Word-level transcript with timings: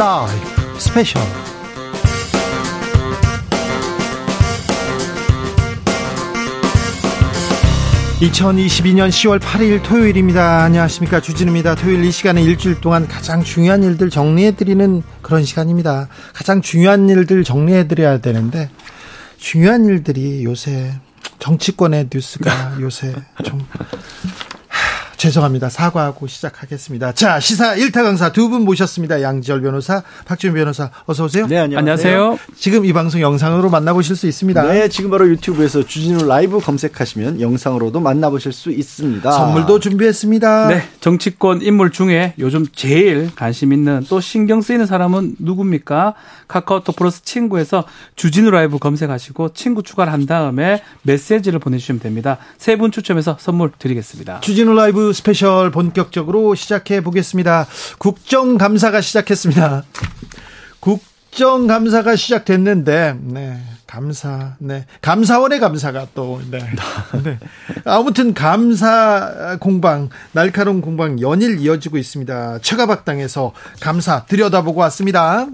라이브 0.00 0.32
스페셜 0.78 1.20
2022년 8.22 9.10
10월 9.10 9.38
8일 9.38 9.82
토요일입니다. 9.82 10.62
안녕하십니까. 10.62 11.20
주진우입니다. 11.20 11.74
토요일 11.74 12.02
이 12.02 12.10
시간은 12.10 12.40
일주일 12.40 12.80
동안 12.80 13.06
가장 13.06 13.44
중요한 13.44 13.82
일들 13.82 14.08
정리해드리는 14.08 15.02
그런 15.20 15.44
시간입니다. 15.44 16.08
가장 16.32 16.62
중요한 16.62 17.10
일들 17.10 17.44
정리해드려야 17.44 18.22
되는데, 18.22 18.70
중요한 19.36 19.84
일들이 19.84 20.44
요새 20.44 20.94
정치권의 21.40 22.08
뉴스가 22.10 22.76
요새 22.80 23.14
좀 23.44 23.66
죄송합니다. 25.24 25.68
사과하고 25.68 26.26
시작하겠습니다. 26.26 27.12
자, 27.12 27.40
시사 27.40 27.74
1타 27.76 28.02
강사 28.04 28.32
두 28.32 28.48
분 28.48 28.62
모셨습니다. 28.64 29.20
양지열 29.20 29.60
변호사, 29.60 30.02
박준 30.24 30.54
변호사, 30.54 30.90
어서 31.04 31.24
오세요. 31.24 31.46
네, 31.46 31.58
안녕하세요. 31.58 32.38
지금 32.56 32.86
이 32.86 32.92
방송 32.94 33.20
영상으로 33.20 33.68
만나보실 33.68 34.16
수 34.16 34.26
있습니다. 34.26 34.62
네, 34.62 34.88
지금 34.88 35.10
바로 35.10 35.28
유튜브에서 35.28 35.84
주진우 35.84 36.24
라이브 36.26 36.58
검색하시면 36.58 37.40
영상으로도 37.42 38.00
만나보실 38.00 38.52
수 38.54 38.70
있습니다. 38.70 39.30
선물도 39.30 39.78
준비했습니다. 39.80 40.68
네, 40.68 40.82
정치권 41.00 41.60
인물 41.60 41.90
중에 41.92 42.32
요즘 42.38 42.64
제일 42.74 43.30
관심 43.36 43.74
있는 43.74 44.02
또 44.08 44.20
신경 44.22 44.62
쓰이는 44.62 44.86
사람은 44.86 45.36
누굽니까? 45.38 46.14
카카오톡 46.48 46.96
플러스 46.96 47.22
친구에서 47.22 47.84
주진우 48.16 48.50
라이브 48.50 48.78
검색하시고 48.78 49.52
친구 49.52 49.82
추가를 49.82 50.12
한 50.14 50.24
다음에 50.26 50.82
메시지를 51.02 51.58
보내주시면 51.58 52.00
됩니다. 52.00 52.38
세 52.56 52.76
분 52.80 52.90
추첨해서 52.90 53.36
선물 53.38 53.70
드리겠습니다. 53.78 54.40
주진우 54.40 54.72
라이브 54.74 55.09
스페셜 55.12 55.70
본격적으로 55.70 56.54
시작해 56.54 57.00
보겠습니다. 57.00 57.66
국정감사가 57.98 59.00
시작했습니다. 59.00 59.84
국정감사가 60.80 62.16
시작됐는데, 62.16 63.16
네. 63.20 63.62
감사, 63.86 64.54
네. 64.58 64.86
감사원의 65.02 65.58
감사가 65.58 66.06
또, 66.14 66.40
네. 66.50 66.58
네. 67.24 67.38
아무튼 67.84 68.34
감사 68.34 69.56
공방, 69.58 70.10
날카로운 70.32 70.80
공방 70.80 71.20
연일 71.20 71.58
이어지고 71.58 71.98
있습니다. 71.98 72.60
최가박당에서 72.60 73.52
감사 73.80 74.24
들여다보고 74.26 74.80
왔습니다. 74.82 75.46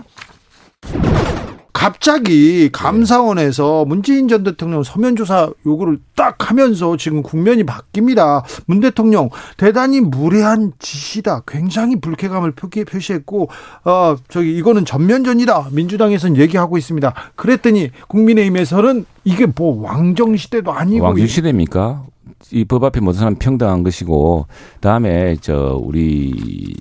갑자기 1.77 2.70
감사원에서 2.72 3.84
문재인 3.84 4.28
전 4.28 4.42
대통령 4.42 4.82
서면 4.82 5.14
조사 5.14 5.50
요구를 5.66 5.98
딱 6.14 6.50
하면서 6.50 6.96
지금 6.96 7.22
국면이 7.22 7.64
바뀝니다. 7.64 8.44
문 8.64 8.80
대통령 8.80 9.28
대단히 9.58 10.00
무례한 10.00 10.72
짓이다. 10.78 11.42
굉장히 11.47 12.00
불쾌감을 12.00 12.52
표시했고 12.52 13.50
어 13.84 14.16
저기 14.30 14.56
이거는 14.56 14.86
전면전이다. 14.86 15.69
민주당에서는 15.72 16.38
얘기하고 16.38 16.78
있습니다. 16.78 17.12
그랬더니 17.34 17.91
국민의힘에서는 18.08 19.04
이게 19.24 19.44
뭐 19.44 19.82
왕정 19.82 20.34
시대도 20.34 20.72
아니고 20.72 21.04
왕정 21.04 21.27
시대입니까? 21.27 22.04
이법 22.52 22.84
앞에 22.84 23.00
모든 23.00 23.19
사람 23.19 23.34
평등한 23.34 23.82
것이고 23.82 24.47
다음에 24.80 25.36
저 25.42 25.78
우리 25.78 26.32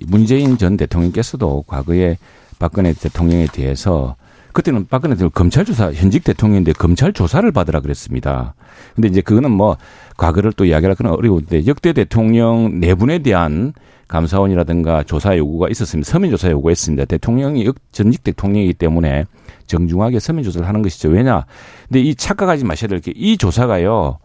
문재인 0.06 0.56
전 0.56 0.78
대통령께서도 0.78 1.64
과거에 1.66 2.16
박근혜 2.58 2.94
대통령에 2.94 3.46
대해서 3.52 4.16
그때는 4.56 4.86
박근혜 4.88 5.14
대통령 5.14 5.30
검찰 5.34 5.66
조사 5.66 5.92
현직 5.92 6.24
대통령인데 6.24 6.72
검찰 6.72 7.12
조사를 7.12 7.52
받으라 7.52 7.80
그랬습니다. 7.80 8.54
근데 8.94 9.06
이제 9.08 9.20
그거는 9.20 9.50
뭐 9.50 9.76
과거를 10.16 10.54
또 10.54 10.64
이야기할 10.64 10.94
건 10.94 11.08
어려운데 11.08 11.66
역대 11.66 11.92
대통령 11.92 12.80
내분에 12.80 13.18
대한 13.18 13.74
감사원이라든가 14.08 15.02
조사 15.02 15.36
요구가 15.36 15.68
있었습니다. 15.68 16.10
서면 16.10 16.30
조사 16.30 16.50
요구했습니다. 16.50 17.04
대통령이 17.04 17.70
전직 17.92 18.24
대통령이기 18.24 18.72
때문에 18.72 19.26
정중하게 19.66 20.20
서면 20.20 20.42
조사를 20.42 20.66
하는 20.66 20.80
것이죠. 20.80 21.10
왜냐? 21.10 21.44
근데 21.88 22.00
이 22.00 22.14
착각하지 22.14 22.64
마셔야 22.64 22.88
될 22.88 23.00
게 23.00 23.12
이 23.14 23.36
조사가요. 23.36 24.16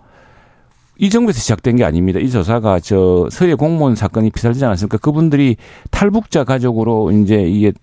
이 0.98 1.10
정부에서 1.10 1.40
시작된 1.40 1.76
게 1.76 1.84
아닙니다. 1.84 2.20
이 2.20 2.30
조사가 2.30 2.80
저 2.80 3.28
서해 3.32 3.56
공무원 3.56 3.96
사건이 3.96 4.30
비살되지 4.30 4.64
않았습니까? 4.64 4.98
그분들이 5.00 5.58
탈북자 5.90 6.46
가족으로 6.46 7.12
이제 7.12 7.42
이게 7.42 7.74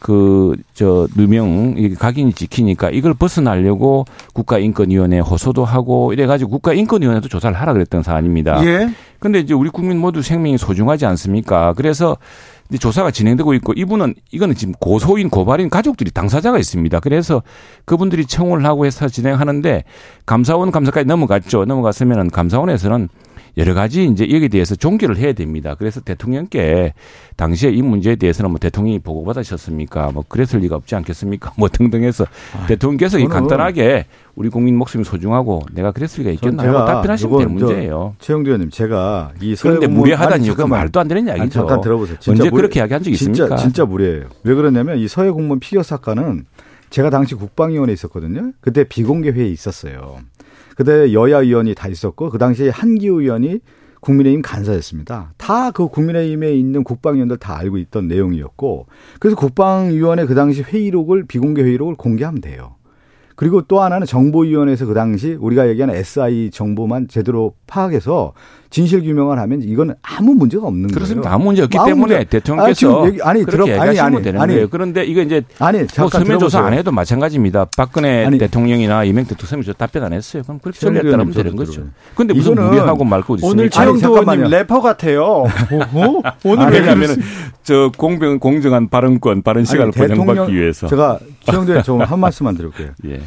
그 0.00 0.56
저 0.76 1.08
누명 1.16 1.74
각인이 1.98 2.34
지키니까 2.34 2.90
이걸 2.90 3.14
벗어나려고 3.14 4.04
국가인권위원회 4.34 5.20
호소도 5.20 5.64
하고 5.64 6.12
이래가지고 6.12 6.50
국가인권위원회도 6.50 7.28
조사를 7.28 7.58
하라 7.58 7.72
그랬던 7.72 8.02
사안입니다. 8.02 8.62
예. 8.66 8.90
근데 9.18 9.38
이제 9.38 9.54
우리 9.54 9.70
국민 9.70 9.98
모두 9.98 10.20
생명이 10.20 10.58
소중하지 10.58 11.06
않습니까? 11.06 11.72
그래서 11.78 12.18
이제 12.68 12.76
조사가 12.76 13.10
진행되고 13.10 13.54
있고 13.54 13.72
이분은 13.74 14.16
이거는 14.32 14.54
지금 14.54 14.74
고소인 14.78 15.30
고발인 15.30 15.70
가족들이 15.70 16.10
당사자가 16.10 16.58
있습니다. 16.58 17.00
그래서 17.00 17.42
그분들이 17.86 18.26
청원을 18.26 18.66
하고 18.66 18.84
해서 18.84 19.08
진행하는데 19.08 19.84
감사원 20.26 20.72
감사까지 20.72 21.06
넘어갔죠. 21.06 21.64
넘어갔으면은 21.64 22.28
감사원에서는 22.28 23.08
여러 23.56 23.72
가지 23.72 24.04
이제 24.04 24.24
여기에 24.24 24.48
대해서 24.48 24.74
종결을 24.74 25.16
해야 25.16 25.32
됩니다. 25.32 25.74
그래서 25.78 26.00
대통령께 26.00 26.92
당시에 27.36 27.70
이 27.70 27.80
문제에 27.80 28.16
대해서는 28.16 28.50
뭐 28.50 28.58
대통령이 28.58 28.98
보고받으셨습니까? 28.98 30.10
뭐 30.12 30.24
그랬을 30.28 30.60
리가 30.60 30.76
없지 30.76 30.94
않겠습니까? 30.94 31.52
뭐 31.56 31.68
등등 31.70 32.04
해서 32.04 32.26
아, 32.54 32.66
대통령께서 32.66 33.18
이 33.18 33.26
간단하게 33.26 34.06
우리 34.34 34.50
국민 34.50 34.76
목숨이 34.76 35.04
소중하고 35.04 35.62
내가 35.72 35.92
그랬을 35.92 36.20
리가 36.20 36.32
있겠나 36.32 36.64
하고 36.64 36.84
답변하시면 36.84 37.38
되는 37.38 37.54
문제예요. 37.54 38.14
최영두 38.18 38.50
의원님 38.50 38.70
제가 38.70 39.32
이 39.40 39.56
그런데 39.58 39.86
무례하다는 39.86 40.44
이유가 40.44 40.66
말도 40.66 41.00
안 41.00 41.08
되는 41.08 41.26
이야기죠. 41.26 41.48
잠깐 41.48 41.80
들어보세요. 41.80 42.18
진짜 42.20 42.32
언제 42.32 42.50
무례, 42.50 42.60
그렇게 42.62 42.80
이야기한 42.80 43.02
적이 43.02 43.16
진짜, 43.16 43.44
있습니까? 43.44 43.56
진짜 43.56 43.84
무례해요. 43.86 44.26
왜 44.44 44.54
그러냐면 44.54 44.98
이 44.98 45.08
서해 45.08 45.30
공무원 45.30 45.60
피격 45.60 45.82
사건은 45.82 46.44
제가 46.90 47.10
당시 47.10 47.34
국방위원회에 47.34 47.94
있었거든요. 47.94 48.52
그때 48.60 48.84
비공개 48.84 49.30
회의 49.30 49.50
있었어요. 49.52 50.18
그때 50.76 51.12
여야 51.12 51.40
의원이 51.40 51.74
다 51.74 51.88
있었고 51.88 52.30
그 52.30 52.38
당시에 52.38 52.68
한기호 52.68 53.22
의원이 53.22 53.58
국민의힘 54.00 54.42
간사였습니다. 54.42 55.32
다 55.36 55.72
그 55.72 55.88
국민의힘에 55.88 56.52
있는 56.52 56.84
국방위원들 56.84 57.38
다 57.38 57.58
알고 57.58 57.78
있던 57.78 58.06
내용이었고 58.06 58.86
그래서 59.18 59.36
국방위원회 59.36 60.26
그 60.26 60.34
당시 60.36 60.62
회의록을 60.62 61.24
비공개 61.26 61.62
회의록을 61.62 61.96
공개하면 61.96 62.40
돼요. 62.40 62.76
그리고 63.34 63.62
또 63.62 63.80
하나는 63.80 64.06
정보위원회에서 64.06 64.86
그 64.86 64.94
당시 64.94 65.34
우리가 65.34 65.68
얘기하는 65.68 65.94
SI 65.94 66.50
정보만 66.50 67.08
제대로 67.08 67.54
파악해서 67.66 68.32
진실 68.70 69.02
규명을 69.02 69.38
하면 69.38 69.62
이건 69.62 69.94
아무 70.02 70.34
문제가 70.34 70.66
없는 70.66 70.90
그렇습니다. 70.90 71.28
거예요. 71.28 71.34
아무 71.34 71.44
문제 71.46 71.62
없기 71.62 71.76
때문에 71.76 72.14
문제. 72.16 72.24
대통령께서 72.24 73.00
아니, 73.02 73.08
얘기, 73.08 73.22
아니 73.22 73.46
들어 73.46 73.64
아니 73.80 73.98
아니 74.00 74.22
되는 74.22 74.40
아니 74.40 74.54
거예요. 74.54 74.68
그런데 74.68 75.04
이거 75.04 75.22
이제 75.22 75.42
아니 75.58 75.78
뭐 75.78 75.86
잠깐 75.86 76.24
서면 76.24 76.38
조사 76.38 76.60
안 76.60 76.74
해도 76.74 76.90
마찬가지입니다. 76.92 77.66
박근혜 77.76 78.24
아니, 78.26 78.38
대통령이나 78.38 79.04
이명박 79.04 79.30
대통령 79.30 79.50
서면 79.50 79.64
조사 79.64 79.78
답변 79.78 80.04
안 80.04 80.12
했어요. 80.12 80.42
그럼 80.42 80.58
그렇게 80.60 80.78
전례했다면 80.78 81.30
되는 81.32 81.56
거죠. 81.56 81.84
그런데 82.14 82.34
무슨 82.34 82.54
무리하고 82.54 83.04
말고 83.04 83.36
있습니까? 83.36 83.52
오늘 83.52 83.70
최영도 83.70 84.18
의원님 84.18 84.50
래퍼 84.50 84.80
같아요. 84.80 85.24
어? 85.24 86.22
오늘 86.44 86.72
왜냐하면 86.72 87.10
저 87.62 87.90
공평 87.96 88.38
공정한 88.38 88.88
발언권 88.88 89.42
발언 89.42 89.64
시간을 89.64 89.92
보장받기 89.92 90.54
위해서 90.54 90.86
제가 90.88 91.18
최영도 91.44 91.72
의원 91.72 91.84
좀한 91.84 92.18
말씀만 92.18 92.56
드릴게요. 92.56 92.90
예. 93.08 93.20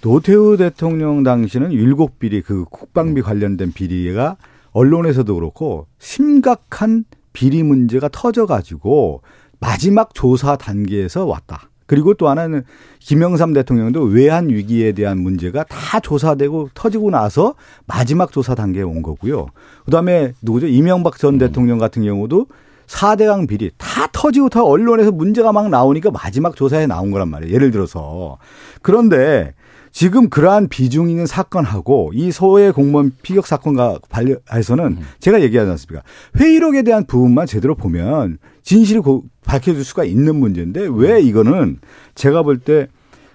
노태우 0.00 0.56
대통령 0.56 1.22
당시는 1.24 1.72
일곱 1.72 2.18
비리 2.18 2.40
그 2.40 2.64
국방비 2.70 3.20
관련된 3.22 3.72
비리가 3.72 4.36
언론에서도 4.72 5.34
그렇고 5.34 5.86
심각한 5.98 7.04
비리 7.32 7.62
문제가 7.62 8.08
터져가지고 8.10 9.22
마지막 9.60 10.14
조사 10.14 10.56
단계에서 10.56 11.26
왔다. 11.26 11.70
그리고 11.86 12.12
또 12.12 12.28
하나는 12.28 12.64
김영삼 13.00 13.54
대통령도 13.54 14.02
외환 14.02 14.50
위기에 14.50 14.92
대한 14.92 15.18
문제가 15.18 15.64
다 15.64 16.00
조사되고 16.00 16.70
터지고 16.74 17.10
나서 17.10 17.54
마지막 17.86 18.30
조사 18.30 18.54
단계에 18.54 18.82
온 18.82 19.02
거고요. 19.02 19.46
그다음에 19.86 20.34
누구죠? 20.42 20.66
이명박 20.66 21.16
전 21.16 21.34
음. 21.34 21.38
대통령 21.38 21.78
같은 21.78 22.02
경우도 22.04 22.46
4대강 22.88 23.48
비리 23.48 23.70
다 23.78 24.06
터지고 24.12 24.50
다 24.50 24.62
언론에서 24.62 25.12
문제가 25.12 25.52
막 25.52 25.70
나오니까 25.70 26.10
마지막 26.10 26.56
조사에 26.56 26.86
나온 26.86 27.10
거란 27.10 27.28
말이에요. 27.28 27.54
예를 27.54 27.70
들어서. 27.70 28.36
그런데 28.82 29.54
지금 29.98 30.28
그러한 30.28 30.68
비중 30.68 31.10
있는 31.10 31.26
사건하고 31.26 32.12
이 32.14 32.30
소외 32.30 32.70
공무원 32.70 33.10
피격 33.20 33.48
사건과 33.48 33.98
관련해서는 34.08 34.84
음. 34.84 35.00
제가 35.18 35.42
얘기하지 35.42 35.72
않습니까? 35.72 36.06
회의록에 36.38 36.82
대한 36.82 37.04
부분만 37.04 37.48
제대로 37.48 37.74
보면 37.74 38.38
진실을 38.62 39.02
밝혀줄 39.44 39.82
수가 39.82 40.04
있는 40.04 40.36
문제인데 40.36 40.86
왜 40.92 41.20
이거는 41.20 41.80
제가 42.14 42.44
볼 42.44 42.60
때 42.60 42.86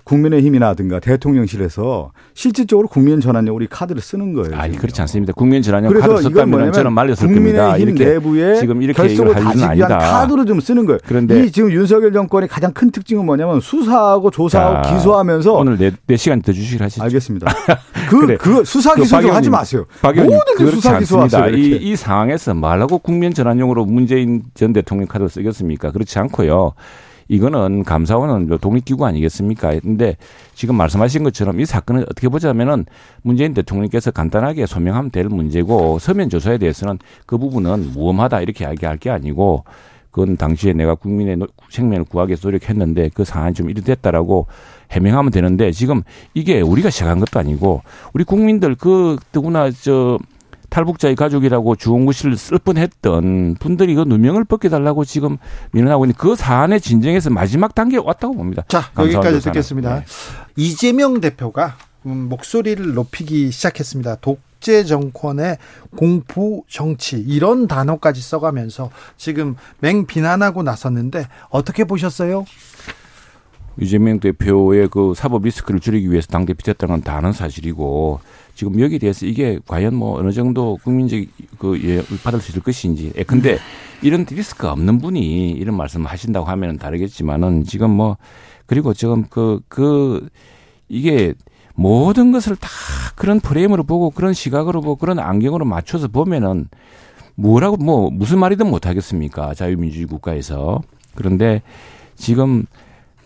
국민의힘이나든가 0.04 1.00
대통령실에서 1.00 2.12
실질적으로 2.34 2.88
국민 2.88 3.22
전환용 3.22 3.56
우리 3.56 3.68
카드를 3.68 4.02
쓰는 4.02 4.34
거예요. 4.34 4.56
아니 4.56 4.78
그렇지 4.78 5.00
않습니다. 5.02 5.34
국민 5.34 5.62
전환용 5.62 5.94
카드 5.94 6.22
썼다면 6.22 6.74
저는 6.74 6.92
말렸을 6.94 7.34
겁니다. 7.34 7.78
이렇게 7.78 8.06
내부에 8.06 8.56
지금 8.56 8.82
이렇게 8.82 9.02
결석을 9.02 9.34
다지기 9.36 9.78
위한 9.78 9.98
카드로 9.98 10.46
좀 10.46 10.60
쓰는 10.60 10.86
거예요. 10.86 11.00
그런데 11.06 11.44
이 11.44 11.52
지금 11.52 11.72
윤석열 11.72 12.12
정권의 12.12 12.50
가장 12.50 12.74
큰 12.74 12.92
특징은 12.92 13.26
뭐냐면 13.26 13.60
수사하고 13.60 14.30
조사하고 14.32 14.88
자, 14.88 14.94
기소하면서 14.94 15.54
오늘 15.54 15.78
네, 15.78 15.92
네 16.06 16.18
시간 16.18 16.42
더 16.42 16.52
주시기로 16.52 16.84
하시죠. 16.86 17.04
알겠습니다. 17.04 17.54
그, 18.10 18.20
그래. 18.20 18.38
그 18.38 18.64
수사 18.66 18.96
기소 18.96 19.22
좀 19.22 19.32
하지 19.32 19.50
마세요. 19.50 19.86
모든 20.02 20.58
게 20.58 20.66
수사 20.66 21.00
기소하세요. 21.00 21.50
이, 21.56 21.78
이 21.78 21.96
상황에서 21.96 22.54
말하고 22.54 23.00
국민 23.00 23.34
전환용으로 23.34 23.86
문재인 23.86 24.44
전 24.54 24.74
대통령 24.74 25.08
카드를 25.08 25.30
쓰겠습니까? 25.30 25.92
그렇지 25.92 26.20
않고요. 26.20 26.74
이거는 27.28 27.84
감사원은 27.84 28.58
독립기구 28.60 29.06
아니겠습니까? 29.06 29.80
근데 29.80 30.18
지금 30.54 30.75
말씀하신 30.75 31.24
것처럼 31.24 31.60
이 31.60 31.66
사건을 31.66 32.04
어떻게 32.04 32.30
보자면은 32.30 32.86
문재인 33.22 33.54
대통령께서 33.54 34.12
간단하게 34.12 34.66
소명하면 34.66 35.12
될 35.12 35.25
문제고 35.25 36.00
서면 36.00 36.30
조사에 36.30 36.58
대해서는 36.58 37.00
그 37.25 37.38
부분은 37.38 37.92
무엄하다 37.94 38.42
이렇게 38.42 38.66
이야기할 38.66 38.98
게 38.98 39.10
아니고 39.10 39.64
그건 40.14 40.38
당시에 40.38 40.74
내가 40.74 40.94
국민의 40.94 41.38
생명을 41.72 42.06
구하기 42.06 42.30
위해서 42.30 42.48
노력했는데 42.48 43.10
그 43.16 43.24
상황이 43.24 43.54
좀 43.56 43.72
이리 43.72 43.81
됐다라고 43.81 44.46
해명하면 44.92 45.31
되는데 45.31 45.72
지금 45.72 46.04
이게 46.36 46.62
우리가 46.62 46.92
시작한 46.92 47.20
것도 47.20 47.40
아니고 47.40 47.81
우리 48.14 48.24
국민들 48.24 48.75
그 48.75 49.18
누구나 49.34 49.72
저 49.72 50.20
탈북자의 50.74 51.16
가족이라고 51.16 51.75
주홍구실을 51.75 52.36
쓸 52.36 52.58
뻔했던 52.58 53.58
분들이 53.60 53.94
그 53.94 54.02
누명을 54.02 54.44
벗겨달라고 54.44 55.06
지금 55.06 55.38
민원하고 55.72 56.06
있는 56.06 56.16
그 56.18 56.36
사안의 56.36 56.81
진정에서 56.81 57.30
마지막 57.30 57.75
단계에 57.75 58.00
왔다고 58.04 58.34
봅니다. 58.34 58.64
자 58.68 58.90
여기까지 58.98 59.40
듣겠습니다. 59.42 60.00
네. 60.00 60.06
이재명 60.56 61.22
대표가 61.22 61.75
음, 62.08 62.28
목소리를 62.28 62.96
높이기 62.96 63.52
시작했습니다. 63.52 64.16
독재 64.16 64.84
정권의 64.86 65.60
공포 65.96 66.66
정치 66.68 67.18
이런 67.18 67.68
단어까지 67.68 68.20
써가면서 68.22 68.90
지금 69.16 69.56
맹 69.80 70.08
비난하고 70.08 70.64
나섰는데 70.64 71.28
어떻게 71.50 71.84
보셨어요? 71.84 72.46
이재명 73.80 74.20
대표의 74.20 74.88
그 74.90 75.14
사법 75.16 75.44
리스크를 75.44 75.80
줄이기 75.80 76.12
위해서 76.12 76.28
당대 76.28 76.54
비쳤다는 76.54 76.96
건 76.96 77.04
다는 77.04 77.31
사실이고 77.31 78.20
지금 78.56 78.80
여기에 78.80 79.00
대해서 79.00 79.26
이게 79.26 79.60
과연 79.68 79.96
뭐 79.96 80.20
어느 80.20 80.32
정도 80.32 80.78
국민적 80.84 81.20
그 81.58 81.80
예, 81.84 82.04
받을 82.24 82.40
수 82.40 82.52
있을 82.52 82.62
것인지. 82.62 83.12
예, 83.18 83.24
근데 83.24 83.58
이런 84.02 84.26
리스크가 84.30 84.72
없는 84.72 85.00
분이 85.00 85.52
이런 85.52 85.76
말씀을 85.76 86.08
하신다고 86.08 86.46
하면 86.46 86.78
다르겠지만은 86.78 87.64
지금 87.64 87.90
뭐 87.90 88.18
그리고 88.66 88.94
지금 88.94 89.26
그, 89.30 89.62
그 89.68 90.30
이게 90.88 91.34
모든 91.76 92.32
것을 92.32 92.56
다 92.56 92.70
그런 93.16 93.40
프레임으로 93.40 93.84
보고 93.84 94.12
그런 94.12 94.34
시각으로 94.34 94.82
보고 94.82 94.96
그런 94.96 95.20
안경으로 95.20 95.66
맞춰서 95.66 96.08
보면은 96.08 96.68
뭐라고 97.36 97.78
뭐 97.78 98.12
무슨 98.12 98.40
말이든 98.40 98.68
못 98.68 98.86
하겠습니까? 98.86 99.54
자유민주주의 99.54 100.06
국가에서. 100.06 100.82
그런데 101.16 101.62
지금 102.16 102.66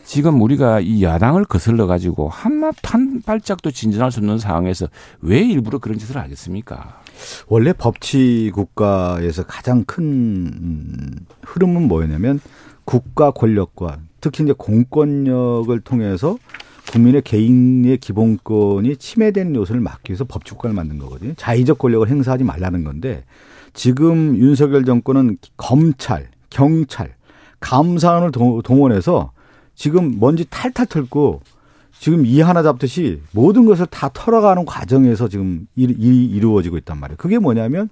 지금 0.08 0.42
우리가 0.42 0.80
이 0.80 1.04
야당을 1.04 1.44
거슬러 1.44 1.86
가지고 1.86 2.30
한, 2.30 2.64
한 2.82 3.22
발짝도 3.22 3.72
진전할 3.72 4.10
수 4.10 4.22
없는 4.22 4.40
상황에서 4.40 4.88
왜 5.20 5.42
일부러 5.42 5.80
그런 5.80 5.98
짓을 5.98 6.16
하겠습니까? 6.16 7.02
원래 7.50 7.74
법치 7.74 8.52
국가에서 8.54 9.44
가장 9.44 9.84
큰 9.84 10.04
음, 10.06 11.12
흐름은 11.44 11.90
뭐였냐면 11.90 12.40
국가 12.86 13.32
권력과 13.32 13.98
특히 14.22 14.46
이제 14.46 14.54
공권력을 14.58 15.78
통해서 15.82 16.38
국민의 16.90 17.22
개인의 17.24 17.98
기본권이 17.98 18.96
침해되는 18.96 19.56
요소를 19.56 19.82
막기 19.82 20.12
위해서 20.12 20.24
법치국가를 20.24 20.74
만든 20.74 21.00
거거든요. 21.00 21.34
자의적 21.36 21.80
권력을 21.80 22.08
행사하지 22.08 22.46
말라는 22.46 22.86
건데 22.86 23.26
지금 23.74 24.38
윤석열 24.38 24.86
정권은 24.86 25.38
검찰, 25.58 26.30
경찰, 26.50 27.14
감사원을 27.60 28.32
동원해서 28.32 29.32
지금 29.78 30.18
먼지 30.20 30.44
탈탈 30.50 30.88
털고 30.88 31.42
지금 32.00 32.26
이 32.26 32.42
하나 32.42 32.64
잡듯이 32.64 33.22
모든 33.32 33.66
것을 33.66 33.86
다 33.86 34.10
털어가는 34.12 34.66
과정에서 34.66 35.30
지금 35.30 35.68
일이 35.76 35.94
이루어지고 36.26 36.78
있단 36.80 37.00
말이에요. 37.00 37.18
그게 37.18 37.38
뭐냐면 37.38 37.90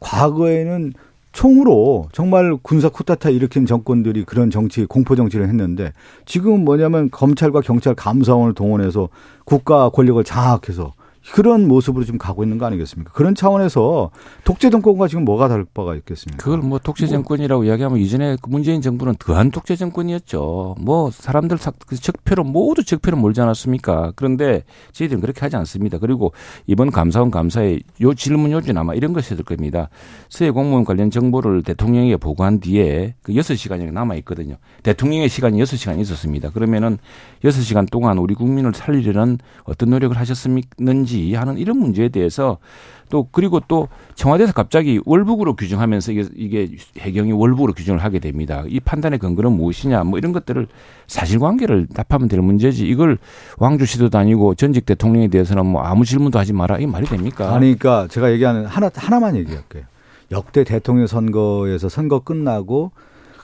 과거에는 0.00 0.92
총으로 1.32 2.08
정말 2.12 2.56
군사 2.62 2.88
쿠타타 2.88 3.30
일으킨 3.30 3.66
정권들이 3.66 4.24
그런 4.24 4.50
정치 4.50 4.84
공포 4.86 5.16
정치를 5.16 5.48
했는데 5.48 5.92
지금은 6.24 6.64
뭐냐면 6.64 7.10
검찰과 7.10 7.60
경찰 7.62 7.96
감사원을 7.96 8.54
동원해서 8.54 9.08
국가 9.44 9.88
권력을 9.88 10.22
장악해서 10.22 10.94
그런 11.32 11.66
모습으로 11.66 12.04
지금 12.04 12.18
가고 12.18 12.42
있는 12.42 12.58
거 12.58 12.66
아니겠습니까? 12.66 13.12
그런 13.12 13.34
차원에서 13.34 14.10
독재 14.44 14.70
정권과 14.70 15.08
지금 15.08 15.24
뭐가 15.24 15.48
다를 15.48 15.64
바가 15.64 15.94
있겠습니까? 15.96 16.42
그걸 16.42 16.60
뭐 16.60 16.78
독재 16.78 17.06
정권이라고 17.06 17.62
뭐. 17.62 17.68
이야기하면 17.68 17.98
이전에 17.98 18.36
그 18.40 18.50
문재인 18.50 18.82
정부는 18.82 19.14
더한 19.18 19.50
독재 19.50 19.76
정권이었죠. 19.76 20.76
뭐 20.80 21.10
사람들 21.10 21.58
그 21.86 21.96
적폐로 21.96 22.44
모두 22.44 22.84
적폐로 22.84 23.16
몰지 23.16 23.40
않았습니까? 23.40 24.12
그런데 24.16 24.64
저희들은 24.92 25.22
그렇게 25.22 25.40
하지 25.40 25.56
않습니다. 25.56 25.98
그리고 25.98 26.32
이번 26.66 26.90
감사원 26.90 27.30
감사에 27.30 27.80
요 28.02 28.14
질문 28.14 28.52
요지는 28.52 28.78
아마 28.80 28.94
이런 28.94 29.12
것이 29.12 29.34
될 29.34 29.44
겁니다. 29.44 29.88
서해 30.28 30.50
공무원 30.50 30.84
관련 30.84 31.10
정보를 31.10 31.62
대통령에게 31.62 32.18
보고한 32.18 32.60
뒤에 32.60 33.14
그 33.22 33.32
6시간이 33.32 33.90
남아 33.92 34.16
있거든요. 34.16 34.56
대통령의 34.82 35.28
시간이 35.30 35.58
6시간 35.62 35.98
있었습니다. 36.00 36.50
그러면은 36.50 36.98
6시간 37.42 37.90
동안 37.90 38.18
우리 38.18 38.34
국민을 38.34 38.74
살리려는 38.74 39.38
어떤 39.64 39.90
노력을 39.90 40.16
하셨는지 40.16 41.13
있는지 41.14 41.34
하는 41.34 41.58
이런 41.58 41.78
문제에 41.78 42.08
대해서 42.08 42.58
또 43.10 43.28
그리고 43.30 43.60
또 43.68 43.88
청와대에서 44.14 44.52
갑자기 44.52 44.98
월북으로 45.04 45.54
규정하면서 45.54 46.12
이게, 46.12 46.24
이게 46.36 46.76
해경이 46.98 47.32
월북으로 47.32 47.72
규정을 47.74 48.02
하게 48.02 48.18
됩니다. 48.18 48.64
이 48.66 48.80
판단의 48.80 49.18
근거는 49.18 49.52
무엇이냐 49.52 50.04
뭐 50.04 50.18
이런 50.18 50.32
것들을 50.32 50.66
사실관계를 51.06 51.88
답하면 51.94 52.28
될 52.28 52.40
문제지 52.40 52.86
이걸 52.86 53.18
왕주시도 53.58 54.16
아니고 54.16 54.54
전직 54.54 54.86
대통령에 54.86 55.28
대해서는 55.28 55.66
뭐 55.66 55.82
아무 55.82 56.04
질문도 56.04 56.38
하지 56.38 56.52
마라 56.52 56.78
이 56.78 56.86
말이 56.86 57.06
됩니까? 57.06 57.54
아니 57.54 57.78
그러니까 57.78 58.08
제가 58.08 58.32
얘기하는 58.32 58.64
하나 58.66 58.90
하나만 58.94 59.36
얘기할게요. 59.36 59.84
역대 60.30 60.64
대통령 60.64 61.06
선거에서 61.06 61.88
선거 61.88 62.20
끝나고 62.20 62.92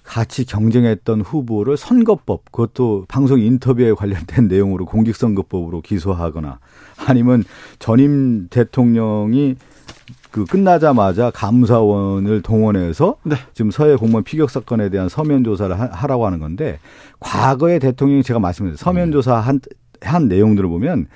같이 0.03 0.45
경쟁했던 0.45 1.21
후보를 1.21 1.77
선거법 1.77 2.51
그것도 2.51 3.05
방송 3.09 3.41
인터뷰에 3.41 3.93
관련된 3.93 4.49
내용으로 4.49 4.87
공직선거법으로 4.87 5.83
기소하거나 5.83 6.59
아니면 7.07 7.45
전임 7.79 8.49
대통령이 8.49 9.57
그 10.31 10.45
끝나자마자 10.45 11.31
감사원을 11.31 12.43
동원해서 12.43 13.17
네. 13.25 13.37
지금 13.53 13.71
서해 13.71 13.97
공무원 13.97 14.23
피격 14.23 14.51
사건에 14.51 14.89
대한 14.89 15.09
서면 15.09 15.43
조사를 15.43 15.77
하라고 15.77 16.27
하는 16.27 16.39
건데 16.39 16.79
과거의 17.19 17.81
대통령이 17.81 18.23
제가 18.23 18.39
말씀드린 18.39 18.77
서면 18.77 19.11
조사 19.11 19.37
한, 19.37 19.61
한 20.01 20.29
내용들을 20.29 20.69
보면 20.69 21.07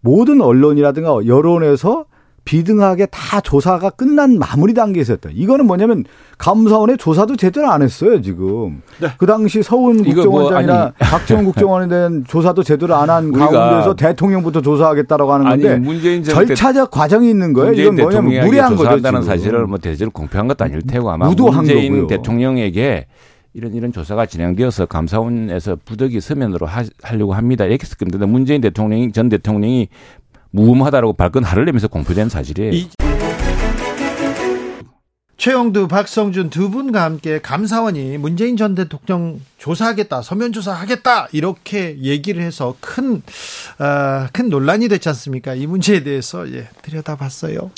모든 0.00 0.40
언론이라든가 0.40 1.26
여론에서 1.26 2.06
비등하게 2.44 3.06
다 3.06 3.40
조사가 3.40 3.90
끝난 3.90 4.36
마무리 4.38 4.74
단계에서였다. 4.74 5.30
이거는 5.32 5.66
뭐냐면 5.66 6.04
감사원의 6.38 6.98
조사도 6.98 7.36
제대로 7.36 7.70
안 7.70 7.82
했어요 7.82 8.20
지금. 8.20 8.82
네. 9.00 9.08
그 9.16 9.26
당시 9.26 9.62
서훈 9.62 9.98
뭐 9.98 10.04
국정원장이나 10.04 10.74
뭐 10.82 10.92
박지원 10.98 11.44
국정원에 11.44 11.86
대한 11.88 12.24
조사도 12.26 12.64
제대로 12.64 12.96
안 12.96 13.12
한 13.12 13.30
가운데서 13.32 13.94
대통령부터 13.94 14.60
조사하겠다라고 14.62 15.32
하는 15.32 15.48
건데 15.48 15.68
아니, 15.70 15.80
문재인 15.80 16.22
절차적 16.22 16.90
과정이 16.90 17.28
있는 17.30 17.52
거예요. 17.52 17.72
이건 17.72 17.96
뭐냐면 17.96 18.44
무례한 18.44 18.76
거죠. 18.76 18.90
한다는 18.90 19.22
사실을 19.22 19.66
뭐 19.66 19.78
대체로 19.78 20.10
공표한 20.10 20.48
것도 20.48 20.64
아닐 20.64 20.82
테고 20.82 21.10
아마 21.10 21.26
문재인 21.26 21.92
거고요. 21.92 22.06
대통령에게 22.06 23.06
이런 23.54 23.74
이런 23.74 23.92
조사가 23.92 24.26
진행되어서 24.26 24.86
감사원에서 24.86 25.76
부득이 25.84 26.20
서면으로 26.20 26.66
하, 26.66 26.82
려고 27.12 27.34
합니다. 27.34 27.66
이렇게 27.66 27.82
했을 27.84 27.98
겁니다. 27.98 28.26
문재인 28.26 28.62
대통령이 28.62 29.12
전 29.12 29.28
대통령이 29.28 29.88
무음하다라고 30.52 31.14
발끈하를 31.14 31.64
내면서 31.64 31.88
공표된 31.88 32.28
사실이에요. 32.28 32.72
이... 32.72 32.88
최영두, 35.36 35.88
박성준 35.88 36.50
두 36.50 36.70
분과 36.70 37.02
함께 37.02 37.40
감사원이 37.40 38.16
문재인 38.18 38.56
전 38.56 38.76
대통령 38.76 39.40
조사하겠다, 39.58 40.22
서면 40.22 40.52
조사하겠다 40.52 41.28
이렇게 41.32 41.98
얘기를 41.98 42.42
해서 42.44 42.76
큰, 42.78 43.22
어, 43.80 44.26
큰 44.32 44.48
논란이 44.50 44.86
됐지 44.86 45.08
않습니까? 45.08 45.54
이 45.54 45.66
문제에 45.66 46.04
대해서 46.04 46.48
예, 46.52 46.68
들여다봤어요. 46.82 47.72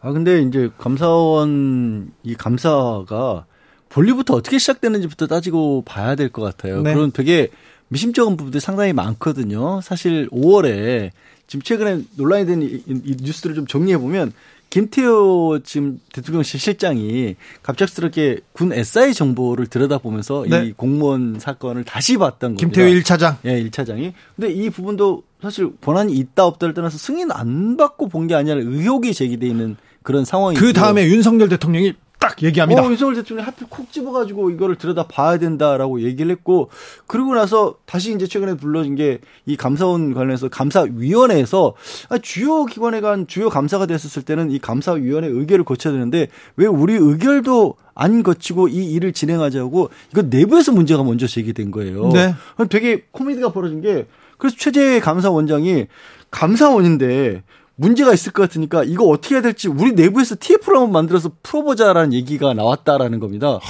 아 0.00 0.10
근데 0.10 0.42
이제 0.42 0.68
감사원 0.78 2.10
이 2.24 2.34
감사가 2.34 3.44
본리부터 3.88 4.34
어떻게 4.34 4.58
시작되는지부터 4.58 5.28
따지고 5.28 5.82
봐야 5.84 6.16
될 6.16 6.30
것 6.30 6.42
같아요. 6.42 6.82
네. 6.82 6.92
그런 6.92 7.12
되게 7.12 7.50
미심쩍은 7.88 8.36
부분들이 8.36 8.60
상당히 8.60 8.92
많거든요. 8.92 9.80
사실 9.80 10.28
5월에 10.30 11.10
지금 11.46 11.62
최근에 11.62 12.02
논란이 12.16 12.46
된 12.46 12.62
이, 12.62 12.82
이 12.86 13.16
뉴스들을 13.22 13.54
좀 13.54 13.66
정리해 13.66 13.98
보면 13.98 14.32
김태호 14.70 15.60
지금 15.64 16.00
대통령실 16.12 16.58
실장이 16.58 17.36
갑작스럽게 17.62 18.40
군 18.52 18.72
SI 18.72 19.14
정보를 19.14 19.68
들여다보면서 19.68 20.44
네. 20.48 20.66
이 20.66 20.72
공무원 20.72 21.38
사건을 21.38 21.84
다시 21.84 22.16
봤던 22.16 22.56
거예요. 22.56 22.58
김태호 22.58 22.88
1차장. 23.00 23.36
예, 23.44 23.62
1차장이. 23.64 24.12
근데 24.34 24.52
이 24.52 24.68
부분도 24.70 25.22
사실 25.40 25.70
권한이 25.80 26.12
있다 26.14 26.44
없다를 26.46 26.74
떠나서 26.74 26.98
승인 26.98 27.30
안 27.30 27.76
받고 27.76 28.08
본 28.08 28.26
게 28.26 28.34
아니라 28.34 28.56
의혹이 28.56 29.14
제기돼 29.14 29.46
있는 29.46 29.76
그런 30.02 30.24
상황이 30.24 30.56
그 30.56 30.72
다음에 30.72 31.06
윤석열 31.06 31.48
대통령이 31.48 31.94
딱 32.18 32.42
얘기합니다. 32.42 32.82
어, 32.82 32.86
윤석열 32.90 33.14
대통령이 33.16 33.44
하필 33.44 33.66
콕 33.68 33.92
집어가지고 33.92 34.50
이거를 34.50 34.76
들여다 34.76 35.06
봐야 35.06 35.38
된다라고 35.38 36.02
얘기를 36.02 36.30
했고 36.30 36.70
그러고 37.06 37.34
나서 37.34 37.76
다시 37.86 38.14
이제 38.14 38.26
최근에 38.26 38.56
불러진 38.56 38.94
게 38.96 39.20
이 39.46 39.56
감사원 39.56 40.12
관련해서 40.12 40.48
감사위원회에서 40.48 41.74
아, 42.08 42.18
주요 42.18 42.64
기관에 42.64 43.00
간 43.00 43.26
주요 43.28 43.48
감사가 43.48 43.86
됐었을 43.86 44.22
때는 44.22 44.50
이 44.50 44.58
감사위원회 44.58 45.28
의결을 45.28 45.64
거쳐야 45.64 45.92
되는데 45.92 46.28
왜 46.56 46.66
우리 46.66 46.94
의결도 46.94 47.76
안 47.94 48.24
거치고 48.24 48.68
이 48.68 48.92
일을 48.92 49.12
진행하자고 49.12 49.90
이거 50.10 50.22
내부에서 50.22 50.72
문제가 50.72 51.04
먼저 51.04 51.26
제기된 51.28 51.70
거예요. 51.70 52.10
네. 52.12 52.34
되게 52.68 53.04
코미디가 53.12 53.52
벌어진 53.52 53.80
게 53.80 54.06
그래서 54.36 54.56
최재 54.58 54.98
감사원장이 55.00 55.86
감사원인데 56.30 57.42
문제가 57.76 58.12
있을 58.12 58.32
것 58.32 58.42
같으니까 58.42 58.84
이거 58.84 59.04
어떻게 59.04 59.34
해야 59.36 59.42
될지 59.42 59.68
우리 59.68 59.92
내부에서 59.92 60.34
TF를 60.38 60.78
한번 60.78 60.92
만들어서 60.92 61.30
풀어보자라는 61.42 62.12
얘기가 62.14 62.54
나왔다라는 62.54 63.20
겁니다. 63.20 63.60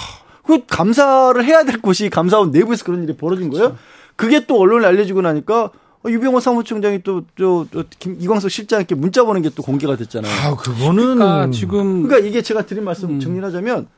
그 0.44 0.64
감사를 0.66 1.44
해야 1.44 1.64
될 1.64 1.80
곳이 1.82 2.08
감사원 2.08 2.52
내부에서 2.52 2.84
그런 2.84 3.02
일이 3.02 3.16
벌어진 3.16 3.50
거예요. 3.50 3.64
그렇죠. 3.70 3.78
그게 4.14 4.46
또 4.46 4.58
언론에 4.60 4.86
알려지고 4.86 5.22
나니까 5.22 5.70
유병호 6.06 6.38
사무총장이 6.38 7.02
또, 7.02 7.22
저, 7.36 7.66
이광석 8.06 8.48
실장에게 8.50 8.94
문자 8.94 9.24
보낸 9.24 9.42
게 9.42 9.50
또 9.50 9.62
공개가 9.64 9.96
됐잖아요. 9.96 10.32
아, 10.32 10.56
그거는. 10.56 11.16
그러니까 11.16 11.50
지금. 11.50 12.04
그러니까 12.04 12.28
이게 12.28 12.42
제가 12.42 12.64
드린 12.64 12.84
말씀 12.84 13.10
음. 13.10 13.20
정리하자면 13.20 13.88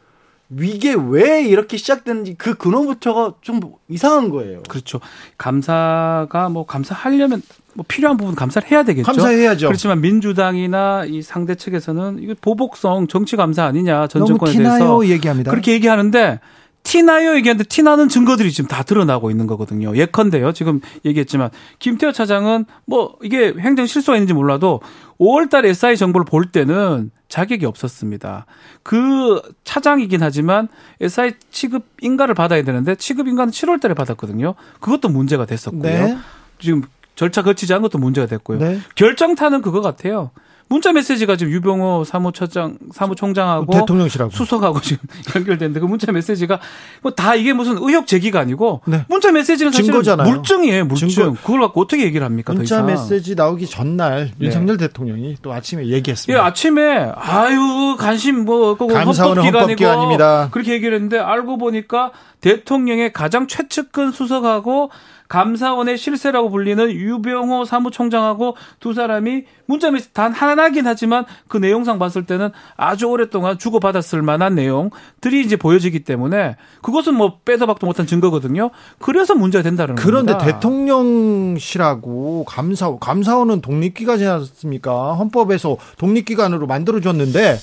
이게 0.60 0.94
왜 0.94 1.42
이렇게 1.44 1.76
시작됐는지 1.76 2.34
그 2.38 2.54
근원부터가 2.54 3.34
좀 3.42 3.60
이상한 3.88 4.30
거예요. 4.30 4.62
그렇죠. 4.68 5.00
감사가 5.36 6.48
뭐 6.48 6.64
감사하려면 6.64 7.42
뭐 7.74 7.84
필요한 7.86 8.16
부분 8.16 8.34
감사를 8.34 8.70
해야 8.70 8.82
되겠죠. 8.82 9.04
감사해야죠. 9.04 9.68
그렇지만 9.68 10.00
민주당이나 10.00 11.04
이 11.06 11.20
상대 11.22 11.54
측에서는 11.54 12.18
이거 12.22 12.34
보복성 12.40 13.08
정치 13.08 13.36
감사 13.36 13.64
아니냐 13.64 14.06
전 14.08 14.24
정권에 14.24 14.52
대해서 14.52 15.06
얘기합니다. 15.06 15.50
그렇게 15.50 15.72
얘기하는데 15.72 16.40
티나요 16.88 17.34
얘기하는데 17.36 17.64
티나는 17.64 18.08
증거들이 18.08 18.50
지금 18.50 18.66
다 18.66 18.82
드러나고 18.82 19.30
있는 19.30 19.46
거거든요. 19.46 19.94
예컨대요. 19.94 20.54
지금 20.54 20.80
얘기했지만 21.04 21.50
김태호 21.80 22.12
차장은 22.12 22.64
뭐 22.86 23.18
이게 23.22 23.52
행정 23.58 23.84
실수가 23.84 24.16
있는지 24.16 24.32
몰라도 24.32 24.80
5월 25.20 25.50
달에 25.50 25.68
SI 25.68 25.98
정보를 25.98 26.24
볼 26.24 26.46
때는 26.46 27.10
자격이 27.28 27.66
없었습니다. 27.66 28.46
그 28.82 29.42
차장이긴 29.64 30.22
하지만 30.22 30.68
SI 31.02 31.32
취급 31.50 31.84
인가를 32.00 32.34
받아야 32.34 32.62
되는데 32.62 32.94
취급 32.94 33.28
인가는 33.28 33.52
7월 33.52 33.82
달에 33.82 33.92
받았거든요. 33.92 34.54
그것도 34.80 35.10
문제가 35.10 35.44
됐었고요. 35.44 35.82
네. 35.82 36.16
지금 36.58 36.84
절차 37.16 37.42
거치지 37.42 37.70
않은 37.74 37.82
것도 37.82 37.98
문제가 37.98 38.26
됐고요. 38.26 38.60
네. 38.60 38.80
결정타는 38.94 39.60
그거 39.60 39.82
같아요. 39.82 40.30
문자 40.68 40.92
메시지가 40.92 41.36
지금 41.36 41.52
유병호 41.52 42.04
사무처장 42.04 42.76
사무총장하고 42.92 43.72
대통령실하고 43.72 44.30
수석하고 44.30 44.80
지금 44.80 45.06
연결됐는데 45.34 45.80
그 45.80 45.86
문자 45.86 46.12
메시지가 46.12 46.60
뭐 47.02 47.12
다 47.12 47.34
이게 47.34 47.52
무슨 47.52 47.78
의혹 47.78 48.06
제기가 48.06 48.38
아니고 48.40 48.82
네. 48.86 49.04
문자 49.08 49.32
메시지는 49.32 49.72
사실 49.72 49.86
증거잖아요. 49.86 50.28
물증이에요, 50.28 50.84
물증. 50.84 51.08
증거. 51.08 51.32
그걸 51.42 51.60
갖고 51.60 51.80
어떻게 51.80 52.04
얘기를 52.04 52.24
합니까? 52.24 52.52
문자 52.52 52.82
메시지 52.82 53.34
나오기 53.34 53.66
전날 53.66 54.30
네. 54.38 54.46
윤석열 54.46 54.76
대통령이 54.76 55.36
또 55.42 55.52
아침에 55.52 55.86
얘기했습니다. 55.86 56.38
예, 56.38 56.46
아침에 56.46 57.12
아유 57.16 57.96
관심 57.98 58.44
뭐 58.44 58.76
감사원은 58.76 59.42
헌법기관입니다. 59.44 60.48
그렇게 60.50 60.72
얘기를 60.74 60.94
했는데 60.94 61.18
알고 61.18 61.58
보니까 61.58 62.12
대통령의 62.40 63.12
가장 63.12 63.46
최측근 63.46 64.12
수석하고 64.12 64.90
감사원의 65.28 65.98
실세라고 65.98 66.50
불리는 66.50 66.90
유병호 66.90 67.64
사무총장하고 67.64 68.56
두 68.80 68.94
사람이 68.94 69.44
문자 69.66 69.90
메시지 69.90 70.12
단 70.12 70.32
하나긴 70.32 70.86
하지만 70.86 71.24
그 71.48 71.58
내용상 71.58 71.98
봤을 71.98 72.24
때는 72.24 72.50
아주 72.76 73.06
오랫동안 73.06 73.58
주고받았을 73.58 74.22
만한 74.22 74.54
내용들이 74.54 75.42
이제 75.44 75.56
보여지기 75.56 76.00
때문에 76.04 76.56
그것은 76.82 77.14
뭐 77.14 77.40
빼도 77.44 77.66
박도 77.66 77.86
못한 77.86 78.06
증거거든요. 78.06 78.70
그래서 78.98 79.34
문제가 79.34 79.62
된다는 79.62 79.94
그런데 79.94 80.32
겁니다. 80.32 80.52
대통령실하고 80.52 82.44
감사원, 82.46 82.98
감사원은 82.98 83.60
독립기관이지 83.60 84.26
않습니까? 84.26 85.14
헌법에서 85.14 85.76
독립기관으로 85.98 86.66
만들어줬는데 86.66 87.58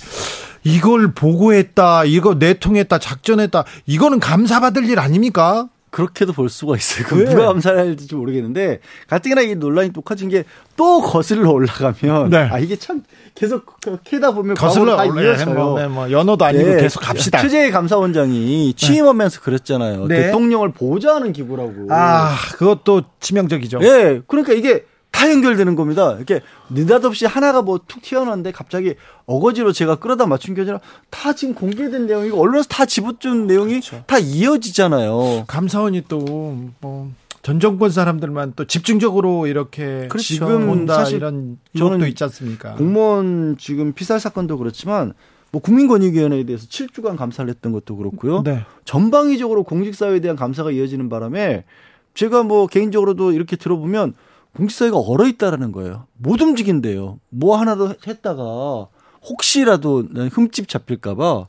이걸 0.64 1.12
보고했다, 1.14 2.06
이거 2.06 2.34
내통했다, 2.36 2.98
작전했다, 2.98 3.64
이거는 3.86 4.20
감사받을 4.20 4.90
일 4.90 5.00
아닙니까? 5.00 5.68
그렇게도 5.96 6.34
볼 6.34 6.50
수가 6.50 6.76
있어요. 6.76 7.08
그 7.08 7.24
누가 7.24 7.46
감사를 7.46 7.80
할지 7.80 8.14
모르겠는데 8.14 8.80
가뜩이나 9.08 9.40
이 9.44 9.56
논란이 9.56 9.94
또 9.94 10.02
커진 10.02 10.28
게또 10.28 11.02
거슬러 11.02 11.52
올라가면 11.52 12.32
네. 12.32 12.38
아 12.52 12.60
이게 12.60 12.76
참 12.76 13.02
계속 13.34 13.64
캐다 14.04 14.32
보면 14.32 14.56
거슬러 14.56 14.96
올라요. 14.96 15.46
뭐, 15.54 15.80
네, 15.80 15.88
뭐 15.88 16.12
연어도 16.12 16.44
아니고 16.44 16.66
네. 16.66 16.82
계속 16.82 17.00
갑시다. 17.00 17.42
최재희 17.42 17.72
감사원장이 17.72 18.74
취임하면서 18.74 19.40
그랬잖아요. 19.40 20.08
네. 20.08 20.24
대통령을 20.24 20.74
보좌하는 20.74 21.32
기구라고. 21.32 21.88
아 21.90 22.36
그것도 22.58 23.04
치명적이죠. 23.22 23.80
예. 23.84 23.88
네. 23.88 24.22
그러니까 24.28 24.52
이게 24.52 24.84
다 25.16 25.32
연결되는 25.32 25.76
겁니다. 25.76 26.14
이렇게 26.18 26.42
느닷없이 26.70 27.26
하나가 27.26 27.62
뭐 27.62 27.80
툭 27.88 28.02
튀어나왔는데 28.02 28.52
갑자기 28.52 28.96
어거지로 29.26 29.72
제가 29.72 29.96
끌어다 29.96 30.26
맞춘 30.26 30.56
게 30.56 30.62
아니라 30.62 30.82
다 31.10 31.32
지금 31.32 31.56
공개된 31.56 32.06
내용이고 32.06 32.38
언론에서 32.38 32.68
다 32.68 32.86
집어준 32.86 33.48
내용이 33.48 33.80
그렇죠. 33.80 34.04
다 34.08 34.20
이어지잖아요. 34.20 35.46
감사원이 35.48 36.04
또뭐 36.10 37.12
전 37.44 37.60
정권 37.62 37.92
사람들만 37.92 38.54
또 38.58 38.66
집중적으로 38.66 39.48
이렇게 39.48 40.08
그렇죠. 40.10 40.34
지금 40.34 40.68
본다 40.68 40.96
사실 40.96 41.18
이런 41.18 41.60
저는 41.78 42.06
있지 42.10 42.24
않습니까? 42.26 42.76
공무원 42.76 43.56
지금 43.58 43.94
피살 43.94 44.20
사건도 44.20 44.58
그렇지만 44.58 45.14
뭐 45.52 45.62
국민권익위원회에 45.62 46.44
대해서 46.44 46.68
7주간 46.68 47.16
감사를 47.16 47.50
했던 47.50 47.72
것도 47.72 47.96
그렇고요. 47.96 48.44
네. 48.44 48.66
전방위적으로 48.84 49.64
공직사회에 49.64 50.20
대한 50.20 50.36
감사가 50.36 50.72
이어지는 50.72 51.08
바람에 51.08 51.64
제가 52.16 52.44
뭐 52.44 52.68
개인적으로도 52.68 53.32
이렇게 53.32 53.56
들어보면 53.56 54.14
공직사회가 54.56 54.98
얼어 54.98 55.28
있다라는 55.28 55.72
거예요. 55.72 56.08
못 56.14 56.42
움직인대요. 56.42 57.20
뭐 57.30 57.58
하나도 57.58 57.96
했다가 58.06 58.88
혹시라도 59.22 60.04
흠집 60.32 60.68
잡힐까봐 60.68 61.48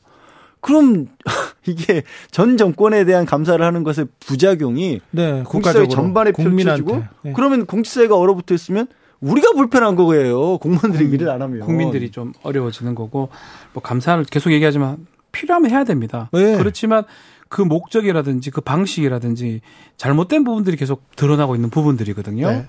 그럼 0.60 1.06
이게 1.66 2.02
전 2.30 2.56
정권에 2.56 3.04
대한 3.04 3.24
감사를 3.24 3.64
하는 3.64 3.84
것의 3.84 4.08
부작용이 4.20 5.00
네, 5.10 5.42
공직사회 5.44 5.86
전반에 5.86 6.32
펼쳐지고 6.32 7.04
네. 7.22 7.32
그러면 7.34 7.66
공직사회가 7.66 8.16
얼어붙어 8.16 8.54
있으면 8.54 8.88
우리가 9.20 9.52
불편한 9.52 9.94
거예요. 9.94 10.58
공무원들이 10.58 11.04
음, 11.06 11.14
일을 11.14 11.30
안 11.30 11.42
하면 11.42 11.60
국민들이 11.60 12.10
좀 12.10 12.32
어려워지는 12.42 12.94
거고 12.94 13.28
뭐 13.72 13.82
감사를 13.82 14.24
계속 14.24 14.52
얘기하지만 14.52 15.06
필요하면 15.32 15.70
해야 15.70 15.84
됩니다. 15.84 16.28
네. 16.32 16.56
그렇지만 16.56 17.04
그 17.48 17.62
목적이라든지 17.62 18.50
그 18.50 18.60
방식이라든지 18.60 19.60
잘못된 19.96 20.44
부분들이 20.44 20.76
계속 20.76 21.04
드러나고 21.16 21.54
있는 21.54 21.70
부분들이거든요. 21.70 22.50
네. 22.50 22.66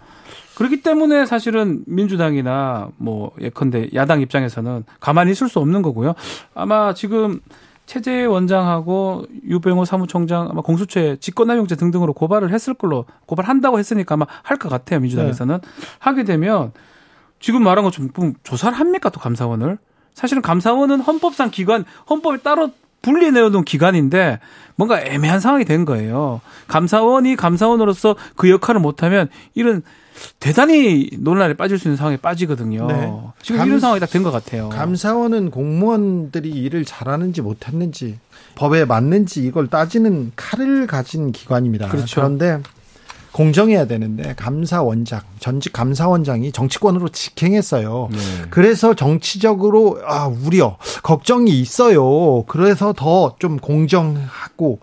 그렇기 0.57 0.81
때문에 0.81 1.27
사실은 1.27 1.83
민주당이나 1.85 2.89
뭐 2.97 3.29
예컨대 3.39 3.91
야당 3.93 4.21
입장에서는 4.21 4.85
가만히 4.99 5.31
있을 5.31 5.49
수 5.49 5.59
없는 5.59 5.83
거고요. 5.83 6.15
아마 6.55 6.95
지금 6.95 7.41
최재 7.85 8.25
원장하고 8.25 9.27
유병호 9.47 9.85
사무총장 9.85 10.47
아마 10.49 10.61
공수처에 10.61 11.17
직권남용죄 11.17 11.75
등등으로 11.75 12.13
고발을 12.13 12.51
했을 12.51 12.73
걸로 12.73 13.05
고발한다고 13.27 13.77
했으니까 13.77 14.15
아마 14.15 14.25
할 14.41 14.57
것 14.57 14.69
같아요 14.69 14.99
민주당에서는 14.99 15.59
네. 15.61 15.67
하게 15.99 16.23
되면 16.23 16.71
지금 17.39 17.61
말한 17.63 17.83
것처럼 17.83 18.09
조사를 18.41 18.75
합니까 18.79 19.09
또 19.09 19.19
감사원을 19.19 19.77
사실은 20.15 20.41
감사원은 20.41 21.01
헌법상 21.01 21.51
기관 21.51 21.85
헌법에 22.09 22.37
따로 22.37 22.71
분리내어둔 23.03 23.63
기관인데 23.63 24.39
뭔가 24.75 24.99
애매한 24.99 25.39
상황이 25.39 25.65
된 25.65 25.85
거예요. 25.85 26.41
감사원이 26.67 27.35
감사원으로서 27.35 28.15
그 28.35 28.49
역할을 28.49 28.81
못하면 28.81 29.29
이런 29.53 29.83
대단히 30.39 31.09
논란에 31.19 31.53
빠질 31.55 31.77
수 31.79 31.87
있는 31.87 31.97
상황에 31.97 32.17
빠지거든요. 32.17 32.87
네. 32.87 33.11
지금 33.41 33.57
감, 33.59 33.67
이런 33.67 33.79
상황이 33.79 33.99
딱 33.99 34.09
된 34.09 34.23
것 34.23 34.31
같아요. 34.31 34.69
감사원은 34.69 35.51
공무원들이 35.51 36.49
일을 36.49 36.85
잘하는지 36.85 37.41
못했는지 37.41 38.17
법에 38.55 38.85
맞는지 38.85 39.43
이걸 39.43 39.67
따지는 39.67 40.31
칼을 40.35 40.87
가진 40.87 41.31
기관입니다. 41.31 41.87
그렇죠. 41.89 42.15
그런데 42.21 42.59
공정해야 43.31 43.85
되는데 43.85 44.33
감사원장 44.35 45.21
전직 45.39 45.71
감사원장이 45.73 46.51
정치권으로 46.51 47.09
직행했어요. 47.09 48.09
네. 48.11 48.17
그래서 48.49 48.95
정치적으로 48.95 49.99
아 50.07 50.25
우려 50.27 50.77
걱정이 51.03 51.51
있어요. 51.59 52.43
그래서 52.47 52.93
더 52.93 53.35
좀 53.37 53.57
공정하고 53.57 54.79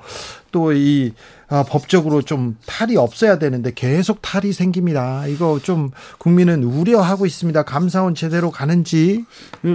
또이 0.53 1.12
아, 1.55 1.63
법적으로 1.63 2.21
좀 2.23 2.57
탈이 2.67 2.97
없어야 2.97 3.39
되는데 3.39 3.71
계속 3.73 4.21
탈이 4.21 4.53
생깁니다. 4.53 5.29
이거 5.29 5.61
좀 5.63 5.93
국민은 6.19 6.65
우려하고 6.65 7.27
있습니다. 7.27 7.63
감사원 7.63 8.17
제대로 8.17 8.51
가는지. 8.51 9.25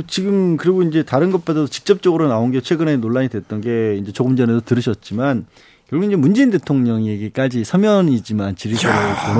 지금 0.07 0.57
그리고 0.57 0.83
이제 0.83 1.03
다른 1.03 1.31
것보다도 1.31 1.67
직접적으로 1.67 2.27
나온 2.27 2.51
게 2.51 2.59
최근에 2.59 2.97
논란이 2.97 3.29
됐던 3.29 3.61
게 3.61 3.95
이제 3.95 4.11
조금 4.11 4.35
전에도 4.35 4.59
들으셨지만 4.59 5.45
결국 5.89 6.05
이제 6.05 6.17
문재인 6.17 6.51
대통령에게까지 6.51 7.63
서면이지만 7.63 8.57
질의서를 8.57 8.95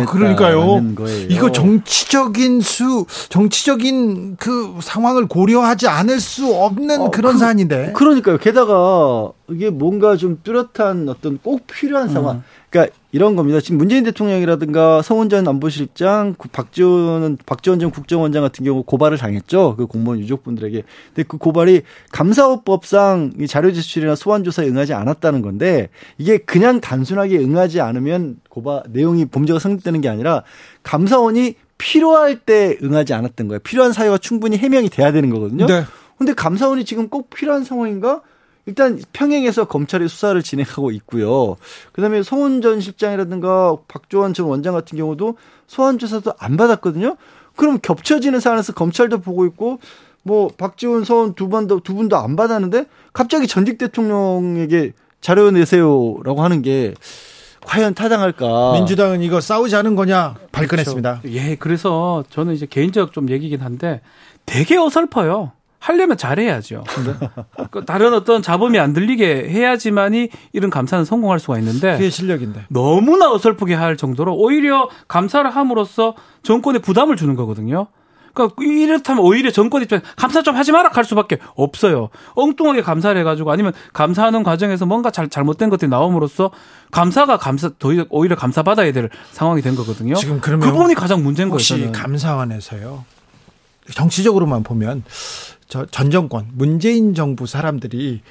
보냈다는 0.07 0.95
거예요. 0.95 1.27
이거 1.29 1.51
정치적인 1.51 2.61
수, 2.61 3.05
정치적인 3.27 4.37
그 4.37 4.75
상황을 4.81 5.27
고려하지 5.27 5.87
않을 5.87 6.19
수 6.19 6.51
없는 6.55 7.01
어, 7.01 7.11
그런 7.11 7.33
그, 7.33 7.39
사안인데. 7.39 7.91
그러니까요. 7.91 8.37
게다가 8.39 9.31
이게 9.51 9.69
뭔가 9.69 10.15
좀 10.15 10.39
뚜렷한 10.43 11.09
어떤 11.09 11.37
꼭 11.37 11.65
필요한 11.67 12.09
상황. 12.09 12.37
음. 12.37 12.43
그러니까 12.69 12.95
이런 13.11 13.35
겁니다. 13.35 13.59
지금 13.59 13.77
문재인 13.79 14.03
대통령이라든가 14.03 15.01
성훈 15.01 15.29
전 15.29 15.47
안보실장, 15.47 16.35
박지원 16.51 17.37
박지원 17.45 17.79
전 17.79 17.89
국정원장 17.89 18.43
같은 18.43 18.63
경우 18.63 18.83
고발을 18.83 19.17
당했죠. 19.17 19.75
그 19.75 19.87
공무원 19.87 20.19
유족분들에게. 20.19 20.83
근데 21.07 21.27
그 21.27 21.37
고발이 21.37 21.81
감사업법상 22.11 23.33
자료 23.47 23.71
제출이나 23.71 24.15
소환 24.15 24.43
조사에 24.43 24.67
응하지 24.67 24.93
않았다는 24.93 25.41
건데 25.41 25.89
이게 26.17 26.37
그냥 26.37 26.79
단순하게 26.79 27.39
응하지 27.39 27.81
않으면 27.81 28.37
고발 28.49 28.83
내용이 28.89 29.25
범죄가 29.25 29.57
성립되는 29.57 30.01
게 30.01 30.09
아니라 30.09 30.43
감사원이 30.83 31.55
필요할 31.79 32.39
때 32.39 32.77
응하지 32.83 33.13
않았던 33.13 33.47
거예요. 33.47 33.59
필요한 33.59 33.93
사유가 33.93 34.19
충분히 34.19 34.57
해명이 34.57 34.89
돼야 34.89 35.11
되는 35.11 35.31
거거든요. 35.31 35.65
네. 35.65 35.83
근데 36.19 36.33
감사원이 36.33 36.85
지금 36.85 37.07
꼭 37.07 37.29
필요한 37.29 37.63
상황인가? 37.63 38.21
일단 38.69 39.01
평행해서 39.13 39.65
검찰이 39.65 40.07
수사를 40.07 40.39
진행하고 40.43 40.91
있고요. 40.91 41.55
그다음에 41.91 42.21
송은 42.21 42.61
전 42.61 42.79
실장이라든가 42.79 43.77
박조원 43.87 44.35
전 44.35 44.45
원장 44.45 44.75
같은 44.75 44.95
경우도 44.95 45.37
소환 45.65 45.97
조사도 45.97 46.33
안 46.37 46.55
받았거든요. 46.55 47.17
그럼 47.55 47.79
겹쳐지는 47.81 48.39
사안에서 48.39 48.73
검찰도 48.73 49.21
보고 49.21 49.47
있고 49.47 49.79
뭐 50.21 50.49
박지원 50.55 51.03
서원 51.03 51.33
두 51.33 51.49
번도 51.49 51.79
두 51.79 51.95
분도 51.95 52.17
안 52.17 52.35
받았는데 52.35 52.85
갑자기 53.11 53.47
전직 53.47 53.79
대통령에게 53.79 54.93
자료 55.19 55.49
내세요라고 55.49 56.43
하는 56.43 56.61
게 56.61 56.93
과연 57.61 57.95
타당할까? 57.95 58.73
민주당은 58.73 59.23
이거 59.23 59.41
싸우지 59.41 59.75
않은 59.77 59.95
거냐 59.95 60.35
발끈했습니다. 60.51 61.21
그렇죠. 61.21 61.37
예, 61.37 61.55
그래서 61.55 62.23
저는 62.29 62.53
이제 62.53 62.67
개인적 62.67 63.13
좀 63.13 63.29
얘기긴 63.31 63.61
한데 63.61 64.01
되게 64.45 64.77
어설퍼요. 64.77 65.53
하려면 65.79 66.17
잘해야죠. 66.17 66.83
그 67.71 67.85
다른 67.85 68.13
어떤 68.13 68.41
잡음이 68.41 68.77
안 68.79 68.93
들리게 68.93 69.49
해야지만이 69.49 70.29
이런 70.53 70.69
감사는 70.69 71.05
성공할 71.05 71.39
수가 71.39 71.57
있는데 71.59 71.93
그게 71.93 72.09
실력인데 72.09 72.65
너무나 72.69 73.31
어설프게 73.31 73.73
할 73.73 73.97
정도로 73.97 74.35
오히려 74.35 74.89
감사를 75.07 75.49
함으로써 75.49 76.15
정권에 76.43 76.79
부담을 76.79 77.15
주는 77.15 77.35
거거든요. 77.35 77.87
그러니까 78.33 78.61
이렇다면 78.61 79.23
오히려 79.23 79.51
정권 79.51 79.81
입장 79.81 80.01
감사 80.15 80.41
좀 80.41 80.55
하지 80.55 80.71
마라 80.71 80.89
할 80.93 81.03
수밖에 81.03 81.39
없어요. 81.55 82.09
엉뚱하게 82.35 82.81
감사를 82.81 83.19
해가지고 83.19 83.51
아니면 83.51 83.73
감사하는 83.93 84.43
과정에서 84.43 84.85
뭔가 84.85 85.11
잘 85.11 85.29
잘못된 85.29 85.69
것들이 85.69 85.89
나옴으로써 85.89 86.51
감사가 86.91 87.37
감사 87.37 87.71
오히려 88.09 88.35
감사 88.35 88.63
받아야 88.63 88.91
될 88.91 89.09
상황이 89.31 89.61
된 89.61 89.75
거거든요. 89.75 90.15
지금 90.15 90.39
그러면 90.41 90.67
그 90.67 90.73
부분이 90.73 90.93
가장 90.93 91.23
문제인 91.23 91.49
혹시 91.49 91.73
거예요. 91.73 91.87
혹시 91.87 92.01
감사원에서요 92.01 93.03
정치적으로만 93.95 94.63
보면 94.63 95.03
저 95.69 95.85
전 95.85 96.11
정권 96.11 96.47
문재인 96.53 97.13
정부 97.13 97.47
사람들이 97.47 98.21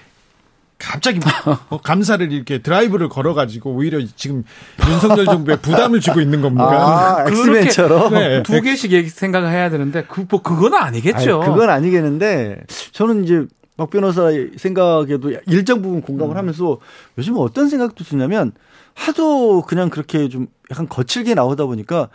갑자기 0.79 1.19
뭐 1.71 1.81
감사를 1.81 2.31
이렇게 2.33 2.59
드라이브를 2.59 3.09
걸어가지고 3.09 3.73
오히려 3.73 4.01
지금 4.17 4.45
윤석열 4.89 5.25
정부에 5.25 5.57
부담을 5.57 6.01
주고 6.01 6.21
있는 6.21 6.41
겁니까? 6.41 7.23
아, 7.25 7.29
엑스맨처럼 7.29 8.13
네. 8.15 8.43
두 8.43 8.61
개씩 8.61 9.11
생각을 9.11 9.51
해야 9.51 9.71
되는데 9.71 10.05
그뭐 10.05 10.43
그건 10.43 10.75
아니겠죠. 10.75 11.43
아니, 11.43 11.51
그건 11.51 11.71
아니겠는데 11.71 12.65
저는 12.93 13.25
이제 13.25 13.47
박 13.77 13.91
변호사 13.91 14.31
생각에도 14.57 15.33
일정 15.47 15.83
부분 15.83 16.01
공감을 16.01 16.35
음. 16.35 16.39
하면서 16.39 16.79
요즘 17.17 17.35
어떤 17.39 17.69
생각도 17.69 18.05
드냐면 18.05 18.53
하도 18.95 19.63
그냥 19.63 19.91
그렇게 19.91 20.29
좀 20.29 20.49
약간 20.71 20.89
거칠게 20.89 21.35
나오다 21.35 21.67
보니까 21.67 22.09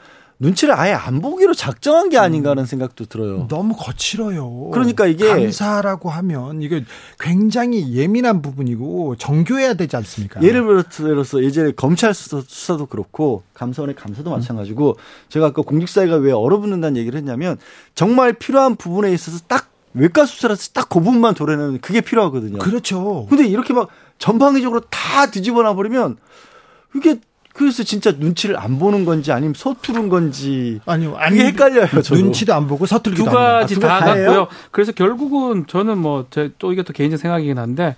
눈치를 0.44 0.78
아예 0.78 0.94
안 0.94 1.22
보기로 1.22 1.54
작정한 1.54 2.10
게 2.10 2.18
아닌가 2.18 2.52
하는 2.52 2.66
생각도 2.66 3.06
들어요. 3.06 3.48
너무 3.50 3.76
거칠어요. 3.78 4.70
그러니까 4.72 5.08
이게 5.08 5.28
감사라고 5.28 6.10
하면 6.10 6.62
이게 6.62 6.84
굉장히 7.20 7.94
예민한 7.94 8.42
부분이고 8.42 9.16
정교해야 9.16 9.74
되지 9.74 9.96
않습니까? 9.96 10.44
예를 10.44 10.84
들어서 10.90 11.44
예전에 11.44 11.72
검찰 11.72 12.14
수사, 12.14 12.78
도 12.78 12.86
그렇고 12.86 13.44
감사원의 13.54 13.96
감사도 13.96 14.32
음. 14.32 14.36
마찬가지고 14.36 14.98
제가 15.30 15.48
아까 15.48 15.62
공직사회가 15.62 16.18
왜 16.18 16.32
얼어붙는다는 16.32 16.98
얘기를 16.98 17.18
했냐면 17.18 17.58
정말 17.96 18.34
필요한 18.34 18.76
부분에 18.76 19.12
있어서 19.14 19.40
딱 19.48 19.70
외과 19.94 20.26
수사라서 20.26 20.72
딱 20.74 20.84
그 20.94 21.00
부분만 21.00 21.34
도려내는 21.34 21.82
그게 21.82 22.02
필요하거든요. 22.02 22.60
그렇죠. 22.60 23.26
근데 23.28 23.48
이렇게 23.48 23.74
막 23.74 23.90
전방위적으로 24.20 24.82
다 24.92 25.32
뒤집어 25.32 25.64
놔 25.64 25.74
버리면 25.74 26.18
이게 26.96 27.20
그래서 27.54 27.84
진짜 27.84 28.12
눈치를 28.12 28.60
안 28.60 28.80
보는 28.80 29.06
건지 29.06 29.32
아니면 29.32 29.54
서투른 29.56 30.10
건지 30.10 30.80
아니요 30.88 31.16
아니 31.18 31.40
헷갈려요. 31.40 31.88
저도. 32.02 32.16
눈치도 32.16 32.54
안 32.54 32.68
보고 32.68 32.88
서투르기도 32.88 33.30
두 33.30 33.32
가지 33.32 33.80
다 33.80 34.00
같고요. 34.00 34.48
그래서 34.72 34.92
결국은 34.92 35.66
저는 35.68 36.00
뭐또 36.00 36.74
이게 36.74 36.82
또 36.82 36.94
개인적 36.94 37.20
생각이긴 37.20 37.60
한데 37.60 37.96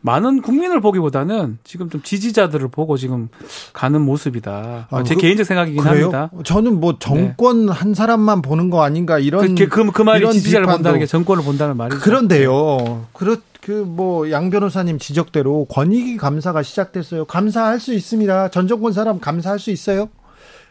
많은 0.00 0.42
국민을 0.42 0.80
보기보다는 0.80 1.58
지금 1.62 1.90
좀 1.90 2.02
지지자들을 2.02 2.68
보고 2.68 2.96
지금 2.96 3.28
가는 3.72 4.00
모습이다. 4.00 4.88
아, 4.90 5.02
제 5.04 5.14
그, 5.14 5.20
개인적 5.20 5.46
생각이긴 5.46 5.82
그래요? 5.82 6.10
합니다. 6.10 6.30
저는 6.44 6.80
뭐 6.80 6.98
정권 6.98 7.66
네. 7.66 7.72
한 7.72 7.94
사람만 7.94 8.42
보는 8.42 8.70
거 8.70 8.82
아닌가 8.82 9.18
이런 9.18 9.54
그, 9.54 9.68
그, 9.68 9.90
그 9.92 10.02
말이 10.02 10.28
지지자를 10.30 10.66
비판도. 10.66 10.78
본다는 10.78 10.98
게 11.00 11.06
정권을 11.06 11.44
본다는 11.44 11.76
말이죠. 11.76 12.00
그런데요. 12.00 13.06
그렇 13.12 13.36
그뭐양 13.68 14.48
변호사님 14.48 14.98
지적대로 14.98 15.66
권익위 15.66 16.16
감사가 16.16 16.62
시작됐어요. 16.62 17.26
감사할 17.26 17.78
수 17.80 17.92
있습니다. 17.92 18.48
전 18.48 18.66
정권 18.66 18.94
사람 18.94 19.20
감사할 19.20 19.58
수 19.58 19.70
있어요. 19.70 20.08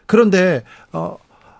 그런데 0.06 0.64
어 0.92 1.16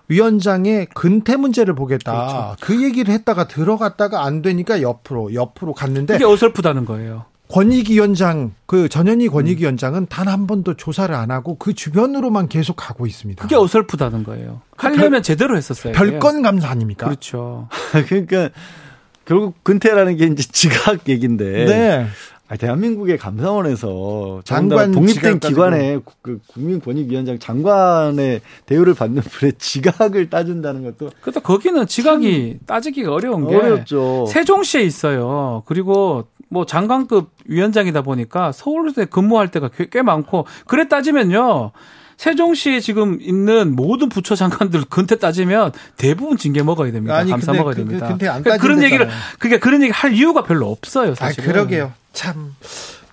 위원장의 0.09 0.87
근태 0.93 1.37
문제를 1.37 1.75
보겠다. 1.75 2.11
그렇죠. 2.11 2.55
그 2.59 2.83
얘기를 2.83 3.13
했다가 3.13 3.47
들어갔다가 3.47 4.25
안 4.25 4.41
되니까 4.41 4.81
옆으로 4.81 5.33
옆으로 5.33 5.73
갔는데 5.73 6.15
그게 6.15 6.25
어설프다는 6.25 6.83
거예요. 6.83 7.23
권익위원장 7.47 8.53
그 8.65 8.89
전현희 8.89 9.29
권익위원장은 9.29 10.07
단 10.07 10.27
한 10.27 10.45
번도 10.45 10.75
조사를 10.75 11.15
안 11.15 11.31
하고 11.31 11.55
그 11.57 11.73
주변으로만 11.73 12.49
계속 12.49 12.75
가고 12.75 13.07
있습니다. 13.07 13.41
그게 13.41 13.55
어설프다는 13.55 14.25
거예요. 14.25 14.61
하려면 14.75 15.11
별, 15.11 15.21
제대로 15.23 15.55
했었어요. 15.55 15.93
별건 15.93 16.41
감사 16.41 16.69
아닙니까? 16.69 17.05
그렇죠. 17.07 17.69
그러니까 18.09 18.49
결국 19.29 19.63
근태라는 19.63 20.17
게 20.17 20.25
이제 20.25 20.41
지각 20.41 21.07
얘기인데. 21.07 21.65
네. 21.65 22.07
아, 22.47 22.55
대한민국의 22.55 23.19
감사원에서 23.19 24.41
장관 24.43 24.91
독립된 24.91 25.39
기관의 25.39 26.01
그 26.23 26.39
국민권익위원장 26.47 27.37
장관의 27.37 28.41
대우를 28.65 28.95
받는 28.95 29.21
분의 29.21 29.53
지각을 29.59 30.31
따준다는 30.31 30.83
것도. 30.83 31.11
그래도 31.21 31.41
거기는 31.41 31.85
지각이 31.85 32.57
따지기가 32.65 33.13
어려운 33.13 33.47
게 33.47 33.55
어렵죠. 33.55 34.25
세종시에 34.25 34.81
있어요. 34.81 35.61
그리고 35.67 36.25
뭐 36.49 36.65
장관급 36.65 37.29
위원장이다 37.45 38.01
보니까 38.01 38.51
서울대 38.51 39.05
근무할 39.05 39.51
때가 39.51 39.69
꽤, 39.69 39.87
꽤 39.91 40.01
많고 40.01 40.47
그래 40.65 40.87
따지면요. 40.87 41.71
세종시에 42.19 42.81
지금 42.81 43.17
있는 43.21 43.77
모든 43.77 44.09
부처 44.09 44.35
장관들 44.35 44.83
근태 44.89 45.19
따지면 45.19 45.71
대부분 45.95 46.37
징계 46.37 46.61
먹어야 46.61 46.91
됩니다. 46.91 47.15
아니, 47.15 47.31
감사 47.31 47.53
먹어야 47.53 47.73
그, 47.73 47.85
그 47.85 47.87
됩니다. 47.87 48.07
그, 48.09 48.17
그러니까 48.17 48.57
그런 48.57 48.83
얘기를 48.83 49.09
그러니까 49.39 49.63
그런 49.63 49.81
얘기 49.81 49.93
할 49.93 50.11
이유가 50.13 50.43
별로 50.43 50.69
없어요. 50.69 51.15
사실. 51.15 51.41
아, 51.41 51.45
그러게요. 51.45 51.93
참 52.11 52.55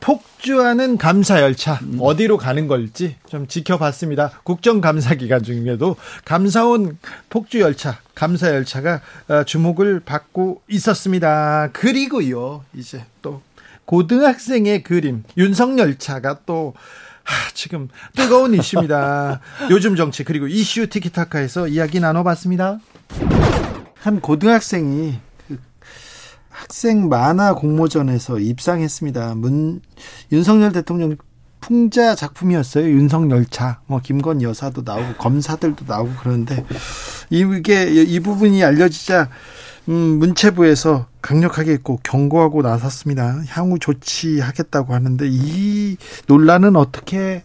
폭주하는 0.01 0.99
감사 0.99 1.41
열차 1.41 1.75
음. 1.83 1.99
어디로 2.01 2.37
가는 2.37 2.67
걸지 2.67 3.15
좀 3.29 3.47
지켜봤습니다. 3.47 4.41
국정감사 4.43 5.15
기간 5.15 5.45
중에도 5.45 5.95
감사원 6.25 6.99
폭주 7.31 7.61
열차, 7.61 7.99
감사 8.17 8.49
열차가 8.49 9.03
어, 9.29 9.45
주목을 9.45 10.01
받고 10.01 10.63
있었습니다. 10.69 11.71
그리고요, 11.73 12.65
이제 12.75 13.05
또 13.23 13.41
고등학생의 13.85 14.83
그림 14.83 15.23
윤석열차가 15.37 16.41
또 16.45 16.75
하, 17.27 17.51
지금 17.55 17.89
뜨거운 18.15 18.55
이슈입니다. 18.55 19.41
요즘 19.71 19.97
정치 19.97 20.23
그리고 20.25 20.47
이슈 20.47 20.89
티키타카에서 20.89 21.69
이야기 21.69 21.99
나눠봤습니다. 21.99 22.79
한 23.99 24.21
고등학생이 24.21 25.19
그 25.49 25.59
학생 26.49 27.09
만화 27.09 27.55
공모전에서 27.55 28.39
입상했습니다. 28.39 29.35
문 29.35 29.81
윤석열 30.31 30.71
대통령 30.71 31.17
풍자 31.61 32.15
작품이었어요. 32.15 32.89
윤석열차. 32.89 33.81
뭐 33.87 34.01
김건 34.01 34.41
여사도 34.43 34.83
나오고 34.85 35.15
검사들도 35.15 35.85
나오고 35.89 36.13
그러는데 36.21 36.65
이게 37.31 37.87
이 37.87 38.21
부분이 38.21 38.63
알려지자 38.63 39.29
음, 39.89 40.19
문체부에서 40.19 41.07
강력하게 41.23 41.79
꼭 41.83 42.01
경고하고 42.03 42.63
나섰습니다. 42.63 43.37
향후 43.49 43.79
조치하겠다고 43.79 44.95
하는데 44.95 45.27
이 45.29 45.97
논란은 46.27 46.77
어떻게 46.77 47.43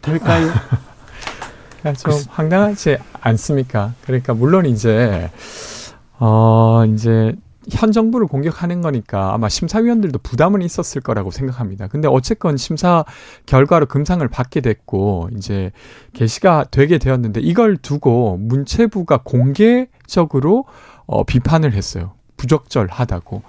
될까요? 0.00 0.50
좀 1.98 2.12
황당하지 2.28 2.98
않습니까? 3.20 3.94
그러니까 4.04 4.34
물론 4.34 4.66
이제 4.66 5.30
어 6.18 6.84
이제 6.86 7.34
현 7.70 7.92
정부를 7.92 8.26
공격하는 8.26 8.80
거니까 8.82 9.34
아마 9.34 9.48
심사위원들도 9.48 10.18
부담은 10.20 10.62
있었을 10.62 11.00
거라고 11.00 11.30
생각합니다. 11.30 11.86
근데 11.86 12.08
어쨌건 12.08 12.56
심사 12.56 13.04
결과로 13.46 13.86
금상을 13.86 14.26
받게 14.26 14.60
됐고 14.60 15.30
이제 15.36 15.70
게시가 16.12 16.66
되게 16.70 16.98
되었는데 16.98 17.40
이걸 17.40 17.76
두고 17.76 18.36
문체부가 18.38 19.20
공개적으로 19.24 20.64
어 21.06 21.24
비판을 21.24 21.72
했어요. 21.72 22.12
부적절하다고. 22.36 23.42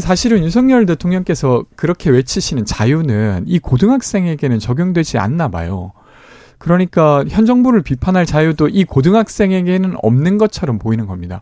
사실은 0.00 0.44
윤석열 0.44 0.86
대통령께서 0.86 1.64
그렇게 1.74 2.10
외치시는 2.10 2.64
자유는 2.64 3.44
이 3.46 3.58
고등학생에게는 3.58 4.58
적용되지 4.58 5.18
않나 5.18 5.48
봐요. 5.48 5.92
그러니까 6.58 7.24
현 7.28 7.46
정부를 7.46 7.82
비판할 7.82 8.26
자유도 8.26 8.68
이 8.68 8.84
고등학생에게는 8.84 9.94
없는 10.02 10.38
것처럼 10.38 10.78
보이는 10.78 11.06
겁니다. 11.06 11.40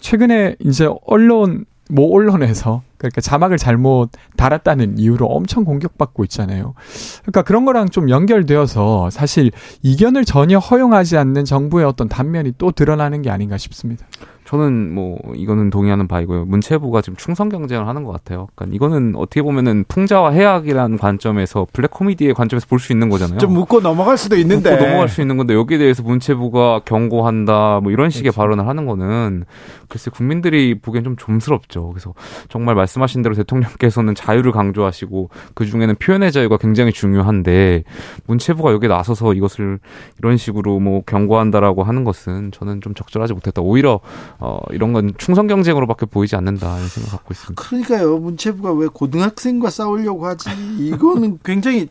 최근에 0.00 0.56
이제 0.60 0.88
언론 1.06 1.64
모 1.90 2.14
언론에서 2.14 2.82
그러니까 2.98 3.20
자막을 3.20 3.56
잘못 3.56 4.10
달았다는 4.36 4.98
이유로 4.98 5.26
엄청 5.26 5.64
공격받고 5.64 6.24
있잖아요. 6.24 6.74
그러니까 7.22 7.42
그런 7.42 7.64
거랑 7.64 7.88
좀 7.88 8.10
연결되어서 8.10 9.10
사실 9.10 9.50
이견을 9.82 10.24
전혀 10.24 10.58
허용하지 10.58 11.16
않는 11.16 11.44
정부의 11.44 11.86
어떤 11.86 12.08
단면이 12.08 12.54
또 12.58 12.72
드러나는 12.72 13.22
게 13.22 13.30
아닌가 13.30 13.56
싶습니다. 13.56 14.04
저는 14.48 14.94
뭐 14.94 15.18
이거는 15.34 15.68
동의하는 15.68 16.08
바이고요. 16.08 16.46
문체부가 16.46 17.02
지금 17.02 17.16
충성 17.16 17.50
경쟁을 17.50 17.86
하는 17.86 18.02
것 18.02 18.12
같아요. 18.12 18.48
그러니까 18.54 18.74
이거는 18.76 19.14
어떻게 19.14 19.42
보면은 19.42 19.84
풍자와 19.88 20.30
해악이라는 20.30 20.96
관점에서 20.96 21.66
블랙 21.74 21.90
코미디의 21.90 22.32
관점에서 22.32 22.66
볼 22.66 22.78
수 22.78 22.92
있는 22.92 23.10
거잖아요. 23.10 23.38
좀 23.38 23.52
묻고 23.52 23.80
넘어갈 23.80 24.16
수도 24.16 24.36
있는데. 24.36 24.70
묻고 24.70 24.86
넘어갈 24.86 25.08
수 25.10 25.20
있는 25.20 25.36
건데 25.36 25.52
여기에 25.52 25.76
대해서 25.76 26.02
문체부가 26.02 26.80
경고한다 26.86 27.80
뭐 27.82 27.92
이런 27.92 28.08
식의 28.08 28.30
그렇죠. 28.30 28.40
발언을 28.40 28.66
하는 28.66 28.86
거는 28.86 29.44
글쎄 29.88 30.10
국민들이 30.10 30.78
보기엔 30.80 31.04
좀 31.04 31.16
좀스럽죠. 31.16 31.88
그래서 31.88 32.14
정말 32.48 32.74
말씀하신 32.74 33.20
대로 33.20 33.34
대통령께서는 33.34 34.14
자유를 34.14 34.52
강조하시고 34.52 35.28
그 35.54 35.66
중에는 35.66 35.96
표현의 35.96 36.32
자유가 36.32 36.56
굉장히 36.56 36.92
중요한데 36.92 37.84
문체부가 38.26 38.72
여기에 38.72 38.88
나서서 38.88 39.34
이것을 39.34 39.78
이런 40.18 40.38
식으로 40.38 40.78
뭐 40.78 41.02
경고한다라고 41.04 41.82
하는 41.82 42.04
것은 42.04 42.52
저는 42.52 42.80
좀 42.80 42.94
적절하지 42.94 43.34
못했다. 43.34 43.60
오히려 43.60 44.00
어, 44.40 44.60
이런 44.70 44.92
건 44.92 45.12
충성 45.18 45.46
경쟁으로밖에 45.46 46.06
보이지 46.06 46.36
않는다 46.36 46.76
이런 46.76 46.88
생각 46.88 47.10
갖고 47.10 47.32
있습니다. 47.32 47.62
그러니까요. 47.62 48.18
문체부가 48.18 48.72
왜 48.72 48.86
고등학생과 48.86 49.70
싸우려고 49.70 50.26
하지? 50.26 50.48
이거는 50.78 51.40
굉장히 51.44 51.88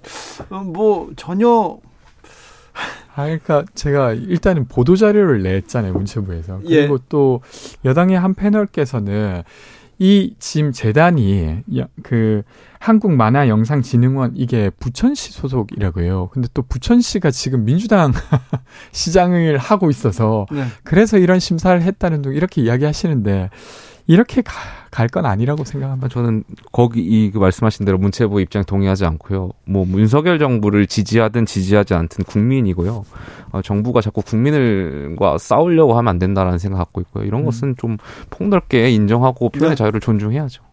어, 0.50 0.60
뭐 0.60 1.12
전혀 1.16 1.78
아, 3.16 3.24
그러니까 3.24 3.66
제가 3.74 4.14
일단은 4.14 4.68
보도 4.68 4.96
자료를 4.96 5.42
냈잖아요 5.42 5.92
문체부에서 5.94 6.60
그리고 6.60 6.96
예. 6.96 7.04
또 7.10 7.42
여당의 7.84 8.20
한 8.20 8.36
패널께서는 8.36 9.42
이 10.00 10.36
지금 10.38 10.72
재단이 10.72 11.64
그 12.04 12.44
한국만화영상진흥원 12.80 14.34
이게 14.36 14.70
부천시 14.80 15.34
소속이라고 15.34 16.02
해요. 16.02 16.30
근데 16.32 16.48
또 16.54 16.62
부천시가 16.62 17.32
지금 17.32 17.66
민주당 17.66 18.12
시장을 18.92 19.58
하고 19.58 19.90
있어서 19.90 20.46
네. 20.52 20.66
그래서 20.84 21.18
이런 21.18 21.40
심사를 21.40 21.80
했다는 21.82 22.22
등 22.22 22.34
이렇게 22.34 22.62
이야기하시는데 22.62 23.50
이렇게 24.08 24.42
갈 24.42 25.10
건 25.10 25.26
아니라고 25.28 25.64
생각합니다. 25.64 26.08
저는 26.08 26.44
거기 26.72 27.02
이그 27.02 27.38
말씀하신 27.38 27.86
대로 27.86 28.00
문체부 28.00 28.42
입장 28.42 28.64
동의하지 28.64 29.06
않고요. 29.06 29.52
뭐 29.66 29.86
윤석열 29.90 30.40
정부를 30.40 30.88
지지하든 30.88 31.46
지지하지 31.46 31.94
않든 31.94 32.26
국민이고요. 32.26 33.06
어, 33.52 33.62
정부가 33.62 34.02
자꾸 34.02 34.24
국민을과 34.24 35.38
싸우려고 35.38 35.96
하면 35.98 36.10
안 36.10 36.18
된다라는 36.18 36.58
생각 36.58 36.78
갖고 36.80 37.02
있고요. 37.02 37.26
이런 37.26 37.42
음. 37.42 37.46
것은 37.46 37.76
좀 37.78 37.98
폭넓게 38.32 38.90
인정하고 38.90 39.50
표현의 39.50 39.72
네. 39.72 39.76
자유를 39.76 40.00
존중해야죠. 40.00 40.64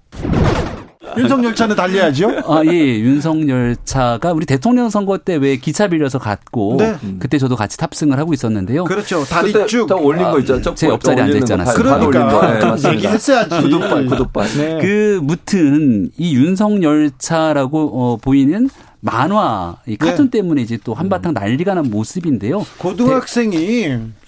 윤석열 1.17 1.55
차는 1.55 1.77
달려야죠. 1.77 2.31
아, 2.47 2.63
예, 2.67 2.99
윤석열 3.01 3.77
차가 3.85 4.33
우리 4.33 4.47
대통령 4.47 4.91
선거 4.91 5.19
때 5.19 5.35
왜 5.37 5.57
기차 5.57 5.89
빌려서 5.89 6.19
갔고 6.19 6.77
네. 6.79 6.97
그때 7.19 7.39
저도 7.39 7.57
같이 7.57 7.77
탑승을 7.77 8.19
하고 8.19 8.33
있었는데요. 8.33 8.85
그렇죠. 8.85 9.25
다리 9.25 9.53
쭉 9.67 9.91
올린 9.93 10.23
거 10.23 10.39
있죠. 10.41 10.55
아, 10.55 10.75
제 10.75 10.89
옆자리에 10.89 11.23
앉아 11.23 11.55
않았어요. 11.55 11.75
그러니까 11.77 12.77
네, 12.77 12.93
얘기했어야지. 12.95 13.61
구독발, 13.61 14.07
구독발. 14.07 14.49
네. 14.57 14.79
그 14.81 15.21
무튼 15.23 16.11
이 16.17 16.35
윤석열 16.37 17.11
차라고 17.19 17.91
어, 17.95 18.17
보이는 18.17 18.69
만화, 19.05 19.77
이 19.87 19.97
카툰 19.97 20.31
네. 20.31 20.39
때문에 20.39 20.63
이제 20.63 20.79
또 20.83 20.95
한바탕 20.95 21.35
난리가 21.35 21.75
난 21.75 21.91
모습인데요. 21.91 22.65
고등학생이 22.79 23.87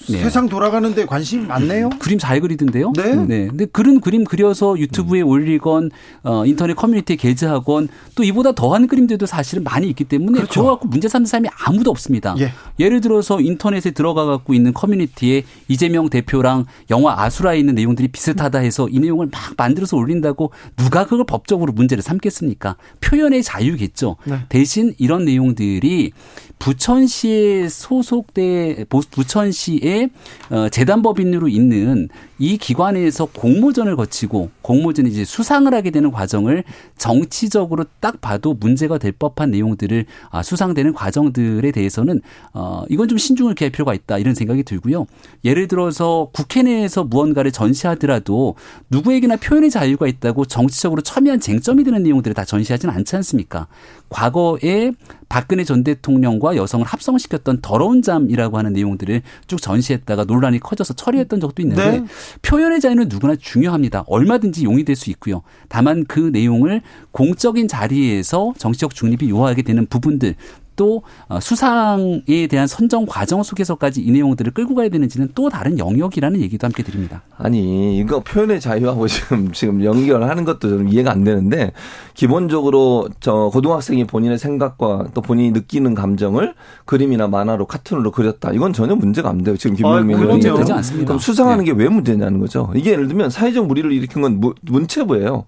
네. 0.09 0.19
세상 0.19 0.51
돌아가는데 0.51 1.07
관심이 1.07 1.47
많네요. 1.47 1.89
그림 1.99 2.19
잘 2.19 2.41
그리던데요. 2.43 2.93
네. 2.95 3.15
네. 3.15 3.47
근데 3.47 3.65
그런 3.65 4.01
그림 4.03 4.25
그려서 4.25 4.79
유튜브에 4.79 5.23
음. 5.23 5.29
올리건 5.29 5.91
어, 6.25 6.45
인터넷 6.45 6.75
커뮤니티에 6.75 7.17
게재하건 7.17 7.89
또 8.15 8.23
이보다 8.23 8.53
더한 8.53 8.87
그림들도 8.87 9.25
사실은 9.25 9.65
많이 9.65 9.89
있기 9.89 10.05
때문에 10.05 10.41
그렇죠. 10.41 10.61
그거 10.61 10.71
갖고 10.73 10.89
문제 10.89 11.09
삼는 11.09 11.25
사람이 11.25 11.49
아무도 11.65 11.91
없습니다. 11.91 12.35
예. 12.39 12.53
예를 12.79 13.01
들어서 13.01 13.41
인터넷에 13.41 13.93
들어가 13.93 14.27
갖고 14.27 14.53
있는 14.53 14.75
커뮤니티에 14.75 15.45
이재명 15.69 16.11
대표랑 16.11 16.67
영화 16.91 17.23
아수라에 17.23 17.59
있는 17.59 17.75
내용들이 17.77 18.09
비슷하다 18.09 18.59
해서 18.59 18.89
이 18.91 19.01
내용을 19.01 19.31
막 19.33 19.55
만들어서 19.57 19.97
올린다고 19.97 20.53
누가 20.77 21.05
그걸 21.07 21.25
법적으로 21.25 21.73
문제를 21.73 22.03
삼겠습니까? 22.03 22.77
표현의 23.01 23.43
자유겠죠. 23.43 24.17
네. 24.25 24.41
대신 24.66 24.92
이런 24.98 25.24
내용들이 25.24 26.11
부천시에 26.59 27.69
소속돼 27.69 28.87
부천시의 28.88 30.11
어, 30.51 30.69
재단법인으로 30.69 31.49
있는 31.49 32.09
이 32.38 32.59
기관에서 32.59 33.27
공모전을 33.27 33.97
거치고 33.97 34.51
공모전이 34.62 35.09
이제 35.11 35.25
수상을 35.25 35.73
하게 35.73 35.90
되는 35.90 36.11
과정을 36.11 36.64
정치적으로 36.99 37.85
딱 38.01 38.21
봐도 38.21 38.55
문제가 38.55 38.99
될 38.99 39.12
법한 39.12 39.51
내용들을 39.51 40.05
아, 40.31 40.42
수상되는 40.42 40.92
과정들에 40.92 41.71
대해서는 41.71 42.21
어 42.53 42.85
이건 42.90 43.09
좀 43.09 43.16
신중을 43.16 43.55
기할 43.55 43.71
필요가 43.71 43.95
있다 43.95 44.19
이런 44.19 44.35
생각이 44.35 44.64
들고요. 44.64 45.07
예를 45.45 45.69
들어서 45.69 46.29
국회 46.33 46.62
내에서 46.62 47.05
무언가를 47.05 47.53
전시하더라도 47.53 48.57
누구에게나 48.90 49.37
표현의 49.37 49.71
자유가 49.71 50.07
있다고 50.07 50.45
정치적으로 50.45 51.03
첨예한 51.03 51.40
쟁점이 51.40 51.85
되는 51.85 52.03
내용들을 52.03 52.35
다 52.35 52.45
전시하지는 52.45 52.95
않지 52.95 53.16
않습니까? 53.16 53.66
과거에 54.09 54.92
박근혜 55.29 55.64
전 55.64 55.83
대통령과 55.83 56.46
여성을 56.55 56.87
합성시켰던 56.87 57.61
더러운 57.63 58.03
잠이라고 58.03 58.59
하는 58.59 58.75
내용들을 58.75 59.23
쭉 59.47 59.61
전시했다가 59.61 60.25
논란이 60.25 60.61
커져서 60.61 60.95
처리했던 60.95 61.41
적도 61.41 61.63
있는데 61.63 62.01
네. 62.01 62.07
표현의 62.43 62.81
자유는 62.81 63.09
누구나 63.09 63.35
중요합니다. 63.35 64.05
얼마든지 64.07 64.65
용이될 64.65 64.95
수 64.95 65.11
있고요. 65.11 65.43
다만 65.69 66.05
그 66.05 66.21
내용을 66.21 66.83
공적인 67.11 67.67
자리에서 67.67 68.53
정치적 68.59 68.95
중립이 68.95 69.31
요하게 69.31 69.63
되는 69.63 69.87
부분들 69.87 70.37
또 70.77 71.03
어, 71.29 71.41
수상에 71.41 72.47
대한 72.49 72.67
선정 72.67 73.07
과정 73.07 73.43
속에서까지 73.43 74.03
이 74.03 74.11
내용들을 74.12 74.53
끌고 74.53 74.75
가야 74.75 74.89
되는지는 74.89 75.31
또 75.35 75.49
다른 75.49 75.79
영역이라는 75.79 76.41
얘기도 76.41 76.67
함께 76.67 76.83
드립니다. 76.83 77.23
아니 77.37 77.99
이거 77.99 78.21
표현의 78.21 78.61
자유하고 78.61 79.09
지금 79.09 79.53
지금 79.53 79.85
연결하는 79.85 80.45
것도 80.45 80.69
좀 80.69 80.89
이해가 80.89 81.11
안 81.11 81.25
되는데 81.25 81.73
기본적으로 82.15 83.09
저 83.21 83.51
고등학생이 83.53 84.07
본인의 84.07 84.39
생각과 84.39 85.09
또 85.15 85.21
본인이 85.21 85.51
느끼는 85.51 85.95
감정을 85.95 86.55
그림이나 86.85 87.27
만화로 87.27 87.67
카툰으로 87.67 88.11
그렸다. 88.11 88.53
이건 88.53 88.73
전혀 88.73 88.95
문제가 88.95 89.29
안 89.31 89.43
돼요. 89.43 89.57
지금 89.57 89.77
김명민 89.77 90.17
의원이 90.17 90.33
문제 90.33 90.53
되지 90.53 90.73
않습니다. 90.73 91.07
그럼 91.07 91.19
수상하는 91.19 91.65
네. 91.65 91.73
게왜 91.73 91.89
문제냐는 91.89 92.39
거죠. 92.41 92.71
이게 92.75 92.93
예를 92.93 93.09
들면 93.09 93.31
사회적 93.31 93.67
무리를 93.67 93.91
일으킨 93.93 94.23
건 94.23 94.41
문체부예요. 94.62 95.45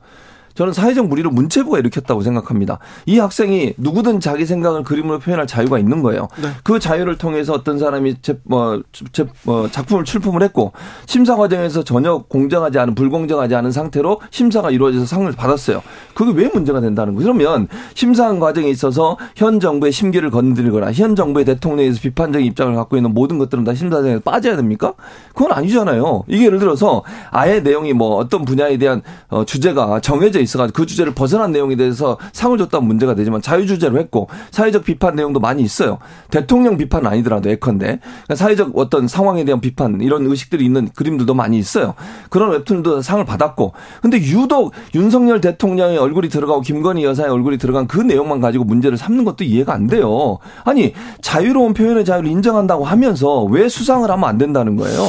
저는 0.59 0.73
사회적 0.73 1.07
무리를 1.07 1.31
문체부가 1.31 1.79
일으켰다고 1.79 2.21
생각합니다. 2.21 2.81
이 3.07 3.21
학생이 3.21 3.75
누구든 3.77 4.19
자기 4.19 4.45
생각을 4.45 4.83
그림으로 4.83 5.21
표현할 5.21 5.47
자유가 5.47 5.79
있는 5.79 6.03
거예요. 6.03 6.27
네. 6.43 6.49
그 6.65 6.81
자유를 6.81 7.17
통해서 7.17 7.53
어떤 7.53 7.79
사람이 7.79 8.17
제, 8.23 8.41
뭐, 8.43 8.83
제, 9.13 9.25
뭐 9.45 9.71
작품을 9.71 10.03
출품을 10.03 10.43
했고 10.43 10.73
심사 11.07 11.37
과정에서 11.37 11.85
전혀 11.85 12.25
공정하지 12.29 12.77
않은 12.81 12.97
불공정하지 12.97 13.55
않은 13.55 13.71
상태로 13.71 14.21
심사가 14.33 14.73
이루어져서 14.73 15.07
상을 15.07 15.31
받았어요. 15.31 15.81
그게 16.13 16.33
왜 16.33 16.51
문제가 16.53 16.81
된다는 16.81 17.15
거예요? 17.15 17.33
그러면 17.33 17.69
심사한 17.95 18.41
과정에 18.41 18.69
있어서 18.69 19.17
현 19.37 19.61
정부의 19.61 19.93
심기를 19.93 20.29
건드리거나 20.33 20.93
현 20.93 21.15
정부의 21.15 21.45
대통령에서 21.45 22.01
비판적인 22.01 22.45
입장을 22.45 22.75
갖고 22.75 22.97
있는 22.97 23.15
모든 23.15 23.39
것들은 23.39 23.63
다 23.63 23.77
심사 23.77 23.99
과정에 23.99 24.19
빠져야 24.19 24.57
됩니까? 24.57 24.95
그건 25.35 25.53
아니잖아요. 25.53 26.25
이게 26.27 26.47
예를 26.47 26.59
들어서 26.59 27.05
아예 27.31 27.61
내용이 27.61 27.93
뭐 27.93 28.17
어떤 28.17 28.45
분야에 28.45 28.77
대한 28.77 29.03
어, 29.29 29.45
주제가 29.45 30.01
정해져 30.01 30.41
있어 30.41 30.48
가지고 30.57 30.77
그 30.77 30.87
주제를 30.87 31.13
벗어난 31.15 31.53
내용에 31.53 31.77
대해서 31.77 32.17
상을 32.33 32.57
줬다면 32.57 32.89
문제가 32.89 33.15
되지만 33.15 33.43
자유주제로 33.43 33.99
했고 33.99 34.29
사회적 34.51 34.85
비판 34.85 35.17
내용도 35.17 35.41
많이 35.41 35.63
있어요. 35.63 35.99
대통령 36.31 36.79
비판은 36.79 37.11
아니더라도 37.11 37.51
예컨대 37.51 37.99
그러니까 38.01 38.35
사회적 38.35 38.73
어떤 38.75 39.09
상황에 39.09 39.45
대한 39.45 39.61
비판 39.61 40.01
이런 40.01 40.25
의식들이 40.27 40.65
있는 40.65 40.89
그림들도 40.95 41.35
많이 41.35 41.59
있어요. 41.59 41.95
그런 42.31 42.51
웹툰도 42.53 43.03
상을 43.03 43.23
받았고 43.25 43.73
근데 44.01 44.19
유독 44.19 44.73
윤석열 44.95 45.41
대통령의 45.41 45.99
얼굴이 45.99 46.29
들어가고 46.29 46.63
김건희 46.63 47.05
여사의 47.05 47.31
얼굴이 47.31 47.59
들어간 47.59 47.87
그 47.87 48.01
내용만 48.01 48.41
가지고 48.41 48.65
문제를 48.65 48.97
삼는 48.97 49.25
것도 49.25 49.45
이해가 49.45 49.75
안 49.75 49.89
돼요. 49.89 50.39
아니 50.65 50.95
자유로운 51.21 51.75
표현의 51.75 52.05
자유를 52.05 52.31
인정한다고 52.31 52.85
하면서 52.85 53.43
왜 53.45 53.69
수상을 53.69 54.09
하면 54.09 54.29
안 54.29 54.39
된다는 54.39 54.77
거예요? 54.77 55.03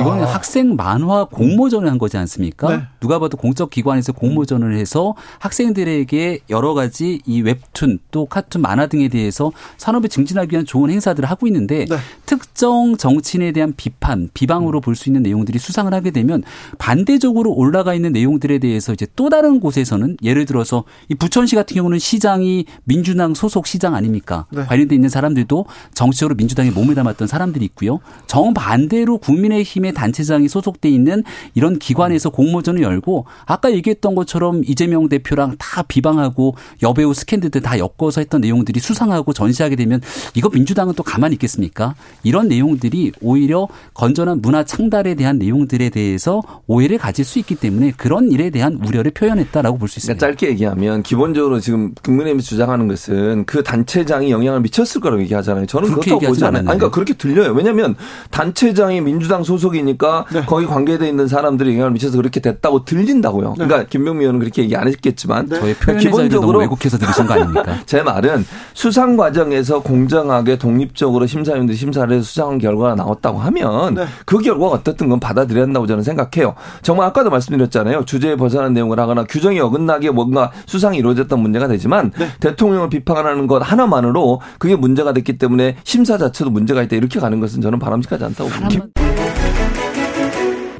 이거는 0.00 0.24
학생 0.24 0.76
만화 0.76 1.24
공모전을 1.24 1.90
한 1.90 1.98
거지 1.98 2.16
않습니까? 2.16 2.68
네. 2.68 2.82
누가 3.00 3.18
봐도 3.18 3.36
공적 3.36 3.70
기관에서 3.70 4.12
공모전을 4.12 4.71
해서 4.76 5.14
학생들에게 5.40 6.40
여러 6.50 6.74
가지 6.74 7.20
이 7.26 7.42
웹툰 7.42 7.98
또 8.10 8.26
카툰 8.26 8.62
만화 8.62 8.86
등에 8.86 9.08
대해서 9.08 9.52
산업에 9.76 10.08
증진하기 10.08 10.52
위한 10.52 10.64
좋은 10.66 10.90
행사들을 10.90 11.28
하고 11.28 11.46
있는데 11.46 11.86
네. 11.86 11.96
특정 12.26 12.96
정치인에 12.96 13.52
대한 13.52 13.74
비판, 13.76 14.28
비방으로 14.32 14.80
볼 14.80 14.92
수 14.92 15.08
있는 15.08 15.22
내용들이 15.22 15.58
수상을 15.58 15.92
하게 15.92 16.10
되면 16.10 16.42
반대적으로 16.78 17.52
올라가 17.52 17.94
있는 17.94 18.12
내용들에 18.12 18.58
대해서 18.58 18.92
이제 18.92 19.06
또 19.16 19.30
다른 19.30 19.58
곳에서는 19.58 20.18
예를 20.22 20.44
들어서 20.44 20.84
이 21.08 21.14
부천시 21.14 21.56
같은 21.56 21.74
경우는 21.74 21.98
시장이 21.98 22.66
민주당 22.84 23.32
소속 23.34 23.66
시장 23.66 23.94
아닙니까? 23.94 24.46
네. 24.50 24.64
관련돼 24.64 24.94
있는 24.94 25.08
사람들도 25.08 25.64
정치적으로 25.94 26.34
민주당에 26.34 26.70
몸을 26.70 26.94
담았던 26.94 27.26
사람들이 27.26 27.64
있고요. 27.64 28.00
정반대로 28.26 29.18
국민의힘의 29.18 29.94
단체장이 29.94 30.48
소속돼 30.48 30.90
있는 30.90 31.22
이런 31.54 31.78
기관에서 31.78 32.30
공모전을 32.30 32.82
열고 32.82 33.24
아까 33.46 33.72
얘기했던 33.72 34.14
것처럼 34.14 34.61
이재명 34.66 35.08
대표랑 35.08 35.56
다 35.58 35.82
비방하고 35.82 36.56
여배우 36.82 37.14
스캔들들 37.14 37.60
다 37.60 37.78
엮어서 37.78 38.20
했던 38.20 38.40
내용들이 38.40 38.80
수상하고 38.80 39.32
전시하게 39.32 39.76
되면 39.76 40.00
이거 40.34 40.48
민주당은 40.48 40.94
또 40.94 41.02
가만히 41.02 41.34
있겠습니까? 41.34 41.94
이런 42.22 42.48
내용들이 42.48 43.12
오히려 43.20 43.68
건전한 43.94 44.40
문화 44.42 44.64
창달에 44.64 45.14
대한 45.14 45.38
내용들에 45.38 45.90
대해서 45.90 46.42
오해를 46.66 46.98
가질 46.98 47.24
수 47.24 47.38
있기 47.38 47.54
때문에 47.54 47.92
그런 47.96 48.30
일에 48.32 48.50
대한 48.50 48.80
우려를 48.86 49.12
표현했다라고 49.12 49.78
볼 49.78 49.88
수 49.88 49.98
있습니다. 49.98 50.18
그러니까 50.18 50.38
짧게 50.40 50.52
얘기하면 50.52 51.02
기본적으로 51.02 51.60
지금 51.60 51.92
국민의힘이 52.02 52.42
주장하는 52.42 52.88
것은 52.88 53.44
그 53.46 53.62
단체장이 53.62 54.30
영향을 54.30 54.60
미쳤을 54.60 55.00
거라고 55.00 55.22
얘기하잖아요. 55.22 55.66
저는 55.66 55.90
그렇다고 55.90 56.20
보지 56.20 56.44
않아요. 56.44 56.60
아니, 56.60 56.66
그러니까 56.66 56.90
그렇게 56.90 57.14
들려요. 57.14 57.52
왜냐하면 57.52 57.94
단체장이 58.30 59.00
민주당 59.02 59.44
소속이니까 59.44 60.26
네. 60.32 60.42
거기 60.46 60.66
관계돼 60.66 61.08
있는 61.08 61.28
사람들이 61.28 61.72
영향을 61.74 61.92
미쳐서 61.92 62.16
그렇게 62.16 62.40
됐다고 62.40 62.84
들린다고요. 62.84 63.54
네. 63.58 63.66
그러니까 63.66 63.88
김병미 63.88 64.20
의원은 64.20 64.40
그렇게 64.42 64.62
얘기 64.62 64.74
안 64.74 64.88
했겠지만 64.88 65.48
네. 65.48 65.60
저의 65.60 65.74
그러니까 65.74 66.02
기본적으로 66.02 66.58
왜곡해서 66.58 66.98
들으신 66.98 67.26
거 67.26 67.34
아닙니까? 67.34 67.78
제 67.86 68.02
말은 68.02 68.44
수상 68.74 69.16
과정에서 69.16 69.80
공정하게 69.82 70.58
독립적으로 70.58 71.26
심사위원들이 71.26 71.76
심사를 71.76 72.12
해서 72.12 72.24
수상한 72.24 72.58
결과가 72.58 72.96
나왔다고 72.96 73.38
하면 73.38 73.94
네. 73.94 74.06
그 74.26 74.38
결과가 74.38 74.74
어떻든 74.74 75.08
건 75.08 75.20
받아들여야 75.20 75.64
한다고 75.64 75.86
저는 75.86 76.02
생각해요. 76.02 76.54
정말 76.82 77.06
아까도 77.06 77.30
말씀드렸잖아요. 77.30 78.04
주제에 78.04 78.34
벗어난 78.34 78.72
내용을 78.72 78.98
하거나 78.98 79.24
규정이 79.24 79.60
어긋나게 79.60 80.10
뭔가 80.10 80.50
수상이 80.66 80.98
이루어졌던 80.98 81.38
문제가 81.38 81.68
되지만 81.68 82.10
네. 82.18 82.28
대통령을 82.40 82.90
비판하는 82.90 83.46
것 83.46 83.62
하나만으로 83.62 84.40
그게 84.58 84.74
문제가 84.74 85.12
됐기 85.12 85.38
때문에 85.38 85.76
심사 85.84 86.18
자체도 86.18 86.50
문제가 86.50 86.82
있다 86.82 86.96
이렇게 86.96 87.20
가는 87.20 87.38
것은 87.38 87.60
저는 87.60 87.78
바람직하지 87.78 88.24
않다고 88.24 88.50
봅니다. 88.50 88.86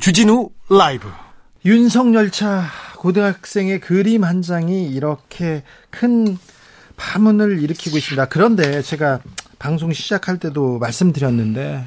주진우 0.01 0.48
라이브 0.68 1.07
윤석열차 1.64 2.64
고등학생의 3.03 3.81
그림 3.81 4.23
한 4.23 4.43
장이 4.43 4.87
이렇게 4.87 5.65
큰 5.91 6.38
파문을 6.97 7.61
일으키고 7.61 7.99
있습니다. 7.99 8.27
그런데 8.27 8.81
제가 8.81 9.19
방송 9.59 9.93
시작할 9.93 10.38
때도 10.38 10.79
말씀드렸는데 10.79 11.85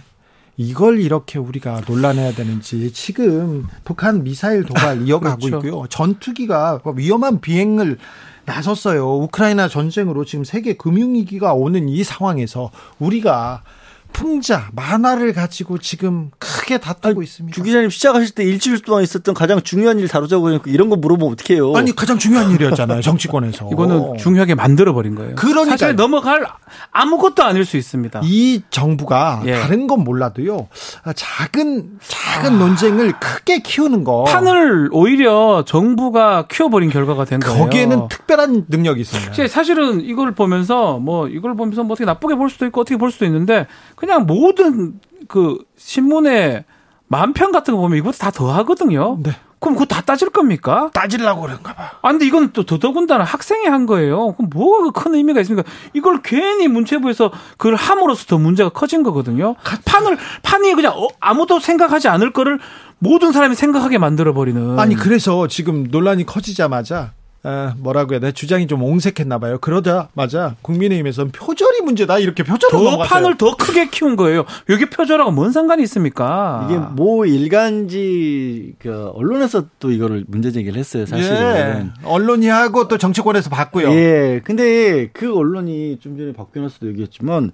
이걸 0.57 0.99
이렇게 0.99 1.39
우리가 1.39 1.83
논란해야 1.87 2.33
되는지 2.33 2.91
지금 2.91 3.65
북한 3.85 4.23
미사일 4.25 4.65
도발 4.65 5.03
이어가고 5.07 5.39
그렇죠. 5.39 5.65
있고요. 5.65 5.87
전투기가 5.87 6.81
위험한 6.97 7.39
비행을 7.39 7.97
나섰어요. 8.43 9.15
우크라이나 9.19 9.69
전쟁으로 9.69 10.25
지금 10.25 10.43
세계 10.43 10.73
금융위기가 10.73 11.53
오는 11.53 11.87
이 11.87 12.03
상황에서 12.03 12.71
우리가 12.99 13.63
풍자 14.11 14.69
만화를 14.73 15.31
가지고 15.31 15.77
지금 15.77 16.31
크게 16.65 16.79
다투고 16.79 17.19
아니, 17.19 17.23
있습니다. 17.23 17.55
주 17.55 17.61
기자님 17.61 17.91
시작하실 17.91 18.33
때 18.33 18.43
일주일 18.43 18.81
동안 18.81 19.03
있었던 19.03 19.35
가장 19.35 19.61
중요한 19.61 19.99
일 19.99 20.07
다루자고 20.07 20.47
하니까 20.47 20.63
이런 20.67 20.89
거 20.89 20.95
물어보면 20.95 21.33
어떡해요. 21.33 21.75
아니 21.75 21.95
가장 21.95 22.17
중요한 22.17 22.51
일이었잖아요. 22.51 23.01
정치권에서. 23.01 23.69
이거는 23.71 24.17
중요하게 24.17 24.55
만들어 24.55 24.93
버린 24.93 25.13
거예요. 25.13 25.35
그러니까 25.35 25.77
사실 25.77 25.95
넘어갈 25.95 26.45
아무것도 26.91 27.43
아닐 27.43 27.65
수 27.65 27.77
있습니다. 27.77 28.21
이 28.23 28.63
정부가 28.71 29.43
예. 29.45 29.53
다른 29.53 29.85
건 29.85 30.03
몰라도요. 30.03 30.67
작은 31.15 31.99
작은 32.07 32.53
아. 32.55 32.57
논쟁을 32.57 33.13
크게 33.19 33.59
키우는 33.59 34.03
거. 34.03 34.23
판을 34.23 34.89
오히려 34.91 35.63
정부가 35.67 36.47
키워버린 36.47 36.89
결과가 36.89 37.25
된 37.25 37.39
거예요. 37.39 37.59
거기에는 37.59 38.07
특별한 38.07 38.65
능력이 38.69 39.01
있습니다. 39.01 39.47
사실은 39.47 40.01
이걸 40.01 40.33
보면서 40.33 40.97
뭐 40.97 41.27
이걸 41.27 41.55
보면서 41.55 41.83
뭐 41.83 41.93
어떻게 41.93 42.05
나쁘게 42.05 42.35
볼 42.35 42.49
수도 42.49 42.65
있고 42.65 42.81
어떻게 42.81 42.97
볼 42.97 43.11
수도 43.11 43.25
있는데 43.25 43.67
그냥 43.95 44.25
모든 44.25 44.99
그 45.27 45.57
신문에 45.77 46.65
만편 47.07 47.51
같은 47.51 47.75
거 47.75 47.81
보면 47.81 47.97
이것도 47.97 48.17
다 48.17 48.31
더하거든요. 48.31 49.17
네. 49.21 49.31
그럼 49.59 49.75
그거 49.75 49.85
다 49.85 50.01
따질 50.01 50.29
겁니까? 50.29 50.91
따질라고 50.93 51.41
그런가 51.41 51.73
봐. 51.73 51.91
아, 52.01 52.11
근데 52.11 52.25
이건 52.27 52.51
또 52.51 52.65
더더군다나 52.65 53.23
학생이 53.23 53.65
한 53.65 53.85
거예요. 53.87 54.33
그럼 54.33 54.49
뭐가 54.53 54.91
그큰 54.91 55.15
의미가 55.15 55.41
있습니까? 55.41 55.67
이걸 55.93 56.21
괜히 56.21 56.67
문체부에서 56.67 57.31
그걸 57.57 57.75
함으로써 57.75 58.25
더 58.25 58.37
문제가 58.37 58.69
커진 58.69 59.01
거거든요. 59.01 59.55
판을, 59.85 60.17
판이 60.43 60.73
그냥 60.75 60.93
어, 60.95 61.07
아무도 61.19 61.59
생각하지 61.59 62.09
않을 62.09 62.31
거를 62.31 62.59
모든 62.99 63.31
사람이 63.31 63.55
생각하게 63.55 63.97
만들어버리는. 63.97 64.77
아니, 64.77 64.95
그래서 64.95 65.47
지금 65.47 65.87
논란이 65.89 66.25
커지자마자 66.25 67.13
아, 67.47 67.75
뭐라고 67.77 68.13
해야 68.13 68.19
돼? 68.19 68.31
주장이 68.31 68.65
좀 68.65 68.81
옹색했나 68.81 69.37
봐요. 69.37 69.59
그러자마자 69.59 70.55
국민의힘에서는 70.63 71.31
표절이 71.31 71.81
문제다 71.81 72.17
이렇게 72.17 72.41
표절을 72.41 72.71
더 72.71 72.97
판을 73.03 73.37
더 73.37 73.55
크게 73.55 73.91
키운 73.91 74.15
거예요. 74.15 74.45
여기 74.69 74.89
표절하고 74.89 75.29
뭔 75.29 75.51
상관이 75.51 75.83
있습니까? 75.83 76.67
이게 76.67 76.79
뭐 76.79 77.27
일간지 77.27 78.73
그 78.79 79.11
언론에서 79.13 79.65
또 79.77 79.91
이거를 79.91 80.25
문제 80.27 80.51
제기를 80.51 80.79
했어요. 80.79 81.05
사실은 81.05 81.93
예. 82.03 82.07
언론이 82.07 82.47
하고 82.47 82.87
또 82.87 82.97
정치권에서 82.97 83.51
봤고요. 83.51 83.91
예. 83.91 84.41
근데 84.43 85.09
그 85.13 85.37
언론이 85.37 85.99
좀 85.99 86.17
전에 86.17 86.33
박 86.33 86.51
변호사도 86.51 86.87
얘기했지만 86.87 87.51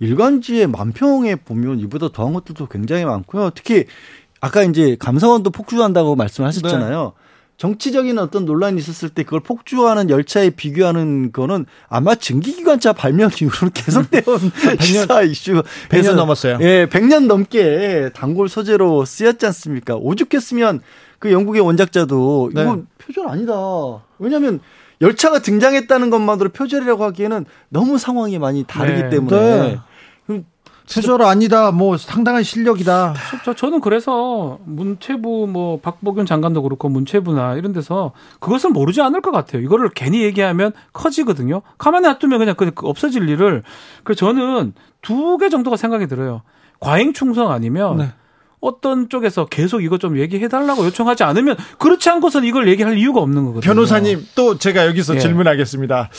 일간지의 0.00 0.66
만평에 0.66 1.36
보면 1.36 1.80
이보다 1.80 2.10
더한 2.12 2.34
것들도 2.34 2.66
굉장히 2.66 3.06
많고요. 3.06 3.52
특히 3.54 3.86
아까 4.42 4.62
이제 4.64 4.96
감사원도 4.98 5.50
폭주한다고 5.50 6.14
말씀하셨잖아요. 6.14 7.12
네. 7.16 7.29
정치적인 7.60 8.18
어떤 8.18 8.46
논란이 8.46 8.78
있었을 8.78 9.10
때 9.10 9.22
그걸 9.22 9.40
폭주하는 9.40 10.08
열차에 10.08 10.48
비교하는 10.48 11.30
거는 11.30 11.66
아마 11.90 12.14
증기기관차 12.14 12.94
발명 12.94 13.28
이후로 13.28 13.70
계속되어 13.74 14.22
온 14.28 14.40
시사 14.80 15.20
이슈. 15.20 15.62
100년 15.90 16.14
넘었어요. 16.14 16.56
예, 16.62 16.86
100년 16.86 17.26
넘게 17.26 18.12
단골 18.14 18.48
소재로 18.48 19.04
쓰였지 19.04 19.44
않습니까? 19.44 19.94
오죽했으면 19.96 20.80
그 21.18 21.32
영국의 21.32 21.60
원작자도 21.60 22.52
네. 22.54 22.62
이건 22.62 22.86
표절 22.96 23.28
아니다. 23.28 23.52
왜냐하면 24.18 24.60
열차가 25.02 25.40
등장했다는 25.40 26.08
것만으로 26.08 26.48
표절이라고 26.48 27.04
하기에는 27.04 27.44
너무 27.68 27.98
상황이 27.98 28.38
많이 28.38 28.64
다르기 28.64 29.02
네. 29.02 29.10
때문에 29.10 29.36
네. 29.38 29.78
표절 30.92 31.22
아니다. 31.22 31.70
뭐 31.70 31.96
상당한 31.96 32.42
실력이다. 32.42 33.14
저, 33.44 33.54
저, 33.54 33.70
는 33.70 33.80
그래서 33.80 34.58
문체부 34.64 35.46
뭐 35.48 35.78
박보균 35.80 36.26
장관도 36.26 36.62
그렇고 36.62 36.88
문체부나 36.88 37.54
이런 37.54 37.72
데서 37.72 38.12
그것을 38.40 38.70
모르지 38.70 39.00
않을 39.00 39.20
것 39.20 39.30
같아요. 39.30 39.62
이거를 39.62 39.90
괜히 39.94 40.22
얘기하면 40.22 40.72
커지거든요. 40.92 41.62
가만히 41.78 42.06
놔두면 42.08 42.38
그냥 42.38 42.54
그 42.56 42.72
없어질 42.86 43.28
일을. 43.28 43.62
그래서 44.04 44.18
저는 44.26 44.74
두 45.02 45.38
개 45.38 45.48
정도가 45.48 45.76
생각이 45.76 46.06
들어요. 46.06 46.42
과잉 46.80 47.12
충성 47.12 47.50
아니면 47.52 47.96
네. 47.98 48.12
어떤 48.60 49.08
쪽에서 49.08 49.46
계속 49.46 49.82
이거 49.82 49.96
좀 49.96 50.18
얘기해 50.18 50.48
달라고 50.48 50.84
요청하지 50.84 51.24
않으면 51.24 51.56
그렇지 51.78 52.10
않고선 52.10 52.44
이걸 52.44 52.68
얘기할 52.68 52.98
이유가 52.98 53.20
없는 53.20 53.44
거거든요. 53.46 53.60
변호사님 53.60 54.26
또 54.34 54.58
제가 54.58 54.86
여기서 54.86 55.14
예. 55.14 55.18
질문하겠습니다. 55.18 56.10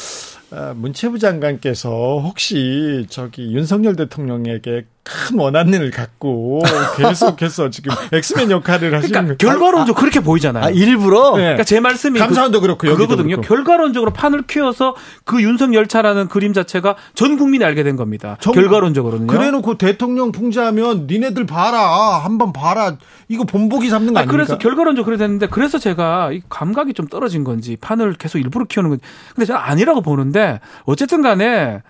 아, 0.52 0.74
문체부 0.74 1.18
장관께서 1.18 2.20
혹시 2.20 3.06
저기 3.10 3.54
윤석열 3.54 3.96
대통령에게 3.96 4.86
큰 5.04 5.40
원한을 5.40 5.90
갖고 5.90 6.62
계속해서 6.96 7.72
지금 7.72 7.92
엑스맨 8.12 8.52
역할을 8.52 8.94
하시는 8.94 9.12
그러니까 9.12 9.36
결과론적으로 9.38 9.98
아, 9.98 10.00
그렇게 10.00 10.20
보이잖아요. 10.20 10.64
아, 10.64 10.70
일부러? 10.70 11.36
네. 11.36 11.42
그러니까 11.42 11.64
제 11.64 11.80
말씀이 11.80 12.20
감사원도 12.20 12.62
그, 12.62 12.68
렇고 12.68 12.88
그거거든요. 12.88 13.38
그렇고. 13.38 13.42
결과론적으로 13.42 14.12
판을 14.14 14.44
키워서 14.44 14.96
그 15.24 15.42
윤석 15.42 15.74
열차라는 15.74 16.28
그림 16.28 16.54
자체가 16.54 16.96
전 17.16 17.38
국민이 17.38 17.66
알게 17.66 17.84
된 17.84 17.96
겁니다. 17.96 18.38
정, 18.42 18.54
결과론적으로는요. 18.54 19.28
그래놓고 19.28 19.78
대통령 19.78 20.32
풍자하면 20.32 21.08
니네들 21.08 21.48
봐라 21.48 22.20
한번 22.20 22.54
봐라 22.54 22.98
이거 23.28 23.44
본보기 23.44 23.90
잡는 23.90 24.14
거 24.14 24.20
아닙니까? 24.20 24.32
그래서 24.32 24.58
결과론적으로 24.60 25.06
그래 25.06 25.18
됐는데 25.18 25.48
그래서 25.48 25.80
제가 25.80 26.32
이 26.32 26.42
감각이 26.48 26.94
좀 26.94 27.08
떨어진 27.08 27.44
건지 27.44 27.76
판을 27.82 28.14
계속 28.14 28.38
일부러 28.38 28.66
키우는 28.66 28.92
건지 28.92 29.04
근데 29.34 29.46
저는 29.46 29.60
아니라고 29.60 30.02
보는데 30.02 30.60
어쨌든 30.86 31.24
간에 31.24 31.82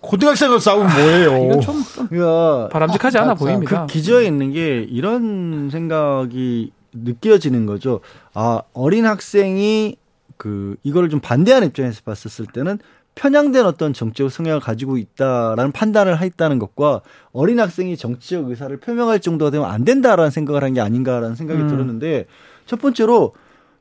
고등학생을 0.00 0.60
싸우면 0.60 0.92
뭐예요? 0.94 1.32
아, 1.32 1.38
이건 1.38 1.60
좀, 1.60 1.82
좀 1.94 2.08
그러니까 2.08 2.68
바람직하지 2.70 3.18
않아 3.18 3.34
보입니다. 3.34 3.86
그 3.86 3.92
기저에 3.92 4.26
있는 4.26 4.52
게 4.52 4.80
이런 4.88 5.68
생각이 5.70 6.72
느껴지는 6.92 7.66
거죠. 7.66 8.00
아 8.34 8.62
어린 8.72 9.06
학생이 9.06 9.96
그 10.36 10.76
이거를 10.82 11.08
좀 11.10 11.20
반대하는 11.20 11.68
입장에서 11.68 12.00
봤었을 12.04 12.46
때는 12.46 12.78
편향된 13.14 13.66
어떤 13.66 13.92
정치적 13.92 14.30
성향을 14.30 14.60
가지고 14.60 14.96
있다라는 14.96 15.72
판단을 15.72 16.20
했다는 16.20 16.58
것과 16.58 17.02
어린 17.32 17.60
학생이 17.60 17.96
정치적 17.96 18.48
의사를 18.48 18.74
표명할 18.78 19.20
정도가 19.20 19.50
되면 19.50 19.68
안 19.68 19.84
된다라는 19.84 20.30
생각을 20.30 20.64
한 20.64 20.72
게 20.72 20.80
아닌가라는 20.80 21.36
생각이 21.36 21.60
음. 21.60 21.68
들었는데 21.68 22.26
첫 22.66 22.80
번째로 22.80 23.34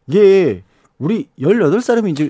이게 0.08 0.63
우리 0.99 1.29
18살이면 1.39 2.09
이제 2.09 2.29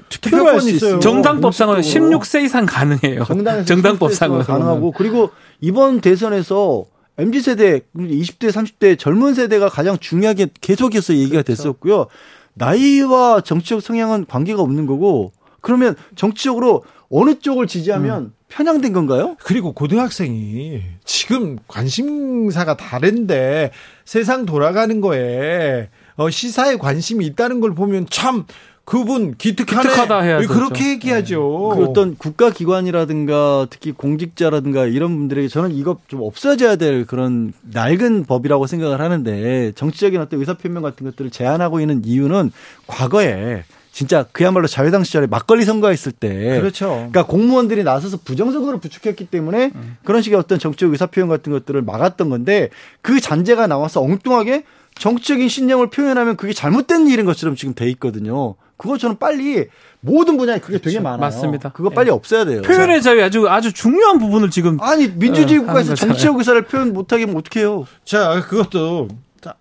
수 0.62 0.70
있어요. 0.70 1.00
정당법상은 1.00 1.82
16세 1.82 2.46
이상 2.46 2.66
가능해요. 2.68 3.26
정당법상은 3.66 4.44
가능하고 4.44 4.92
그리고 4.92 5.32
이번 5.60 6.02
대선에서 6.02 6.86
MZ 7.18 7.42
세대, 7.42 7.82
20대, 7.98 8.50
30대 8.50 8.98
젊은 8.98 9.34
세대가 9.34 9.68
가장 9.68 9.98
중요하게 9.98 10.48
계속해서 10.62 11.16
얘기가 11.16 11.42
그렇죠. 11.42 11.64
됐었고요. 11.64 12.08
나이와 12.54 13.42
정치적 13.42 13.82
성향은 13.82 14.28
관계가 14.28 14.62
없는 14.62 14.86
거고 14.86 15.34
그러면 15.62 15.96
정치적으로 16.16 16.84
어느 17.10 17.40
쪽을 17.40 17.68
지지하면 17.68 18.24
음. 18.24 18.34
편향된 18.50 18.94
건가요? 18.94 19.36
그리고 19.44 19.74
고등학생이 19.74 20.82
지금 21.04 21.58
관심사가 21.68 22.78
다른데 22.78 23.72
세상 24.06 24.46
돌아가는 24.46 25.02
거에 25.02 25.90
어, 25.90 25.99
시사에 26.30 26.78
관심이 26.78 27.26
있다는 27.26 27.60
걸 27.60 27.76
보면 27.76 28.08
참 28.10 28.46
그분 28.90 29.36
기특하네. 29.38 29.84
기특하다 29.84 30.20
해야 30.22 30.40
그렇게 30.48 30.84
네. 30.84 30.90
얘기하죠. 30.94 31.74
그 31.76 31.84
어떤 31.84 32.18
국가기관이라든가 32.18 33.68
특히 33.70 33.92
공직자라든가 33.92 34.88
이런 34.88 35.16
분들에게 35.16 35.48
저는 35.48 35.74
이거 35.74 36.00
좀 36.08 36.24
없어져야 36.24 36.76
될 36.76 37.06
그런 37.06 37.54
낡은 37.72 38.26
법이라고 38.26 38.66
생각을 38.66 39.00
하는데 39.00 39.74
정치적인 39.74 40.20
어떤 40.20 40.40
의사표명 40.40 40.82
같은 40.82 41.06
것들을 41.06 41.30
제한하고 41.30 41.82
있는 41.82 42.02
이유는 42.04 42.52
과거에 42.88 43.64
진짜 43.92 44.26
그야말로 44.32 44.66
자유당 44.66 45.04
시절에 45.04 45.28
막걸리 45.28 45.66
선거했을 45.66 46.12
때 46.12 46.60
그렇죠. 46.60 46.88
그러니까 46.88 47.28
공무원들이 47.28 47.84
나서서 47.84 48.18
부정적으로 48.24 48.80
부축했기 48.80 49.28
때문에 49.28 49.72
음. 49.76 49.98
그런 50.04 50.24
식의 50.24 50.40
어떤 50.40 50.58
정치적 50.58 50.92
의사표현 50.92 51.28
같은 51.28 51.52
것들을 51.52 51.80
막았던 51.84 52.30
건데 52.30 52.70
그 53.02 53.20
잔재가 53.20 53.68
나와서 53.68 54.02
엉뚱하게 54.02 54.64
정치적인 54.96 55.48
신념을 55.48 55.90
표현하면 55.90 56.36
그게 56.38 56.54
잘못된 56.54 57.08
일인 57.08 57.26
것처럼 57.26 57.56
지금 57.56 57.74
돼 57.74 57.90
있거든요. 57.92 58.56
그거 58.78 58.98
저는 58.98 59.18
빨리 59.18 59.68
모든 60.00 60.38
분야에 60.38 60.60
그게 60.60 60.74
그렇죠. 60.74 60.86
되게 60.86 61.00
많아요. 61.00 61.20
맞습니다. 61.20 61.70
그거 61.74 61.90
빨리 61.90 62.06
네. 62.06 62.12
없어야 62.12 62.46
돼요. 62.46 62.62
표현의 62.62 63.02
자유 63.02 63.22
아주 63.24 63.48
아주 63.50 63.74
중요한 63.74 64.20
부분을 64.20 64.50
지금 64.50 64.78
아니 64.82 65.10
민주주의 65.10 65.60
어, 65.60 65.64
국가에서 65.64 65.96
정치적 65.96 66.38
의사를 66.38 66.62
표현 66.64 66.94
못하게 66.94 67.24
하면 67.24 67.38
어떡해요? 67.38 67.86
자 68.06 68.42
그것도 68.48 69.08
자, 69.10 69.16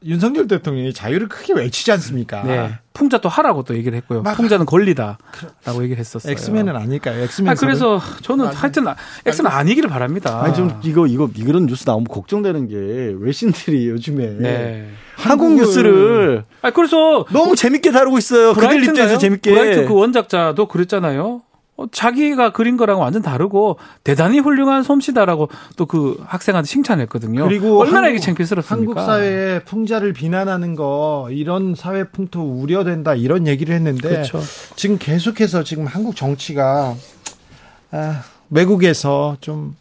윤석열 0.05 0.49
대통령이 0.49 0.93
자유를 0.93 1.29
크게 1.29 1.53
외치지 1.55 1.93
않습니까? 1.93 2.43
네. 2.43 2.79
풍자 2.93 3.19
또 3.19 3.29
하라고 3.29 3.63
또 3.63 3.77
얘기를 3.77 3.97
했고요. 3.99 4.23
막, 4.23 4.37
풍자는 4.37 4.67
권리다라고 4.67 5.83
얘기를 5.83 5.99
했었어요. 5.99 6.33
엑스맨은 6.33 6.75
아닐까요? 6.75 7.23
엑스맨. 7.23 7.53
아, 7.53 7.55
그래서 7.55 8.01
저는 8.23 8.49
아니, 8.49 8.57
하여튼 8.57 8.87
엑스맨 9.25 9.53
아니기를 9.53 9.89
바랍니다. 9.89 10.43
아니 10.43 10.55
좀 10.55 10.81
이거 10.83 11.07
이거 11.07 11.31
이런 11.37 11.67
뉴스 11.67 11.85
나오면 11.87 12.09
걱정되는 12.09 12.67
게 12.67 13.15
외신들이 13.21 13.89
요즘에 13.89 14.27
네. 14.39 14.91
한국 15.17 15.55
뉴스를 15.55 16.45
아 16.63 16.71
그래서 16.71 17.25
너무 17.31 17.55
재밌게 17.55 17.93
다루고 17.93 18.19
있어요. 18.19 18.53
그들 18.55 18.83
입장에서 18.83 19.19
재밌게. 19.19 19.51
브라이트 19.51 19.87
그 19.87 19.95
원작자도 19.95 20.67
그랬잖아요. 20.67 21.43
어, 21.79 21.87
자기가 21.93 22.51
그린 22.53 22.77
거랑 22.77 23.01
완전 23.01 23.23
다르고 23.23 23.79
대단히 24.05 24.41
훌륭한 24.41 24.83
솜씨다라고 24.83 25.49
또 25.77 25.87
그 25.87 26.23
학생한테 26.27 26.67
칭찬했거든요. 26.69 27.45
그리고 27.45 27.81
얼마나 27.81 28.09
이게 28.09 28.19
창피스럽습니까? 28.19 29.01
한국 29.01 29.07
사회의 29.07 29.65
풍자를 29.65 30.13
비난하는 30.13 30.75
거 30.75 31.29
이런 31.31 31.75
사회 31.75 32.05
풍토 32.05 32.43
우려된다 32.43 33.15
이런 33.15 33.47
얘기를 33.47 33.75
했는데 33.75 34.09
그렇죠. 34.09 34.41
지금 34.77 34.99
계속해서 34.99 35.63
지금 35.65 35.87
한국 35.87 36.15
정치가 36.15 36.95
아, 37.91 38.23
외국에서 38.51 39.37
좀 39.41 39.77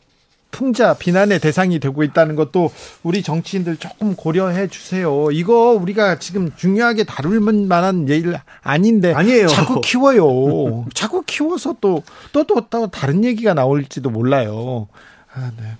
풍자 0.57 0.95
비난의 0.95 1.39
대상이 1.39 1.79
되고 1.79 2.01
있다는 2.01 2.35
것도 2.35 2.71
우리 3.03 3.21
정치인들 3.21 3.77
조금 3.77 4.15
고려해 4.15 4.69
주세요. 4.69 5.29
이거 5.31 5.77
우리가 5.79 6.17
지금 6.17 6.51
중요하게 6.55 7.03
다룰 7.03 7.39
만한 7.39 8.09
얘기 8.09 8.27
아닌데 8.63 9.13
아니에요. 9.13 9.49
자꾸 9.49 9.81
키워요. 9.81 10.85
자꾸 10.95 11.21
키워서 11.23 11.75
또또 11.79 12.43
또 12.47 12.67
또 12.71 12.87
다른 12.87 13.23
얘기가 13.23 13.53
나올지도 13.53 14.09
몰라요. 14.09 14.87
아, 15.31 15.51
네. 15.57 15.77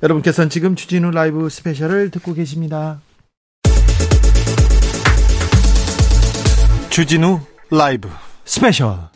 여러분께서는 0.00 0.48
지금 0.48 0.76
주진우 0.76 1.10
라이브 1.10 1.48
스페셜을 1.48 2.10
듣고 2.10 2.34
계십니다. 2.34 3.00
주진우 6.90 7.40
라이브 7.72 8.08
스페셜 8.44 9.13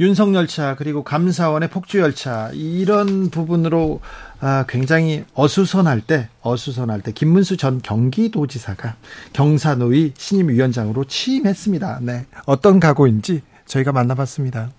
윤석열차 0.00 0.76
그리고 0.76 1.02
감사원의 1.02 1.70
폭주열차 1.70 2.50
이런 2.52 3.30
부분으로 3.30 4.00
아, 4.40 4.64
굉장히 4.68 5.24
어수선할 5.34 6.00
때 6.02 6.28
어수선할 6.42 7.00
때 7.00 7.12
김문수 7.12 7.56
전 7.56 7.80
경기도지사가 7.82 8.96
경사노위 9.32 10.12
신임위원장으로 10.16 11.04
취임했습니다. 11.04 12.00
네, 12.02 12.26
어떤 12.46 12.78
각오인지 12.78 13.42
저희가 13.66 13.92
만나봤습니다. 13.92 14.70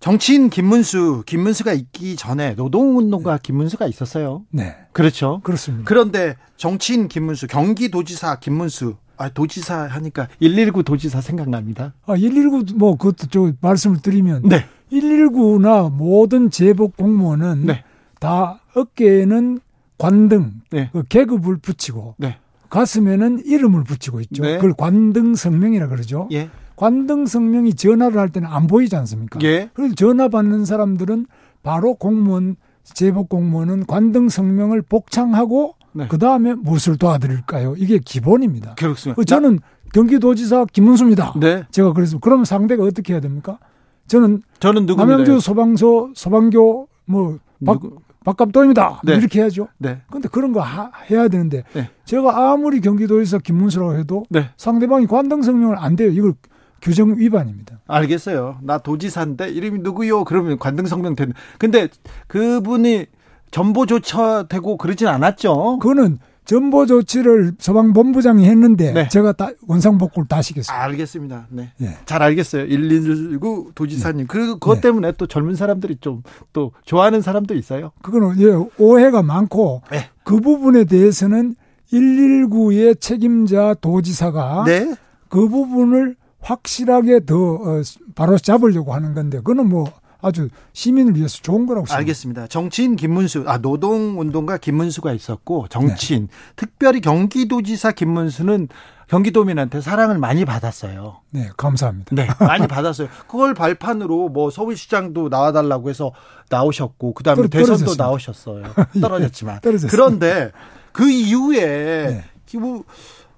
정치인 0.00 0.50
김문수, 0.50 1.24
김문수가 1.26 1.72
있기 1.72 2.14
전에 2.14 2.54
노동운동가 2.54 3.38
김문수가 3.38 3.86
있었어요. 3.88 4.44
네. 4.50 4.76
그렇죠. 4.92 5.40
그렇습니다. 5.42 5.84
그런데 5.84 6.36
정치인 6.56 7.08
김문수, 7.08 7.48
경기도지사 7.48 8.38
김문수, 8.38 8.96
아, 9.16 9.28
도지사 9.28 9.86
하니까 9.86 10.28
119 10.40 10.82
도지사 10.82 11.20
생각납니다. 11.20 11.94
아, 12.06 12.14
119, 12.14 12.74
뭐, 12.76 12.96
그것도 12.96 13.28
저 13.30 13.52
말씀을 13.60 14.02
드리면. 14.02 14.42
네. 14.48 14.64
119나 14.92 15.92
모든 15.92 16.50
제복 16.50 16.96
공무원은. 16.96 17.66
네. 17.66 17.84
다 18.20 18.60
어깨에는 18.74 19.60
관등, 19.98 20.62
네. 20.70 20.90
그 20.92 21.02
계급을 21.08 21.58
붙이고. 21.58 22.14
네. 22.18 22.38
가슴에는 22.68 23.42
이름을 23.44 23.84
붙이고 23.84 24.20
있죠. 24.22 24.42
네. 24.42 24.56
그걸 24.56 24.74
관등 24.74 25.34
성명이라 25.34 25.88
그러죠. 25.88 26.28
예. 26.32 26.50
관등 26.74 27.26
성명이 27.26 27.74
전화를 27.74 28.18
할 28.18 28.28
때는 28.28 28.48
안 28.48 28.66
보이지 28.66 28.96
않습니까? 28.96 29.38
예. 29.42 29.70
그래서 29.72 29.94
전화 29.94 30.28
받는 30.28 30.64
사람들은 30.64 31.26
바로 31.62 31.94
공무원 31.94 32.56
제복 32.82 33.28
공무원은 33.28 33.86
관등 33.86 34.28
성명을 34.28 34.82
복창하고 34.82 35.75
네. 35.96 36.06
그 36.08 36.18
다음에 36.18 36.54
무엇을 36.54 36.98
도와드릴까요? 36.98 37.74
이게 37.78 37.98
기본입니다. 37.98 38.74
그렇습니다. 38.74 39.22
저는 39.24 39.60
경기도지사 39.94 40.66
김문수입니다. 40.72 41.34
네. 41.40 41.64
제가 41.70 41.92
그래서 41.92 42.18
그럼 42.18 42.44
상대가 42.44 42.84
어떻게 42.84 43.14
해야 43.14 43.20
됩니까? 43.20 43.58
저는 44.06 44.42
저는 44.60 44.86
누구입니다. 44.86 45.16
남양주 45.18 45.40
소방서 45.40 46.10
소방교 46.14 46.88
뭐 47.06 47.38
박, 47.64 47.80
박감도입니다. 48.24 49.00
네. 49.04 49.14
이렇게 49.14 49.40
해야죠. 49.40 49.68
네. 49.78 50.02
근데 50.10 50.28
그런 50.28 50.52
거 50.52 50.60
하, 50.60 50.90
해야 51.10 51.28
되는데 51.28 51.64
네. 51.72 51.90
제가 52.04 52.52
아무리 52.52 52.80
경기도에서 52.80 53.38
김문수라고 53.38 53.96
해도 53.96 54.24
네. 54.28 54.50
상대방이 54.56 55.06
관등 55.06 55.42
성명을 55.42 55.78
안 55.78 55.96
돼요. 55.96 56.10
이걸 56.10 56.34
규정 56.82 57.16
위반입니다. 57.16 57.80
알겠어요. 57.86 58.58
나 58.62 58.78
도지사인데 58.78 59.48
이름이 59.48 59.78
누구요? 59.80 60.24
그러면 60.24 60.58
관등 60.58 60.86
성명 60.86 61.16
된. 61.16 61.32
근데 61.58 61.88
그분이 62.26 63.06
전보조차 63.50 64.44
되고 64.48 64.76
그러진 64.76 65.08
않았죠. 65.08 65.78
그거는 65.78 66.18
전보 66.44 66.86
조치를 66.86 67.54
소방본부장이 67.58 68.44
했는데 68.46 68.92
네. 68.92 69.08
제가 69.08 69.32
다 69.32 69.50
원상복구를 69.66 70.28
다 70.28 70.42
시켰습니다. 70.42 70.80
알겠습니다. 70.84 71.46
네. 71.50 71.72
네. 71.76 71.96
잘 72.06 72.22
알겠어요. 72.22 72.68
119 72.68 73.72
도지사님. 73.74 74.18
네. 74.18 74.24
그, 74.28 74.52
그것 74.54 74.76
네. 74.76 74.80
때문에 74.82 75.12
또 75.18 75.26
젊은 75.26 75.56
사람들이 75.56 75.96
좀 76.00 76.22
또 76.52 76.70
좋아하는 76.84 77.20
사람도 77.20 77.54
있어요. 77.54 77.90
그거는 78.00 78.40
예, 78.40 78.52
오해가 78.78 79.22
많고 79.22 79.82
네. 79.90 80.08
그 80.22 80.40
부분에 80.40 80.84
대해서는 80.84 81.56
119의 81.92 83.00
책임자 83.00 83.74
도지사가 83.74 84.64
네. 84.66 84.94
그 85.28 85.48
부분을 85.48 86.14
확실하게 86.40 87.24
더 87.26 87.36
어, 87.54 87.82
바로 88.14 88.38
잡으려고 88.38 88.94
하는 88.94 89.14
건데 89.14 89.38
그거는 89.38 89.68
뭐 89.68 89.90
아주 90.26 90.48
시민을 90.72 91.16
위해서 91.16 91.38
좋은 91.40 91.66
거라고 91.66 91.86
생각합니다. 91.86 91.96
알겠습니다. 91.98 92.46
정치인 92.48 92.96
김문수, 92.96 93.44
아, 93.46 93.58
노동운동가 93.58 94.58
김문수가 94.58 95.12
있었고, 95.12 95.68
정치인, 95.68 96.26
네. 96.26 96.32
특별히 96.56 97.00
경기도지사 97.00 97.92
김문수는 97.92 98.68
경기도민한테 99.06 99.80
사랑을 99.80 100.18
많이 100.18 100.44
받았어요. 100.44 101.20
네, 101.30 101.48
감사합니다. 101.56 102.10
네, 102.12 102.26
많이 102.44 102.66
받았어요. 102.66 103.08
그걸 103.28 103.54
발판으로 103.54 104.30
뭐 104.30 104.50
서울시장도 104.50 105.28
나와달라고 105.28 105.90
해서 105.90 106.12
나오셨고, 106.50 107.14
그 107.14 107.22
다음에 107.22 107.46
대선도 107.46 107.94
나오셨어요. 107.96 108.64
예, 108.96 109.00
떨어졌지만. 109.00 109.60
예, 109.64 109.76
그런데 109.88 110.50
그 110.90 111.08
이후에, 111.08 112.24
네. 112.50 112.58
뭐, 112.58 112.82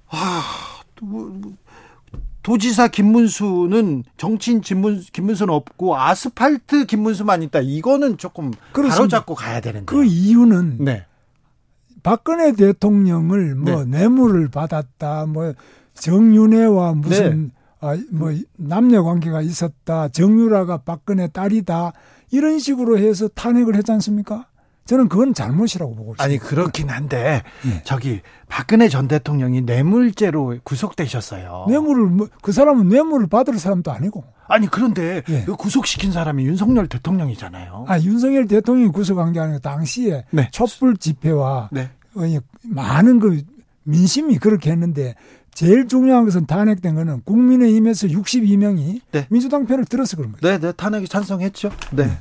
아, 0.08 0.42
뭐, 1.02 1.26
뭐, 1.26 1.52
도지사 2.48 2.88
김문수는 2.88 4.04
정치인 4.16 4.62
김문, 4.62 5.02
김문수는 5.12 5.52
없고 5.52 5.98
아스팔트 5.98 6.86
김문수만 6.86 7.42
있다. 7.42 7.60
이거는 7.60 8.16
조금 8.16 8.52
바로잡고 8.72 9.34
가야 9.34 9.60
되는데. 9.60 9.84
그 9.84 10.02
이유는 10.02 10.78
네. 10.82 11.04
박근혜 12.02 12.52
대통령을 12.52 13.54
뭐 13.54 13.84
네. 13.84 13.98
뇌물을 13.98 14.48
받았다, 14.48 15.26
뭐 15.26 15.52
정윤회와 15.92 16.94
무슨 16.94 17.48
네. 17.48 17.86
아, 17.86 17.98
뭐 18.10 18.32
남녀 18.56 19.02
관계가 19.02 19.42
있었다, 19.42 20.08
정유라가 20.08 20.78
박근혜 20.78 21.28
딸이다 21.28 21.92
이런 22.30 22.58
식으로 22.58 22.96
해서 22.96 23.28
탄핵을 23.28 23.76
했지 23.76 23.92
않습니까? 23.92 24.46
저는 24.88 25.10
그건 25.10 25.34
잘못이라고 25.34 25.94
보고 25.94 26.14
있습니다. 26.14 26.24
아니 26.24 26.38
그렇긴 26.38 26.88
한데 26.88 27.42
네. 27.62 27.82
저기 27.84 28.22
박근혜 28.48 28.88
전 28.88 29.06
대통령이 29.06 29.60
뇌물죄로 29.60 30.60
구속되셨어요. 30.64 31.66
뇌물을 31.68 32.06
뭐, 32.06 32.28
그 32.40 32.52
사람은 32.52 32.88
뇌물을 32.88 33.26
받을 33.26 33.58
사람도 33.58 33.92
아니고. 33.92 34.24
아니 34.48 34.66
그런데 34.66 35.22
네. 35.26 35.44
구속시킨 35.44 36.10
사람이 36.10 36.42
윤석열 36.46 36.86
대통령이잖아요. 36.86 37.84
아 37.86 38.00
윤석열 38.00 38.48
대통령이 38.48 38.90
구속한 38.90 39.34
게 39.34 39.40
아니고 39.40 39.58
당시에 39.58 40.24
네. 40.30 40.48
촛불 40.52 40.96
집회와 40.96 41.68
네. 41.70 41.90
어, 42.14 42.22
많은 42.62 43.20
그 43.20 43.42
민심이 43.82 44.38
그렇게 44.38 44.70
했는데 44.70 45.16
제일 45.52 45.86
중요한 45.86 46.24
것은 46.24 46.46
탄핵된 46.46 46.94
거는 46.94 47.20
국민의힘에서 47.24 48.06
62명이 48.06 49.02
민주당 49.28 49.66
편을 49.66 49.84
들어서 49.84 50.16
그런 50.16 50.32
거죠. 50.32 50.48
네, 50.48 50.58
네, 50.58 50.72
탄핵에 50.72 51.06
찬성했죠. 51.06 51.70
네. 51.92 52.06
네. 52.06 52.18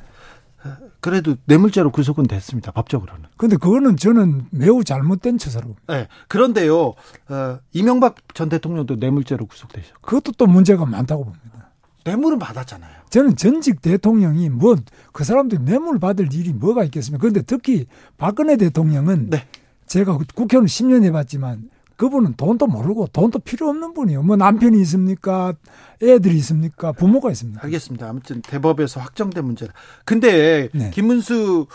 그래도 1.00 1.36
뇌물죄로 1.46 1.90
구속은 1.90 2.26
됐습니다. 2.26 2.72
법적으로는. 2.72 3.26
근데 3.36 3.56
그거는 3.56 3.96
저는 3.96 4.46
매우 4.50 4.82
잘못된 4.84 5.38
처사로. 5.38 5.76
네. 5.88 6.08
그런데요, 6.26 6.94
어, 7.28 7.58
이명박 7.72 8.16
전 8.34 8.48
대통령도 8.48 8.96
뇌물죄로 8.96 9.46
구속되죠. 9.46 9.94
그것도 10.00 10.32
또 10.36 10.46
문제가 10.46 10.84
많다고 10.84 11.24
봅니다. 11.24 11.70
뇌물은 12.04 12.38
받았잖아요. 12.38 12.92
저는 13.10 13.36
전직 13.36 13.82
대통령이 13.82 14.48
뭐 14.48 14.76
그 15.18 15.24
사람들이 15.24 15.62
뇌물 15.64 15.98
받을 15.98 16.32
일이 16.32 16.52
뭐가 16.52 16.84
있겠습니까? 16.84 17.20
그런데 17.20 17.42
특히 17.42 17.86
박근혜 18.16 18.56
대통령은 18.56 19.30
네. 19.30 19.46
제가 19.86 20.16
국회의원 20.34 20.66
10년 20.66 21.02
해봤지만 21.04 21.70
그분은 21.98 22.34
돈도 22.36 22.68
모르고 22.68 23.08
돈도 23.12 23.40
필요 23.40 23.68
없는 23.68 23.92
분이에요. 23.92 24.22
뭐 24.22 24.36
남편이 24.36 24.80
있습니까? 24.82 25.52
애들이 26.00 26.36
있습니까? 26.36 26.92
부모가 26.92 27.30
있습니까? 27.32 27.60
알겠습니다. 27.64 28.08
아무튼 28.08 28.40
대법에서 28.40 29.00
확정된 29.00 29.44
문제다. 29.44 29.72
근데 30.04 30.68
네. 30.72 30.90
김문수 30.90 31.66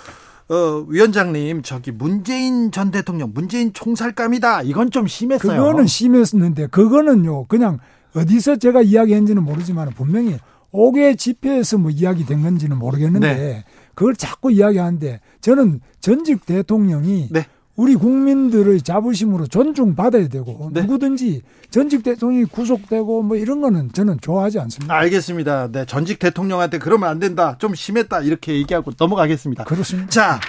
어, 0.47 0.85
위원장님 0.87 1.61
저기 1.63 1.91
문재인 1.91 2.71
전 2.71 2.89
대통령 2.89 3.31
문재인 3.33 3.73
총살감이다. 3.73 4.61
이건 4.63 4.91
좀 4.91 5.07
심했어요. 5.07 5.59
그거는 5.59 5.87
심했었는데 5.87 6.67
그거는요. 6.67 7.45
그냥 7.47 7.79
어디서 8.15 8.55
제가 8.55 8.81
이야기했는지는 8.81 9.43
모르지만 9.43 9.89
분명히 9.89 10.37
5개 10.71 11.17
집회에서 11.17 11.77
뭐 11.77 11.91
이야기된 11.91 12.43
건지는 12.43 12.77
모르겠는데 12.77 13.35
네. 13.35 13.63
그걸 13.93 14.15
자꾸 14.15 14.53
이야기하는데 14.53 15.19
저는 15.41 15.81
전직 15.99 16.45
대통령이 16.45 17.27
네. 17.29 17.45
우리 17.75 17.95
국민들의 17.95 18.81
자부심으로 18.81 19.47
존중받아야 19.47 20.27
되고 20.27 20.69
네. 20.71 20.81
누구든지 20.81 21.41
전직 21.71 22.03
대통령이 22.03 22.45
구속되고 22.45 23.23
뭐 23.23 23.35
이런 23.35 23.61
거는 23.61 23.91
저는 23.93 24.19
좋아하지 24.21 24.59
않습니다. 24.59 24.93
알겠습니다. 24.93 25.69
네, 25.71 25.85
전직 25.85 26.19
대통령한테 26.19 26.77
그러면 26.77 27.09
안 27.09 27.19
된다. 27.19 27.55
좀 27.57 27.73
심했다. 27.73 28.21
이렇게 28.21 28.53
얘기하고 28.53 28.91
넘어가겠습니다. 28.97 29.63
그렇습니다. 29.63 30.09
자, 30.11 30.39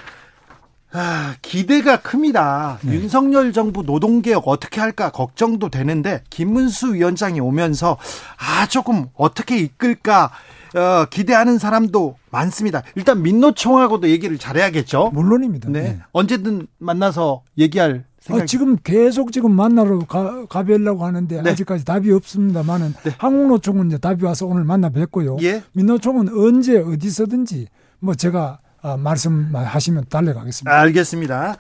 아, 0.93 1.35
기대가 1.41 1.97
큽니다. 1.97 2.79
네. 2.83 2.93
윤석열 2.95 3.53
정부 3.55 3.83
노동개혁 3.83 4.47
어떻게 4.47 4.81
할까 4.83 5.11
걱정도 5.11 5.71
되는데 5.71 6.23
김문수 6.29 6.95
위원장이 6.95 7.41
오면서 7.41 7.97
아 8.37 8.67
조금 8.67 9.07
어떻게 9.15 9.59
이끌까 9.59 10.31
어, 10.77 11.07
기대하는 11.09 11.59
사람도 11.59 12.17
많습니다. 12.35 12.83
일단 12.97 13.23
민노총하고도 13.23 14.09
얘기를 14.09 14.39
잘해야겠죠. 14.39 15.11
물론입니다. 15.15 15.71
네. 15.71 15.81
네. 15.81 15.99
언제든 16.13 16.67
만나서 16.79 17.43
얘기할 17.57 18.05
생각. 18.21 18.43
어, 18.43 18.47
지금 18.47 18.77
계속 18.83 19.33
지금 19.33 19.53
만나러 19.53 20.01
가, 20.01 20.47
가뵈려고 20.47 21.05
하는데 21.05 21.43
네. 21.43 21.51
아직까지 21.51 21.85
답이 21.85 22.11
없습니다만은 22.11 22.95
네. 23.05 23.13
한국노총은 23.19 23.89
이제 23.89 23.99
답이 23.99 24.25
와서 24.25 24.47
오늘 24.47 24.65
만나 24.65 24.89
뵙고요. 24.89 25.37
예. 25.43 25.63
민노총은 25.73 26.29
언제 26.31 26.79
어디서든지 26.79 27.69
뭐 28.01 28.15
제가 28.15 28.59
어, 28.83 28.99
말씀하시면 28.99 30.07
달려가겠습니다. 30.11 30.71
알겠습니다. 30.79 31.57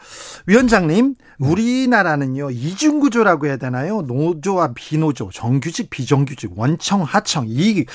위원장님, 0.47 1.15
네. 1.39 1.49
우리나라는요, 1.49 2.51
이중구조라고 2.51 3.47
해야 3.47 3.57
되나요? 3.57 4.03
노조와 4.03 4.73
비노조, 4.75 5.31
정규직, 5.33 5.89
비정규직, 5.89 6.53
원청, 6.55 7.03
하청, 7.03 7.47
이 7.49 7.87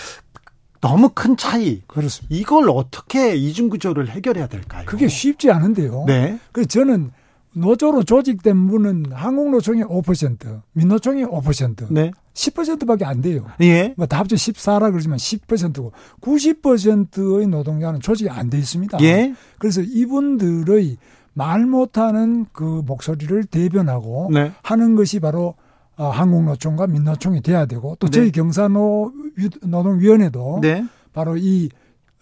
너무 0.81 1.09
큰 1.13 1.35
차이. 1.37 1.81
그렇습니다. 1.87 2.33
이걸 2.35 2.69
어떻게 2.69 3.35
이중구조를 3.35 4.09
해결해야 4.09 4.47
될까요? 4.47 4.83
그게 4.85 5.07
쉽지 5.07 5.51
않은데요. 5.51 6.05
네. 6.07 6.39
그 6.51 6.65
저는 6.65 7.11
노조로 7.53 8.03
조직된 8.03 8.67
분은 8.67 9.05
한국노총이 9.11 9.83
5%, 9.83 10.61
민노총이 10.73 11.25
5%, 11.25 11.87
네. 11.91 12.11
10%밖에 12.33 13.03
안 13.05 13.21
돼요. 13.21 13.45
예. 13.61 13.93
뭐 13.97 14.05
다 14.05 14.19
합쳐 14.19 14.35
14라 14.35 14.91
그러지만 14.91 15.17
10%고 15.17 15.91
90%의 16.21 17.47
노동자는 17.47 17.99
조직이 18.01 18.29
안 18.29 18.49
돼 18.49 18.57
있습니다. 18.59 18.99
예. 19.01 19.33
그래서 19.57 19.81
이분들의 19.81 20.97
말 21.33 21.65
못하는 21.65 22.45
그 22.53 22.83
목소리를 22.85 23.43
대변하고 23.45 24.29
네. 24.33 24.51
하는 24.63 24.95
것이 24.95 25.19
바로 25.19 25.47
어, 25.49 25.55
한국노총과 26.05 26.87
민노총이 26.87 27.41
돼야 27.41 27.65
되고 27.65 27.95
또 27.99 28.09
저희 28.09 28.25
네. 28.25 28.31
경사노 28.31 29.11
노동위원회도 29.63 30.59
네. 30.61 30.85
바로 31.13 31.35
이 31.37 31.69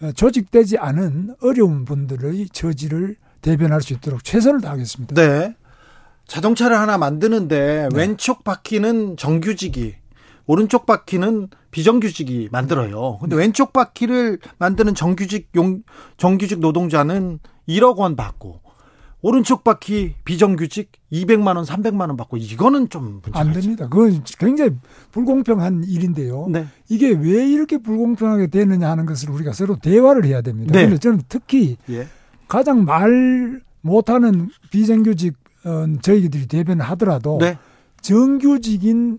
어, 0.02 0.12
조직되지 0.12 0.78
않은 0.78 1.36
어려운 1.42 1.84
분들의 1.84 2.48
처지를 2.50 3.16
대변할 3.40 3.80
수 3.82 3.92
있도록 3.94 4.24
최선을 4.24 4.60
다하겠습니다. 4.60 5.14
네. 5.14 5.54
자동차를 6.26 6.78
하나 6.78 6.98
만드는데 6.98 7.88
네. 7.90 7.96
왼쪽 7.96 8.44
바퀴는 8.44 9.16
정규직이 9.16 9.94
오른쪽 10.46 10.86
바퀴는 10.86 11.48
비정규직이 11.70 12.48
만들어요. 12.50 13.18
근데 13.20 13.36
네. 13.36 13.42
왼쪽 13.42 13.72
바퀴를 13.72 14.38
만드는 14.58 14.94
정규직 14.94 15.50
용 15.54 15.82
정규직 16.16 16.60
노동자는 16.60 17.38
1억 17.68 17.96
원 17.96 18.16
받고 18.16 18.60
오른쪽 19.20 19.64
바퀴 19.64 20.14
비정규직 20.24 20.92
200만 21.12 21.56
원, 21.56 21.64
300만 21.64 22.02
원 22.02 22.16
받고 22.16 22.36
이거는 22.36 22.88
좀 22.88 23.20
안 23.32 23.52
됩니다. 23.52 23.88
그건 23.88 24.22
굉장히 24.38 24.70
불공평한 25.10 25.82
일인데요. 25.84 26.46
네. 26.50 26.66
이게 26.88 27.10
왜 27.10 27.48
이렇게 27.48 27.78
불공평하게 27.78 28.46
되느냐 28.46 28.88
하는 28.90 29.06
것을 29.06 29.30
우리가 29.30 29.52
서로 29.52 29.76
대화를 29.76 30.24
해야 30.24 30.40
됩니다. 30.40 30.72
네. 30.72 30.80
그런데 30.80 30.98
저는 30.98 31.22
특히 31.28 31.76
예. 31.90 32.06
가장 32.46 32.84
말 32.84 33.60
못하는 33.80 34.48
비정규직 34.70 35.34
어, 35.64 35.86
저희들이 36.00 36.46
대변을 36.46 36.84
하더라도 36.90 37.38
네. 37.40 37.58
정규직인 38.00 39.18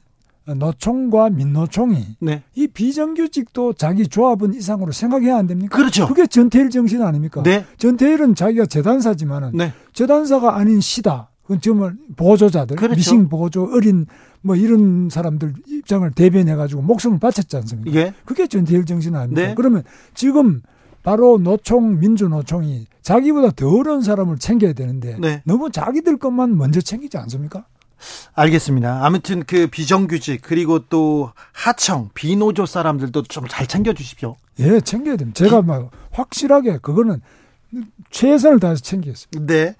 노총과 0.56 1.30
민노총이 1.32 2.18
네. 2.20 2.44
이 2.56 2.68
비정규직도 2.68 3.74
자기 3.74 4.08
조합은 4.08 4.54
이상으로 4.54 4.92
생각해야 4.92 5.38
안 5.38 5.48
됩니까? 5.48 5.76
그렇죠. 5.76 6.08
그게 6.08 6.28
전태일 6.28 6.70
정신 6.70 7.02
아닙니까? 7.02 7.44
네. 7.44 7.66
전태일은 7.78 8.36
자기가 8.36 8.66
재단사지만은 8.66 9.52
네. 9.54 9.74
재단사가 9.94 10.58
아닌 10.58 10.82
시다. 10.82 11.30
그건 11.44 11.62
정말 11.62 11.96
보조자들, 12.16 12.76
그렇죠. 12.76 12.96
미싱 12.96 13.28
보조, 13.28 13.70
어린 13.74 14.06
뭐 14.42 14.56
이런 14.56 15.10
사람들 15.10 15.54
입장을 15.68 16.10
대변해 16.12 16.56
가지고 16.56 16.82
목숨을 16.84 17.20
바쳤지 17.20 17.58
않습니까? 17.58 18.00
예. 18.00 18.14
그게 18.26 18.48
전태일 18.48 18.86
정신 18.86 19.16
아닙니까? 19.16 19.42
네. 19.42 19.56
그러면 19.56 19.84
지금 20.14 20.62
바로 21.02 21.38
노총 21.38 22.00
민주노총이 22.00 22.88
자기보다 23.02 23.52
더 23.52 23.70
어려운 23.70 24.02
사람을 24.02 24.38
챙겨야 24.38 24.74
되는데 24.74 25.18
네. 25.20 25.42
너무 25.46 25.72
자기들 25.72 26.18
것만 26.18 26.58
먼저 26.58 26.82
챙기지 26.82 27.18
않습니까? 27.18 27.66
알겠습니다. 28.34 29.06
아무튼 29.06 29.44
그 29.46 29.68
비정규직 29.68 30.42
그리고 30.44 30.80
또 30.88 31.32
하청 31.52 32.10
비노조 32.14 32.66
사람들도 32.66 33.24
좀 33.24 33.48
잘 33.50 33.66
챙겨 33.68 33.94
주십시오. 33.94 34.36
예, 34.60 34.80
챙겨야 34.82 35.16
됩니다. 35.16 35.38
제가 35.44 35.62
막 35.62 35.90
확실하게 36.12 36.80
그거는 36.82 37.22
최선을 38.10 38.60
다해서 38.60 38.82
챙기겠습니다. 38.82 39.54
네. 39.54 39.76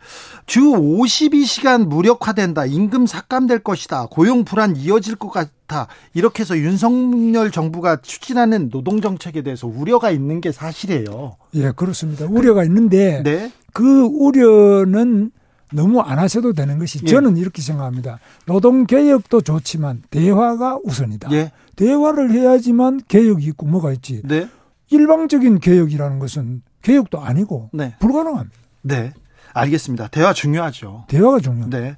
주 0.46 0.62
52시간 0.62 1.88
무력화된다. 1.88 2.66
임금 2.66 3.08
삭감될 3.08 3.60
것이다. 3.60 4.08
고용 4.12 4.44
불안 4.46 4.76
이어질 4.76 5.16
것 5.16 5.30
같다. 5.30 5.88
이렇게 6.14 6.42
해서 6.42 6.56
윤석열 6.58 7.50
정부가 7.52 8.02
추진하는 8.02 8.70
노동 8.70 9.02
정책에 9.02 9.42
대해서 9.42 9.66
우려가 9.68 10.12
있는 10.12 10.40
게 10.40 10.52
사실이에요. 10.52 11.38
예, 11.56 11.72
그렇습니다. 11.72 12.26
우려가 12.26 12.64
있는데 12.66 13.24
네. 13.24 13.52
그 13.74 14.02
우려는 14.04 15.32
너무 15.74 16.02
안 16.02 16.20
하셔도 16.20 16.54
되는 16.54 16.80
것이 16.80 17.00
예. 17.04 17.08
저는 17.08 17.38
이렇게 17.38 17.62
생각합니다. 17.62 18.20
노동 18.46 18.86
개혁도 18.86 19.42
좋지만 19.42 20.04
대화가 20.10 20.80
우선이다. 20.84 21.32
예. 21.32 21.52
대화를 21.76 22.32
해야지만 22.32 23.02
개혁이 23.08 23.46
있고 23.48 23.66
뭐가 23.66 23.92
있지. 23.94 24.22
네. 24.26 24.50
일방적인 24.90 25.60
개혁이라는 25.60 26.20
것은 26.20 26.62
개혁도 26.82 27.22
아니고 27.22 27.70
네. 27.74 27.96
불가능합니다. 28.00 28.58
네. 28.82 29.14
알겠습니다. 29.54 30.08
대화 30.10 30.34
중요하죠. 30.34 31.06
대화가 31.08 31.40
중요. 31.40 31.70
네. 31.70 31.96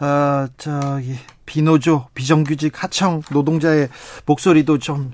어, 0.00 0.46
저기 0.56 1.16
비노조, 1.46 2.06
비정규직, 2.14 2.82
하청 2.82 3.22
노동자의 3.30 3.88
목소리도 4.26 4.78
좀 4.78 5.12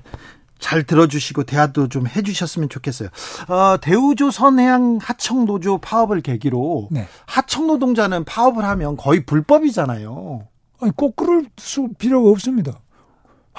잘 0.59 0.83
들어주시고 0.83 1.43
대화도 1.43 1.89
좀 1.89 2.07
해주셨으면 2.07 2.69
좋겠어요. 2.69 3.09
어, 3.47 3.77
대우조 3.81 4.29
선해양 4.31 4.99
하청 5.01 5.45
노조 5.45 5.77
파업을 5.77 6.21
계기로 6.21 6.89
네. 6.91 7.07
하청 7.25 7.67
노동자는 7.67 8.25
파업을 8.25 8.63
하면 8.65 8.97
거의 8.97 9.25
불법이잖아요. 9.25 10.47
아니 10.81 10.91
꼭 10.95 11.15
그럴 11.15 11.45
수 11.57 11.89
필요가 11.97 12.29
없습니다. 12.29 12.79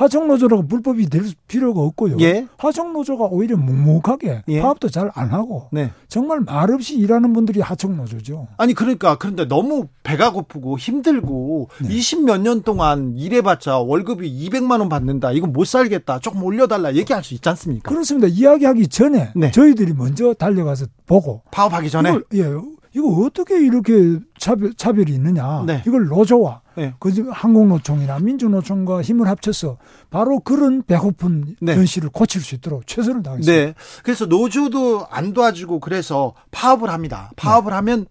하청노조라고 0.00 0.66
불법이 0.66 1.10
될 1.10 1.24
필요가 1.46 1.82
없고요. 1.82 2.16
예. 2.20 2.46
하청노조가 2.56 3.26
오히려 3.26 3.56
묵묵하게 3.58 4.44
예. 4.48 4.60
파업도 4.62 4.88
잘 4.88 5.10
안 5.14 5.30
하고 5.30 5.68
네. 5.72 5.90
정말 6.08 6.40
말없이 6.40 6.96
일하는 6.96 7.32
분들이 7.32 7.60
하청노조죠. 7.60 8.48
아니 8.56 8.74
그러니까 8.74 9.16
그런데 9.16 9.46
너무 9.46 9.88
배가 10.02 10.32
고프고 10.32 10.78
힘들고 10.78 11.68
네. 11.82 11.88
20몇 11.88 12.40
년 12.40 12.62
동안 12.62 13.14
일해봤자 13.16 13.78
월급이 13.78 14.48
200만 14.48 14.80
원 14.80 14.88
받는다. 14.88 15.32
이거 15.32 15.46
못 15.46 15.66
살겠다. 15.66 16.20
조금 16.20 16.42
올려달라 16.42 16.94
얘기할 16.94 17.24
수 17.24 17.34
있지 17.34 17.48
않습니까? 17.48 17.90
그렇습니다. 17.90 18.28
이야기하기 18.28 18.88
전에 18.88 19.32
네. 19.34 19.50
저희들이 19.50 19.92
먼저 19.94 20.32
달려가서 20.34 20.86
보고 21.06 21.42
파업하기 21.50 21.90
전에 21.90 22.18
예, 22.34 22.44
이거 22.94 23.08
어떻게 23.24 23.64
이렇게 23.64 24.18
차별, 24.38 24.74
차별이 24.74 25.12
있느냐. 25.14 25.62
네. 25.66 25.82
이걸 25.86 26.06
노조와 26.06 26.62
네. 26.76 26.94
그 26.98 27.10
항공노총이나 27.30 28.18
민주노총과 28.18 29.02
힘을 29.02 29.28
합쳐서 29.28 29.78
바로 30.10 30.40
그런 30.40 30.82
배고픈 30.82 31.54
네. 31.60 31.76
현실을 31.76 32.10
고칠 32.10 32.40
수 32.40 32.54
있도록 32.56 32.86
최선을 32.86 33.22
다하겠습니다. 33.22 33.64
네. 33.64 33.74
그래서 34.02 34.26
노조도 34.26 35.06
안 35.10 35.32
도와주고 35.32 35.80
그래서 35.80 36.34
파업을 36.50 36.90
합니다. 36.90 37.30
파업을 37.36 37.70
네. 37.70 37.76
하면 37.76 38.06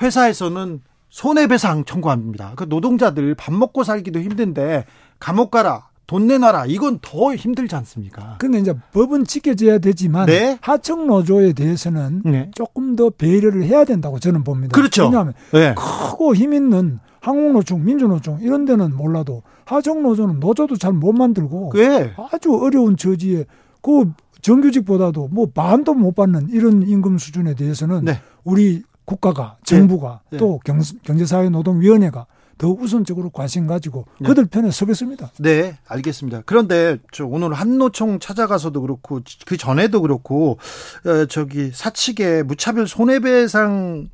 회사에서는 0.00 0.80
손해배상 1.10 1.84
청구합니다. 1.84 2.52
그 2.56 2.64
노동자들 2.64 3.34
밥 3.34 3.54
먹고 3.54 3.84
살기도 3.84 4.20
힘든데 4.20 4.84
감옥 5.18 5.50
가라. 5.50 5.88
돈 6.06 6.26
내놔라. 6.26 6.66
이건 6.66 6.98
더 7.02 7.34
힘들지 7.34 7.74
않습니까? 7.76 8.36
근데 8.38 8.58
이제 8.58 8.72
법은 8.92 9.24
지켜져야 9.24 9.78
되지만 9.78 10.26
네? 10.26 10.56
하청 10.60 11.06
노조에 11.06 11.52
대해서는 11.52 12.22
네. 12.24 12.50
조금 12.54 12.94
더 12.94 13.10
배려를 13.10 13.64
해야 13.64 13.84
된다고 13.84 14.18
저는 14.20 14.44
봅니다. 14.44 14.74
그렇죠. 14.74 15.04
왜냐하면 15.04 15.34
네. 15.52 15.74
크고 15.74 16.34
힘 16.36 16.52
있는 16.52 17.00
항공노총, 17.20 17.84
민주노총 17.84 18.38
이런 18.40 18.64
데는 18.64 18.94
몰라도 18.94 19.42
하청 19.64 20.02
노조는 20.02 20.38
노조도 20.38 20.76
잘 20.76 20.92
못 20.92 21.12
만들고 21.12 21.72
네. 21.74 22.12
아주 22.30 22.54
어려운 22.54 22.96
처지에 22.96 23.44
그 23.82 24.12
정규직보다도 24.42 25.28
뭐 25.32 25.46
반도 25.52 25.92
못 25.92 26.14
받는 26.14 26.50
이런 26.50 26.86
임금 26.86 27.18
수준에 27.18 27.54
대해서는 27.54 28.04
네. 28.04 28.20
우리 28.44 28.82
국가가 29.04 29.56
정부가 29.64 30.20
네. 30.30 30.38
또 30.38 30.60
경제사회노동위원회가 31.02 32.26
더 32.58 32.68
우선적으로 32.68 33.30
관심 33.30 33.66
가지고 33.66 34.06
네. 34.18 34.28
그들 34.28 34.46
편에 34.46 34.70
서겠습니다. 34.70 35.32
네, 35.38 35.76
알겠습니다. 35.86 36.42
그런데 36.46 36.98
저 37.12 37.26
오늘 37.26 37.52
한노총 37.52 38.18
찾아가서도 38.18 38.80
그렇고 38.80 39.20
그 39.44 39.56
전에도 39.56 40.00
그렇고 40.00 40.58
어, 41.04 41.26
저기 41.26 41.70
사측의 41.72 42.44
무차별 42.44 42.88
손해배상 42.88 44.08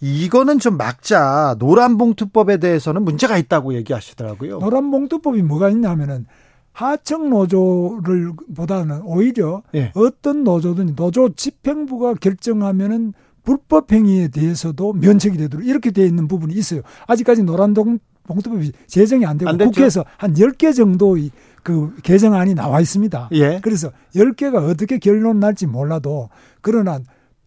이거는 0.00 0.58
좀 0.58 0.76
막자 0.76 1.56
노란봉투법에 1.58 2.58
대해서는 2.58 3.02
문제가 3.02 3.38
있다고 3.38 3.74
얘기하시더라고요. 3.74 4.58
노란봉투법이 4.58 5.42
뭐가 5.42 5.70
있냐면은 5.70 6.26
하청 6.72 7.30
노조를 7.30 8.32
보다는 8.54 9.00
오히려 9.04 9.62
네. 9.72 9.92
어떤 9.94 10.44
노조든 10.44 10.94
노조 10.94 11.30
집행부가 11.30 12.14
결정하면은 12.14 13.14
불법 13.46 13.92
행위에 13.92 14.28
대해서도 14.28 14.92
면책이 14.92 15.38
되도록 15.38 15.64
이렇게 15.64 15.92
되어 15.92 16.04
있는 16.04 16.28
부분이 16.28 16.52
있어요. 16.54 16.82
아직까지 17.06 17.44
노란동 17.44 17.98
봉투법이 18.24 18.72
제정이 18.88 19.24
안 19.24 19.38
되고 19.38 19.48
안 19.48 19.56
국회에서 19.56 20.04
한 20.18 20.34
10개 20.34 20.74
정도의 20.74 21.30
그 21.62 21.94
개정안이 22.02 22.54
나와 22.54 22.80
있습니다. 22.80 23.30
예. 23.32 23.60
그래서 23.62 23.92
10개가 24.14 24.68
어떻게 24.68 24.98
결론 24.98 25.38
날지 25.38 25.66
몰라도 25.66 26.28
그러나 26.60 26.98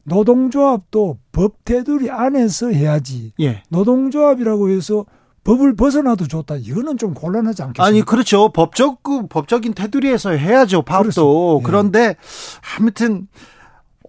노동조합도 0.05 1.19
법 1.33 1.65
테두리 1.65 2.09
안에서 2.09 2.69
해야지. 2.69 3.33
예. 3.41 3.61
노동조합이라고 3.69 4.69
해서 4.69 5.05
법을 5.43 5.75
벗어나도 5.75 6.27
좋다. 6.27 6.55
이거는 6.57 6.97
좀 6.97 7.13
곤란하지 7.13 7.61
않겠습니까? 7.61 7.83
아니 7.83 8.01
그렇죠. 8.01 8.49
법적 8.53 9.03
그 9.03 9.27
법적인 9.27 9.73
테두리에서 9.73 10.31
해야죠. 10.31 10.83
파업도. 10.83 11.59
예. 11.59 11.65
그런데 11.65 12.15
아무튼 12.77 13.27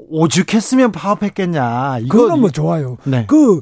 오죽했으면 0.09 0.92
파업했겠냐. 0.92 1.98
이거 2.01 2.18
그거는 2.18 2.40
뭐 2.40 2.51
좋아요. 2.51 2.96
네. 3.05 3.26
그 3.28 3.61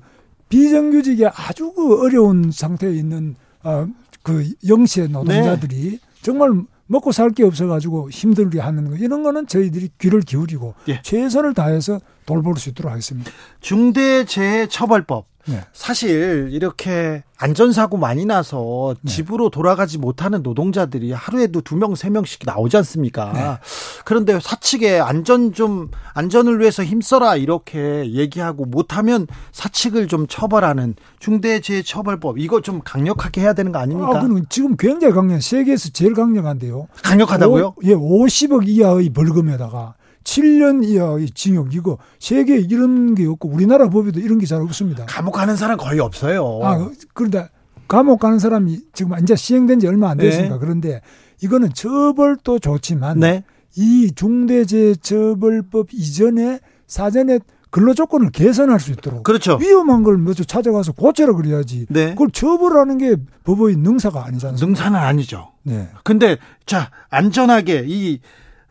비정규직에 0.48 1.26
아주 1.26 1.72
그 1.72 2.02
어려운 2.02 2.50
상태에 2.50 2.92
있는 2.92 3.34
어, 3.62 3.86
그 4.22 4.48
영세 4.66 5.06
노동자들이 5.06 5.90
네. 5.92 5.98
정말 6.22 6.50
먹고 6.86 7.12
살 7.12 7.30
게 7.30 7.44
없어가지고 7.44 8.08
힘들게 8.10 8.60
하는 8.60 8.88
거 8.88 8.96
이런 8.96 9.22
거는 9.22 9.46
저희들이 9.46 9.90
귀를 9.98 10.20
기울이고 10.20 10.74
예. 10.88 11.00
최선을 11.02 11.52
다해서 11.54 12.00
돌볼 12.28 12.56
수 12.58 12.68
있도록 12.68 12.92
하겠습니다. 12.92 13.30
중대재해처벌법 13.60 15.26
네. 15.46 15.64
사실 15.72 16.50
이렇게 16.52 17.22
안전사고 17.38 17.96
많이 17.96 18.26
나서 18.26 18.94
네. 19.00 19.10
집으로 19.10 19.48
돌아가지 19.48 19.96
못하는 19.96 20.42
노동자들이 20.42 21.12
하루에도 21.12 21.62
두 21.62 21.76
명, 21.76 21.94
세 21.94 22.10
명씩 22.10 22.42
나오지 22.44 22.76
않습니까? 22.76 23.32
네. 23.32 23.58
그런데 24.04 24.38
사측에 24.40 25.00
안전 25.00 25.54
좀, 25.54 25.90
안전을 26.12 26.60
위해서 26.60 26.84
힘써라 26.84 27.36
이렇게 27.36 28.12
얘기하고 28.12 28.66
못하면 28.66 29.26
사측을 29.52 30.08
좀 30.08 30.26
처벌하는 30.26 30.96
중대재해처벌법 31.20 32.38
이거 32.38 32.60
좀 32.60 32.80
강력하게 32.84 33.40
해야 33.40 33.54
되는 33.54 33.72
거 33.72 33.78
아닙니까? 33.78 34.18
아, 34.18 34.22
그럼 34.22 34.44
지금 34.50 34.76
굉장히 34.76 35.14
강력, 35.14 35.40
세계에서 35.40 35.90
제일 35.90 36.12
강력한데요. 36.12 36.88
강력하다고요? 37.02 37.66
오, 37.66 37.74
예, 37.84 37.94
50억 37.94 38.68
이하의 38.68 39.10
벌금에다가 39.10 39.94
7년 40.24 40.84
이하의 40.84 41.30
징역 41.30 41.74
이거 41.74 41.98
세계에 42.18 42.58
이런 42.58 43.14
게 43.14 43.26
없고 43.26 43.48
우리나라 43.48 43.88
법에도 43.88 44.20
이런 44.20 44.38
게 44.38 44.46
잘 44.46 44.60
없습니다. 44.62 45.06
감옥 45.06 45.32
가는 45.32 45.56
사람 45.56 45.76
거의 45.78 46.00
없어요. 46.00 46.60
아 46.62 46.88
그런데 47.14 47.48
감옥 47.86 48.20
가는 48.20 48.38
사람이 48.38 48.80
지금 48.92 49.18
이제 49.22 49.34
시행된 49.36 49.80
지 49.80 49.86
얼마 49.86 50.10
안 50.10 50.18
됐습니다. 50.18 50.54
네. 50.56 50.60
그런데 50.60 51.00
이거는 51.42 51.72
처벌도 51.72 52.58
좋지만 52.58 53.20
네. 53.20 53.44
이 53.76 54.10
중대재해처벌법 54.14 55.88
이전에 55.92 56.60
사전에 56.86 57.38
근로 57.70 57.92
조건을 57.92 58.30
개선할 58.30 58.80
수 58.80 58.92
있도록 58.92 59.22
그렇죠. 59.22 59.58
위험한 59.60 60.02
걸 60.02 60.16
먼저 60.16 60.42
찾아가서 60.42 60.92
고쳐라 60.92 61.34
그래야지. 61.34 61.86
네. 61.90 62.10
그걸 62.10 62.30
처벌하는 62.30 62.96
게 62.98 63.16
법의 63.44 63.76
능사가 63.76 64.24
아니잖아요. 64.24 64.56
능사는 64.58 64.98
아니죠. 64.98 65.52
네. 65.64 65.88
근데 66.02 66.38
자 66.64 66.90
안전하게 67.10 67.84
이 67.86 68.20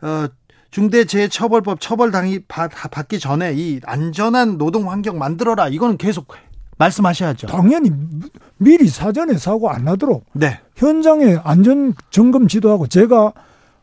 어, 0.02 0.26
중대재해처벌법 0.70 1.80
처벌 1.80 2.10
당이 2.10 2.40
받기 2.46 3.18
전에 3.18 3.54
이 3.54 3.80
안전한 3.84 4.58
노동 4.58 4.90
환경 4.90 5.18
만들어라. 5.18 5.68
이거는 5.68 5.96
계속 5.96 6.28
말씀하셔야죠. 6.76 7.48
당연히 7.48 7.90
미리 8.56 8.88
사전에 8.88 9.36
사고 9.36 9.70
안 9.70 9.84
나도록 9.84 10.26
네. 10.32 10.60
현장에 10.76 11.38
안전 11.42 11.94
점검 12.10 12.48
지도하고 12.48 12.86
제가 12.86 13.32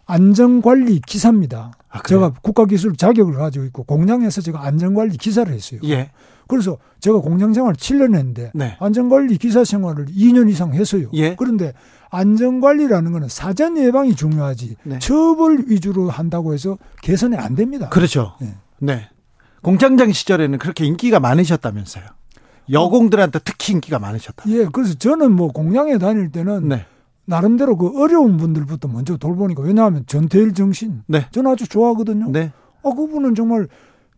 안전관리 0.05 1.01
기사입니다. 1.05 1.71
아, 1.89 2.01
제가 2.03 2.33
국가기술 2.41 2.95
자격을 2.95 3.33
가지고 3.35 3.65
있고 3.65 3.83
공장에서 3.83 4.41
제가 4.41 4.63
안전관리 4.63 5.17
기사를 5.17 5.51
했어요. 5.51 5.79
예. 5.85 6.11
그래서 6.47 6.77
제가 6.99 7.19
공장 7.19 7.53
생활 7.53 7.73
7년 7.73 8.15
했는데 8.15 8.51
네. 8.53 8.77
안전관리 8.79 9.37
기사 9.37 9.63
생활을 9.63 10.05
2년 10.05 10.49
이상 10.49 10.73
했어요. 10.73 11.09
예. 11.13 11.35
그런데 11.35 11.73
안전관리라는 12.09 13.11
거는 13.11 13.27
사전 13.29 13.77
예방이 13.77 14.15
중요하지 14.15 14.75
네. 14.83 14.99
처벌 14.99 15.65
위주로 15.67 16.09
한다고 16.09 16.53
해서 16.53 16.77
개선이 17.01 17.35
안 17.35 17.55
됩니다. 17.55 17.89
그렇죠. 17.89 18.35
네. 18.39 18.55
네. 18.79 19.09
공장장 19.61 20.11
시절에는 20.11 20.59
그렇게 20.59 20.85
인기가 20.85 21.19
많으셨다면서요. 21.19 22.03
여공들한테 22.71 23.39
특히 23.43 23.73
인기가 23.73 23.99
많으셨다. 23.99 24.43
예, 24.47 24.65
그래서 24.71 24.95
저는 24.95 25.31
뭐 25.31 25.51
공장에 25.51 25.97
다닐 25.97 26.31
때는 26.31 26.69
네. 26.69 26.85
나름대로 27.25 27.77
그 27.77 28.01
어려운 28.01 28.37
분들부터 28.37 28.87
먼저 28.87 29.17
돌보니까 29.17 29.63
왜냐하면 29.63 30.03
전태일 30.07 30.53
정신 30.53 31.03
네. 31.07 31.27
저는 31.31 31.51
아주 31.51 31.67
좋아하거든요. 31.67 32.29
네. 32.31 32.51
아 32.83 32.89
그분은 32.91 33.35
정말 33.35 33.67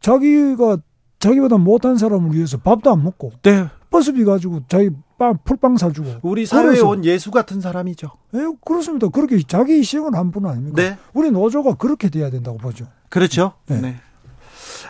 자기가 0.02 0.78
자기보다 1.20 1.58
못한 1.58 1.98
사람을 1.98 2.34
위해서 2.36 2.58
밥도 2.58 2.92
안 2.92 3.04
먹고 3.04 3.32
네. 3.42 3.68
버스비 3.90 4.24
가지고 4.26 4.62
자기 4.68 4.90
빵 5.18 5.38
풀빵 5.44 5.78
사주고 5.78 6.18
우리 6.22 6.46
사회에 6.46 6.80
온 6.82 7.04
예수 7.06 7.32
같은 7.32 7.60
사람이죠. 7.62 8.12
예, 8.36 8.40
그렇습니다. 8.66 9.08
그렇게 9.08 9.42
자기 9.48 9.74
희생을 9.80 10.14
한 10.14 10.30
분 10.32 10.46
아닙니까? 10.46 10.76
네. 10.82 10.98
우리 11.14 11.32
노조가 11.32 11.76
그렇게 11.76 12.10
돼야 12.10 12.30
된다고 12.30 12.58
보죠. 12.58 12.86
그렇죠. 13.10 13.54
네. 13.68 13.82
네. 13.82 13.96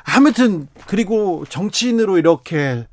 아무튼 0.03 0.67
그리고 0.87 1.45
정치인으로 1.49 2.17
이렇게 2.17 2.87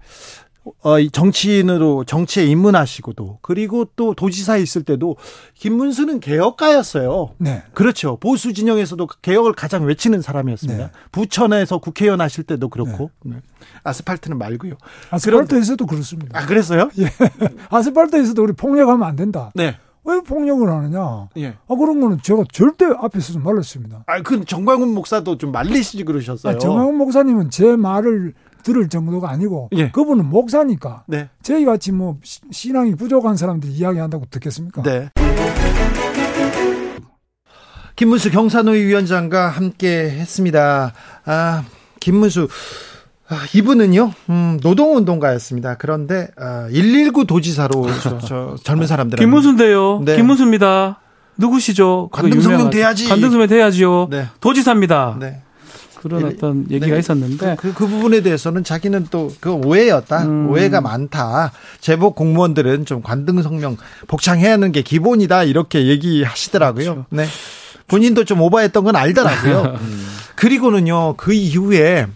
어, 0.82 0.96
정치인으로 1.08 2.04
정치에 2.04 2.44
입문하시고도 2.46 3.38
그리고 3.42 3.86
또 3.96 4.14
도지사에 4.14 4.62
있을 4.62 4.82
때도 4.82 5.16
김문수는 5.54 6.20
개혁가였어요. 6.20 7.30
네. 7.38 7.62
그렇죠. 7.74 8.16
보수 8.16 8.52
진영에서도 8.52 9.06
개혁을 9.22 9.52
가장 9.52 9.84
외치는 9.84 10.22
사람이었습니다. 10.22 10.84
네. 10.86 10.90
부천에서 11.12 11.78
국회의원 11.78 12.20
하실 12.20 12.44
때도 12.44 12.68
그렇고 12.68 13.10
네. 13.24 13.34
네. 13.34 13.42
아스팔트는 13.82 14.38
말고요. 14.38 14.74
아스팔트에서도 15.10 15.84
그렇습니다. 15.86 16.38
아 16.38 16.46
그랬어요? 16.46 16.90
예. 16.98 17.10
아스팔트에서도 17.70 18.42
우리 18.42 18.52
폭력하면 18.52 19.06
안 19.06 19.16
된다. 19.16 19.50
네. 19.54 19.76
왜 20.06 20.20
폭력을 20.20 20.68
하느냐? 20.68 21.28
예. 21.38 21.56
아 21.66 21.74
그런 21.74 22.00
거는 22.00 22.20
제가 22.22 22.44
절대 22.52 22.84
앞에서 22.84 23.32
좀 23.32 23.42
말렸습니다. 23.42 24.04
아, 24.06 24.20
그 24.20 24.44
정광훈 24.44 24.92
목사도 24.92 25.38
좀 25.38 25.50
말리시지 25.50 26.04
그러셨어요. 26.04 26.54
아, 26.54 26.58
정광훈 26.58 26.96
목사님은 26.96 27.50
제 27.50 27.74
말을 27.76 28.34
들을 28.64 28.88
정도가 28.88 29.30
아니고 29.30 29.68
예. 29.72 29.90
그분은 29.90 30.26
목사니까 30.26 31.04
네. 31.06 31.28
저희 31.42 31.64
같이 31.64 31.92
뭐 31.92 32.18
신앙이 32.50 32.96
부족한 32.96 33.36
사람들이 33.36 33.72
이야기한다고 33.72 34.24
듣겠습니까? 34.30 34.82
네. 34.82 35.10
김문수 37.96 38.32
경산노위 38.32 38.82
위원장과 38.86 39.48
함께 39.48 40.10
했습니다. 40.10 40.92
아, 41.24 41.64
김문수 42.00 42.48
아, 43.28 43.46
이분은요, 43.54 44.12
음, 44.28 44.58
노동운동가였습니다. 44.62 45.76
그런데, 45.76 46.28
아, 46.36 46.68
119 46.70 47.24
도지사로 47.24 47.86
저, 48.02 48.18
저 48.18 48.56
젊은 48.62 48.86
사람들. 48.86 49.18
김문수인데요. 49.18 50.02
네. 50.04 50.16
김문수입니다. 50.16 51.00
누구시죠? 51.38 52.10
관등성명 52.12 52.70
돼야지. 52.70 53.08
관등성명 53.08 53.48
돼야지요. 53.48 54.08
네. 54.10 54.28
도지사입니다. 54.40 55.16
네. 55.18 55.42
그런 56.04 56.20
일, 56.20 56.26
어떤 56.26 56.66
얘기가 56.70 56.92
네. 56.92 56.98
있었는데 56.98 57.56
그, 57.58 57.68
그, 57.68 57.74
그, 57.74 57.86
부분에 57.88 58.20
대해서는 58.20 58.62
자기는 58.62 59.08
또 59.10 59.30
그 59.40 59.50
오해였다 59.50 60.24
음. 60.24 60.50
오해가 60.50 60.80
많다 60.80 61.52
제복 61.80 62.14
공무원들은 62.14 62.84
좀 62.84 63.02
관등 63.02 63.42
성명 63.42 63.76
복창해야 64.06 64.52
하는 64.52 64.70
게 64.70 64.82
기본이다 64.82 65.44
이렇게 65.44 65.86
얘기하시더라고요. 65.86 66.84
그렇죠. 66.84 67.06
네 67.10 67.26
본인도 67.88 68.24
좀 68.24 68.40
오버했던 68.42 68.84
건 68.84 68.96
알더라고요. 68.96 69.78
음. 69.80 70.06
그리고는요 70.36 71.14
그 71.16 71.32
이후에 71.32 72.06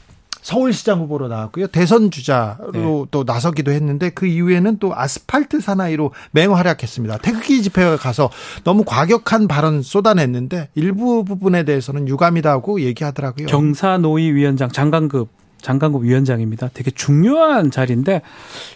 서울시장 0.48 1.00
후보로 1.00 1.28
나왔고요. 1.28 1.66
대선 1.66 2.10
주자로 2.10 2.70
네. 2.72 3.06
또 3.10 3.22
나서기도 3.26 3.70
했는데 3.70 4.08
그 4.08 4.24
이후에는 4.24 4.78
또 4.78 4.94
아스팔트 4.94 5.60
사나이로 5.60 6.12
맹활약했습니다. 6.30 7.18
태극기 7.18 7.62
집회에 7.62 7.96
가서 7.96 8.30
너무 8.64 8.82
과격한 8.86 9.46
발언 9.46 9.82
쏟아냈는데 9.82 10.70
일부 10.74 11.22
부분에 11.22 11.64
대해서는 11.64 12.08
유감이다 12.08 12.60
고 12.60 12.80
얘기하더라고요. 12.80 13.46
경사노위 13.46 14.32
위원장 14.32 14.70
장관급 14.70 15.28
장관급 15.60 16.04
위원장입니다. 16.04 16.70
되게 16.72 16.90
중요한 16.92 17.70
자리인데 17.70 18.22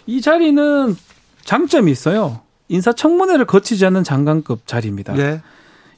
이 0.05 0.21
자리는 0.21 0.95
장점이 1.43 1.91
있어요. 1.91 2.41
인사청문회를 2.67 3.45
거치지 3.45 3.83
않는 3.87 4.03
장관급 4.03 4.67
자리입니다. 4.67 5.13
네. 5.13 5.41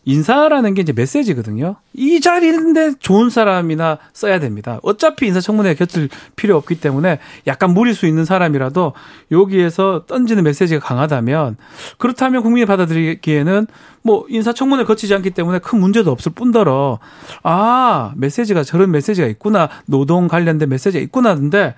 인사라는 0.05 0.75
게 0.75 0.83
이제 0.83 0.93
메시지거든요. 0.93 1.75
이 1.93 2.21
자리인데 2.21 2.93
좋은 2.99 3.29
사람이나 3.29 3.97
써야 4.13 4.39
됩니다. 4.39 4.79
어차피 4.83 5.25
인사청문회에 5.27 5.73
곁을 5.75 6.09
필요 6.35 6.55
없기 6.57 6.79
때문에 6.79 7.19
약간 7.47 7.73
무리수 7.73 8.05
있는 8.05 8.23
사람이라도 8.23 8.93
여기에서 9.31 10.05
던지는 10.05 10.43
메시지가 10.43 10.85
강하다면 10.85 11.57
그렇다면 11.97 12.43
국민이 12.43 12.65
받아들이기에는 12.65 13.67
뭐 14.03 14.25
인사청문회 14.29 14.83
거치지 14.83 15.13
않기 15.15 15.31
때문에 15.31 15.59
큰 15.59 15.79
문제도 15.79 16.11
없을 16.11 16.31
뿐더러 16.33 16.99
아 17.41 18.13
메시지가 18.15 18.63
저런 18.63 18.91
메시지가 18.91 19.27
있구나 19.27 19.69
노동 19.87 20.27
관련된 20.27 20.69
메시지가 20.69 21.01
있구나는데 21.03 21.73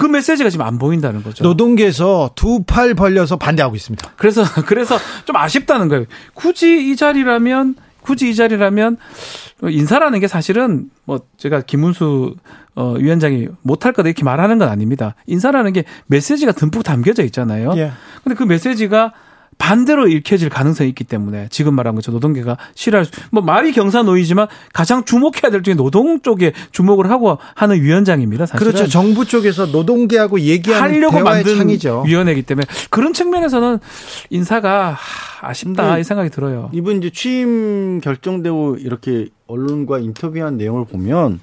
그 0.00 0.06
메시지가 0.06 0.48
지금 0.48 0.64
안 0.66 0.78
보인다는 0.78 1.22
거죠. 1.22 1.44
노동계에서 1.44 2.30
두 2.34 2.64
팔 2.66 2.94
벌려서 2.94 3.36
반대하고 3.36 3.76
있습니다. 3.76 4.12
그래서 4.16 4.42
그래서 4.66 4.96
좀 5.26 5.36
아쉽다는 5.36 5.88
거예요. 5.88 6.06
굳이 6.34 6.90
이 6.90 6.96
자리라면 6.96 7.74
굳이 8.00 8.30
이 8.30 8.34
자리라면 8.34 8.96
인사라는 9.62 10.20
게 10.20 10.26
사실은 10.28 10.86
뭐 11.04 11.20
제가 11.36 11.60
김문수 11.60 12.34
어 12.76 12.94
위원장이 12.98 13.48
못할 13.62 13.92
거다 13.92 14.08
이렇게 14.08 14.24
말하는 14.24 14.58
건 14.58 14.68
아닙니다. 14.68 15.14
인사라는 15.26 15.72
게 15.74 15.84
메시지가 16.06 16.52
듬뿍 16.52 16.82
담겨져 16.82 17.22
있잖아요. 17.24 17.72
예. 17.76 17.92
근데 18.24 18.36
그 18.36 18.44
메시지가 18.44 19.12
반대로 19.58 20.08
읽혀질 20.08 20.48
가능성이 20.48 20.88
있기 20.88 21.04
때문에 21.04 21.48
지금 21.50 21.74
말한 21.74 21.94
것처럼 21.94 22.16
노동계가 22.16 22.56
싫어할 22.74 23.04
수, 23.04 23.12
뭐 23.30 23.42
말이 23.42 23.72
경사노이지만 23.72 24.48
가장 24.72 25.04
주목해야 25.04 25.50
될 25.50 25.62
중에 25.62 25.74
노동 25.74 26.20
쪽에 26.22 26.52
주목을 26.72 27.10
하고 27.10 27.38
하는 27.54 27.80
위원장입니다. 27.82 28.46
사실은. 28.46 28.72
그렇죠. 28.72 28.88
정부 28.90 29.26
쪽에서 29.26 29.66
노동계하고 29.66 30.40
얘기하는 30.40 30.94
하려고 30.94 31.20
만든 31.20 31.56
창이죠. 31.58 32.04
위원회이기 32.06 32.42
때문에 32.42 32.66
그런 32.88 33.12
측면에서는 33.12 33.78
인사가 34.30 34.96
아쉽다 35.42 35.98
이 35.98 36.04
생각이 36.04 36.30
들어요. 36.30 36.70
이분 36.72 36.98
이제 36.98 37.10
취임 37.10 38.00
결정되고 38.00 38.76
이렇게 38.76 39.28
언론과 39.46 39.98
인터뷰한 39.98 40.56
내용을 40.56 40.86
보면 40.86 41.40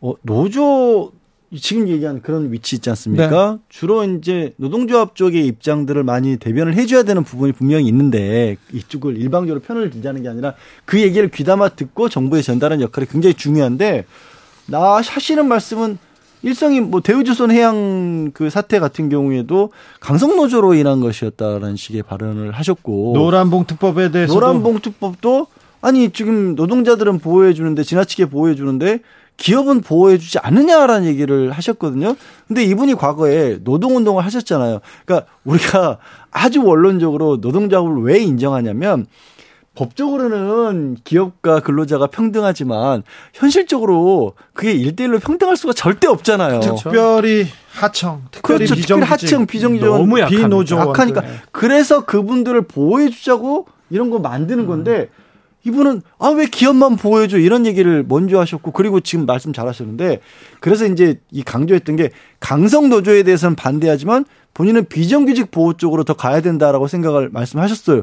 어, 0.00 0.14
노조 0.22 1.12
지금 1.56 1.88
얘기한 1.88 2.20
그런 2.22 2.52
위치 2.52 2.76
있지 2.76 2.90
않습니까? 2.90 3.52
네. 3.52 3.58
주로 3.68 4.04
이제 4.04 4.54
노동조합 4.56 5.14
쪽의 5.14 5.46
입장들을 5.46 6.02
많이 6.02 6.36
대변을 6.36 6.74
해줘야 6.74 7.02
되는 7.02 7.22
부분이 7.24 7.52
분명히 7.52 7.86
있는데 7.88 8.56
이쪽을 8.72 9.16
일방적으로 9.16 9.60
편을 9.60 9.90
들자는 9.90 10.22
게 10.22 10.28
아니라 10.28 10.54
그 10.84 11.00
얘기를 11.00 11.30
귀담아 11.30 11.70
듣고 11.70 12.08
정부에 12.08 12.42
전달하는 12.42 12.82
역할이 12.82 13.06
굉장히 13.06 13.34
중요한데 13.34 14.04
나 14.66 14.96
하시는 14.96 15.46
말씀은 15.46 15.98
일성이 16.42 16.80
뭐 16.80 17.00
대우조선 17.00 17.50
해양 17.50 18.30
그 18.34 18.50
사태 18.50 18.78
같은 18.78 19.08
경우에도 19.08 19.70
강성노조로 20.00 20.74
인한 20.74 21.00
것이었다라는 21.00 21.76
식의 21.76 22.02
발언을 22.02 22.52
하셨고 22.52 23.12
노란봉투법에 23.14 24.10
대해서 24.10 24.34
노란봉투법도 24.34 25.46
아니 25.80 26.10
지금 26.10 26.54
노동자들은 26.54 27.18
보호해 27.18 27.54
주는데 27.54 27.82
지나치게 27.82 28.26
보호해 28.26 28.54
주는데 28.54 29.00
기업은 29.36 29.80
보호해주지 29.80 30.38
않느냐라는 30.38 31.06
얘기를 31.06 31.50
하셨거든요. 31.50 32.14
근데 32.46 32.64
이분이 32.64 32.94
과거에 32.94 33.58
노동운동을 33.62 34.24
하셨잖아요. 34.24 34.80
그러니까 35.04 35.30
우리가 35.44 35.98
아주 36.30 36.62
원론적으로 36.64 37.38
노동자업을 37.40 38.02
왜 38.02 38.20
인정하냐면 38.20 39.06
법적으로는 39.74 40.98
기업과 41.02 41.60
근로자가 41.60 42.06
평등하지만 42.06 43.02
현실적으로 43.32 44.34
그게 44.52 44.72
일대일로 44.72 45.18
평등할 45.18 45.56
수가 45.56 45.72
절대 45.72 46.06
없잖아요. 46.06 46.60
특별히 46.60 47.46
하청, 47.72 48.22
특별히 48.30 48.66
그렇죠. 48.66 48.74
비정규직, 48.76 49.10
하청, 49.10 49.46
비정규직, 49.46 49.84
너무 49.84 50.24
비노조 50.26 50.76
약하니까 50.76 51.22
그래서 51.50 52.04
그분들을 52.04 52.62
보호해 52.68 53.10
주자고 53.10 53.66
이런 53.90 54.10
거 54.10 54.20
만드는 54.20 54.66
건데 54.66 55.10
음. 55.10 55.23
이분은 55.66 56.02
아 56.18 56.28
왜 56.30 56.46
기업만 56.46 56.96
보호해줘 56.96 57.38
이런 57.38 57.64
얘기를 57.66 58.04
먼저 58.06 58.38
하셨고 58.40 58.72
그리고 58.72 59.00
지금 59.00 59.24
말씀 59.26 59.52
잘하셨는데 59.52 60.20
그래서 60.60 60.86
이제 60.86 61.20
이 61.30 61.42
강조했던 61.42 61.96
게 61.96 62.10
강성 62.40 62.88
노조에 62.90 63.22
대해서는 63.22 63.56
반대하지만 63.56 64.24
본인은 64.52 64.86
비정규직 64.86 65.50
보호 65.50 65.72
쪽으로 65.74 66.04
더 66.04 66.14
가야 66.14 66.40
된다라고 66.40 66.86
생각을 66.86 67.28
말씀하셨어요. 67.30 68.02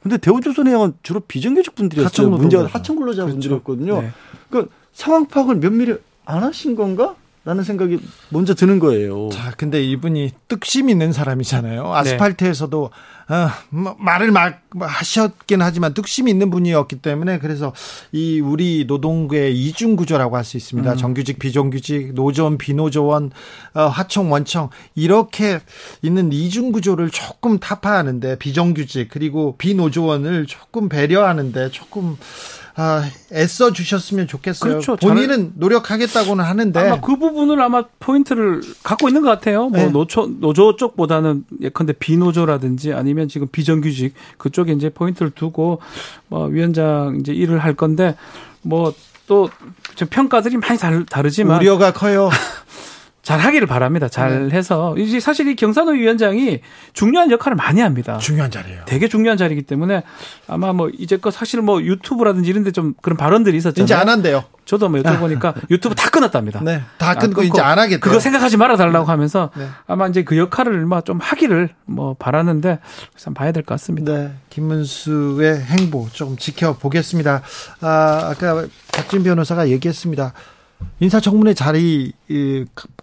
근데 0.00 0.16
대우조선해 0.16 0.72
양은 0.72 0.94
주로 1.02 1.20
비정규직 1.20 1.74
분들이었어요. 1.74 2.30
문제가 2.30 2.66
하청 2.66 2.96
근로자 2.96 3.26
분들이었거든요. 3.26 3.86
그렇죠. 3.94 4.02
네. 4.02 4.12
그러니까 4.48 4.74
상황 4.92 5.26
파악을 5.26 5.56
면밀히 5.56 5.96
안 6.24 6.42
하신 6.42 6.76
건가? 6.76 7.16
라는 7.48 7.64
생각이 7.64 7.98
먼저 8.28 8.54
드는 8.54 8.78
거예요. 8.78 9.30
자, 9.30 9.52
근데 9.56 9.82
이분이 9.82 10.32
뜻심 10.48 10.90
있는 10.90 11.12
사람이잖아요. 11.14 11.82
네. 11.82 11.88
아스팔트에서도 11.94 12.90
어, 13.30 13.48
뭐 13.70 13.96
말을 13.98 14.32
막 14.32 14.60
하셨긴 14.78 15.62
하지만 15.62 15.94
뚝심이 15.94 16.30
있는 16.30 16.50
분이었기 16.50 16.96
때문에 16.96 17.38
그래서 17.38 17.72
이 18.12 18.40
우리 18.40 18.84
노동계 18.86 19.50
이중 19.50 19.96
구조라고 19.96 20.36
할 20.36 20.44
수 20.44 20.58
있습니다. 20.58 20.92
음. 20.92 20.96
정규직, 20.98 21.38
비정규직, 21.38 22.12
노조원, 22.12 22.58
비노조원, 22.58 23.30
어, 23.72 23.80
하청, 23.86 24.30
원청 24.30 24.68
이렇게 24.94 25.60
있는 26.02 26.30
이중 26.34 26.70
구조를 26.70 27.08
조금 27.08 27.58
타파하는데 27.58 28.36
비정규직 28.38 29.08
그리고 29.10 29.56
비노조원을 29.56 30.44
조금 30.44 30.90
배려하는데 30.90 31.70
조금 31.70 32.18
아, 32.80 33.10
애써 33.32 33.72
주셨으면 33.72 34.26
좋겠어요. 34.26 34.70
그렇죠. 34.70 34.96
본인은 34.96 35.52
노력하겠다고는 35.56 36.44
하는데 36.44 36.78
아마 36.78 37.00
그 37.00 37.16
부분을 37.16 37.60
아마 37.60 37.84
포인트를 37.98 38.62
갖고 38.82 39.08
있는 39.08 39.22
것 39.22 39.28
같아요. 39.28 39.68
뭐 39.68 39.78
네. 39.78 39.86
노조 39.90 40.28
노조 40.40 40.76
쪽보다는 40.76 41.44
예컨대 41.60 41.92
비노조라든지 41.94 42.92
아니면 42.92 43.28
지금 43.28 43.48
비정규직 43.48 44.14
그쪽에 44.38 44.72
이제 44.72 44.90
포인트를 44.90 45.32
두고 45.32 45.80
뭐 46.28 46.46
위원장 46.46 47.18
이제 47.20 47.32
일을 47.32 47.58
할 47.58 47.74
건데 47.74 48.16
뭐 48.62 48.94
또 49.28 49.48
평가들이 50.10 50.56
많이 50.56 50.78
다르, 50.78 51.30
지만 51.30 51.60
우려가 51.60 51.92
커요. 51.92 52.30
잘 53.28 53.40
하기를 53.40 53.66
바랍니다. 53.66 54.08
잘 54.08 54.48
네. 54.48 54.56
해서 54.56 54.96
이제 54.96 55.20
사실 55.20 55.48
이 55.48 55.54
경산호 55.54 55.92
위원장이 55.92 56.60
중요한 56.94 57.30
역할을 57.30 57.56
많이 57.56 57.82
합니다. 57.82 58.16
중요한 58.16 58.50
자리예요. 58.50 58.84
되게 58.86 59.06
중요한 59.06 59.36
자리이기 59.36 59.64
때문에 59.64 60.02
아마 60.46 60.72
뭐 60.72 60.88
이제껏 60.88 61.30
사실 61.34 61.60
뭐 61.60 61.82
유튜브라든지 61.82 62.48
이런 62.48 62.64
데 62.64 62.70
좀 62.70 62.94
그런 63.02 63.18
발언들이 63.18 63.54
있었잖아요. 63.58 63.84
이제 63.84 63.92
안 63.94 64.08
한대요. 64.08 64.44
저도 64.64 64.88
뭐 64.88 65.00
여쭤보니까 65.00 65.54
유튜브 65.70 65.94
다 65.94 66.08
끊었답니다. 66.08 66.60
네. 66.62 66.80
다 66.96 67.16
끊고 67.16 67.42
아, 67.42 67.44
이제 67.44 67.60
안 67.60 67.78
하겠다. 67.78 68.00
그거 68.00 68.18
생각하지 68.18 68.56
말아 68.56 68.76
달라고 68.78 69.04
네. 69.04 69.10
하면서 69.10 69.50
네. 69.58 69.66
아마 69.86 70.06
이제 70.08 70.24
그 70.24 70.38
역할을 70.38 70.86
좀 71.04 71.18
하기를 71.20 71.68
뭐 71.84 72.14
바라는데 72.18 72.78
참 73.16 73.34
봐야 73.34 73.52
될 73.52 73.62
것 73.62 73.74
같습니다. 73.74 74.10
네. 74.14 74.32
김문수의 74.48 75.60
행보 75.64 76.08
좀 76.14 76.38
지켜보겠습니다. 76.38 77.42
아, 77.82 78.30
아까 78.30 78.64
박진 78.94 79.22
변호사가 79.22 79.68
얘기했습니다. 79.68 80.32
인사청문회 81.00 81.54
자리 81.54 82.12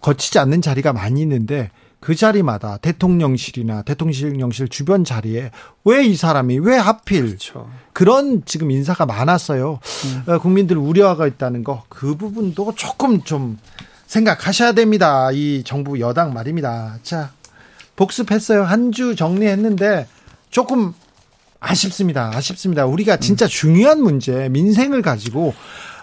거치지 0.00 0.38
않는 0.38 0.62
자리가 0.62 0.92
많이 0.92 1.20
있는데 1.22 1.70
그 1.98 2.14
자리마다 2.14 2.76
대통령실이나 2.76 3.82
대통령실 3.82 4.68
주변 4.68 5.02
자리에 5.04 5.50
왜 5.84 6.04
이 6.06 6.14
사람이 6.14 6.58
왜 6.60 6.76
하필 6.76 7.26
그렇죠. 7.26 7.68
그런 7.92 8.42
지금 8.44 8.70
인사가 8.70 9.06
많았어요. 9.06 9.80
음. 10.28 10.38
국민들 10.38 10.76
우려가 10.76 11.26
있다는 11.26 11.64
거 11.64 11.82
그 11.88 12.16
부분도 12.16 12.74
조금 12.76 13.22
좀 13.22 13.58
생각하셔야 14.06 14.72
됩니다. 14.72 15.30
이 15.32 15.62
정부 15.64 15.98
여당 15.98 16.32
말입니다. 16.34 16.98
자 17.02 17.30
복습했어요. 17.96 18.62
한 18.64 18.92
주 18.92 19.16
정리했는데 19.16 20.06
조금 20.50 20.92
아쉽습니다. 21.58 22.30
아쉽습니다. 22.34 22.86
우리가 22.86 23.16
진짜 23.16 23.46
중요한 23.48 24.00
문제 24.02 24.48
민생을 24.50 25.02
가지고 25.02 25.54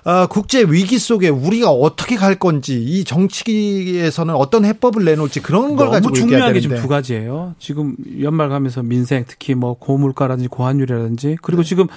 어, 0.06 0.28
국제 0.28 0.64
위기 0.64 1.00
속에 1.00 1.30
우리가 1.30 1.70
어떻게 1.70 2.16
갈 2.16 2.36
건지 2.36 2.82
이 2.82 3.06
정치에서는 3.06 4.36
어떤 4.36 4.66
해법을 4.66 5.06
내놓을지 5.06 5.42
그런 5.42 5.76
걸 5.76 5.90
가지고 5.90 6.14
중요한 6.14 6.52
게 6.54 6.60
지금 6.60 6.78
두 6.78 6.88
가지예요. 6.88 7.56
지금 7.58 7.96
연말 8.22 8.50
가면서 8.50 8.84
민생 8.84 9.24
특히 9.28 9.56
뭐 9.56 9.76
고물가라든지 9.76 10.50
고환율이라든지 10.50 11.38
그리고 11.42 11.64
네. 11.64 11.70
지금 11.70 11.88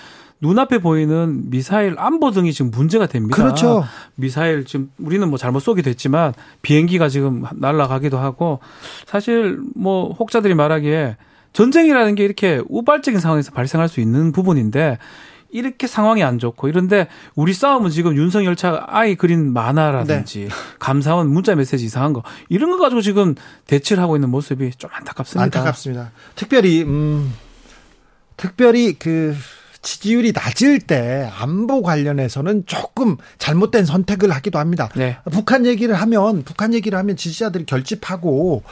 눈앞에 0.40 0.78
보이는 0.78 1.50
미사일 1.50 1.94
안보 1.98 2.30
등이 2.30 2.52
지금 2.52 2.70
문제가 2.70 3.06
됩니다. 3.06 3.34
그렇죠. 3.34 3.84
미사일 4.14 4.64
지금 4.64 4.90
우리는 4.98 5.26
뭐 5.28 5.38
잘못 5.38 5.60
쏘게 5.60 5.82
됐지만 5.82 6.34
비행기가 6.62 7.08
지금 7.08 7.44
날아가기도 7.54 8.18
하고 8.18 8.60
사실 9.06 9.58
뭐 9.74 10.12
혹자들이 10.12 10.54
말하기에 10.54 11.16
전쟁이라는 11.54 12.14
게 12.16 12.24
이렇게 12.24 12.60
우발적인 12.68 13.18
상황에서 13.18 13.50
발생할 13.50 13.88
수 13.88 14.00
있는 14.00 14.30
부분인데 14.30 14.98
이렇게 15.50 15.86
상황이 15.86 16.22
안 16.22 16.38
좋고 16.38 16.68
이런데 16.68 17.08
우리 17.34 17.52
싸움은 17.52 17.90
지금 17.90 18.16
윤석열 18.16 18.56
차 18.56 18.84
아이 18.88 19.14
그린 19.14 19.52
만화라든지 19.52 20.40
네. 20.40 20.48
감사원 20.78 21.28
문자 21.30 21.54
메시지 21.54 21.84
이상한 21.84 22.12
거 22.12 22.22
이런 22.48 22.70
거 22.70 22.78
가지고 22.78 23.00
지금 23.00 23.34
대치를 23.66 24.02
하고 24.02 24.16
있는 24.16 24.28
모습이 24.30 24.70
좀 24.76 24.90
안타깝습니다. 24.92 25.44
안타깝습니다. 25.44 26.10
특별히 26.34 26.82
음 26.82 27.32
특별히 28.36 28.94
그 28.94 29.34
지지율이 29.82 30.32
낮을 30.32 30.80
때 30.80 31.30
안보 31.38 31.80
관련해서는 31.80 32.64
조금 32.66 33.16
잘못된 33.38 33.84
선택을 33.84 34.32
하기도 34.32 34.58
합니다. 34.58 34.88
네. 34.96 35.16
북한 35.30 35.64
얘기를 35.64 35.94
하면 35.94 36.42
북한 36.42 36.74
얘기를 36.74 36.98
하면 36.98 37.16
지지자들이 37.16 37.66
결집하고 37.66 38.64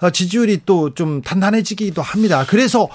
어, 0.00 0.10
지지율이 0.10 0.62
또 0.64 0.90
좀 0.94 1.20
단단해지기도 1.20 2.00
합니다. 2.00 2.46
그래서 2.48 2.88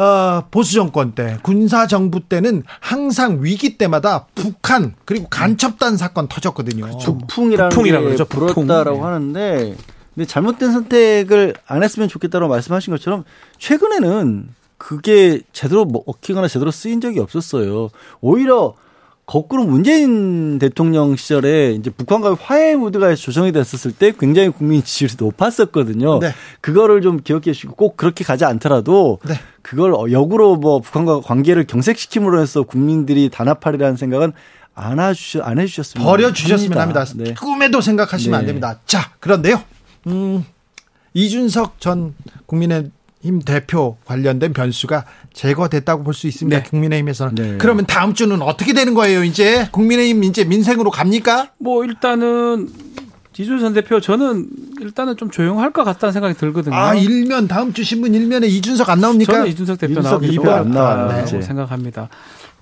어, 0.00 0.46
보수 0.50 0.72
정권 0.72 1.12
때 1.12 1.36
군사 1.42 1.86
정부 1.86 2.20
때는 2.20 2.62
항상 2.80 3.40
위기 3.42 3.76
때마다 3.76 4.26
북한 4.34 4.94
그리고 5.04 5.28
간첩단 5.28 5.98
사건 5.98 6.26
터졌거든요. 6.26 6.86
그렇죠. 6.86 7.18
북풍이라는 7.18 7.68
북풍이라고 7.68 8.04
그러죠. 8.06 8.24
불었다라고 8.24 8.96
네. 8.96 9.02
하는데 9.02 9.76
근데 10.14 10.26
잘못된 10.26 10.72
선택을 10.72 11.54
안 11.66 11.82
했으면 11.82 12.08
좋겠다고 12.08 12.48
말씀하신 12.48 12.92
것처럼 12.92 13.24
최근에는 13.58 14.48
그게 14.78 15.42
제대로 15.52 15.84
먹히거나 15.84 16.48
제대로 16.48 16.70
쓰인 16.70 17.02
적이 17.02 17.20
없었어요. 17.20 17.90
오히려 18.22 18.74
거꾸로 19.26 19.64
문재인 19.64 20.58
대통령 20.58 21.14
시절에 21.14 21.72
이제 21.72 21.90
북한과의 21.90 22.36
화해 22.40 22.74
무드가 22.74 23.14
조성이 23.14 23.52
됐었을 23.52 23.92
때 23.92 24.12
굉장히 24.18 24.48
국민 24.48 24.82
지지율이 24.82 25.14
높았었거든요. 25.18 26.18
네. 26.18 26.32
그거를 26.60 27.02
좀 27.02 27.20
기억해 27.22 27.42
주시고 27.42 27.74
꼭 27.76 27.96
그렇게 27.96 28.24
가지 28.24 28.44
않더라도 28.44 29.18
네. 29.28 29.34
그걸 29.70 30.10
역으로 30.10 30.56
뭐 30.56 30.80
북한과 30.80 31.20
관계를 31.20 31.64
경색시킴으로 31.64 32.40
해서 32.40 32.64
국민들이 32.64 33.28
단합하리라는 33.28 33.96
생각은 33.96 34.32
안 34.74 34.98
해주셨, 34.98 35.46
안 35.46 35.60
해주셨으면 35.60 36.04
버려주셨으면 36.04 36.76
합니다. 36.76 37.00
합니다. 37.02 37.24
네. 37.24 37.34
꿈에도 37.34 37.80
생각하시면 37.80 38.32
네. 38.32 38.38
안 38.40 38.46
됩니다. 38.46 38.80
자, 38.84 39.12
그런데요. 39.20 39.62
음, 40.08 40.44
이준석 41.14 41.80
전 41.80 42.14
국민의 42.46 42.90
힘 43.22 43.38
대표 43.38 43.96
관련된 44.06 44.54
변수가 44.54 45.04
제거됐다고 45.34 46.02
볼 46.02 46.14
수 46.14 46.26
있습니다. 46.26 46.64
네. 46.64 46.68
국민의힘에서는. 46.68 47.34
네. 47.36 47.58
그러면 47.58 47.86
다음 47.86 48.14
주는 48.14 48.42
어떻게 48.42 48.72
되는 48.72 48.94
거예요? 48.94 49.22
이제 49.22 49.68
국민의힘 49.70 50.24
이제 50.24 50.42
민생으로 50.42 50.90
갑니까? 50.90 51.52
뭐 51.58 51.84
일단은 51.84 52.68
이준석 53.40 53.72
대표 53.74 54.00
저는 54.00 54.46
일단은 54.80 55.16
좀 55.16 55.30
조용할 55.30 55.72
것 55.72 55.84
같다는 55.84 56.12
생각이 56.12 56.34
들거든요. 56.34 56.74
아 56.74 56.94
일면 56.94 57.48
다음 57.48 57.72
주 57.72 57.82
신문 57.84 58.14
일면에 58.14 58.46
이준석 58.46 58.88
안 58.90 59.00
나옵니까? 59.00 59.32
저는 59.32 59.48
이준석 59.48 59.78
대표 59.78 60.00
나오기도 60.00 60.52
안 60.52 60.70
나왔네. 60.70 61.26
생각합니다. 61.26 62.08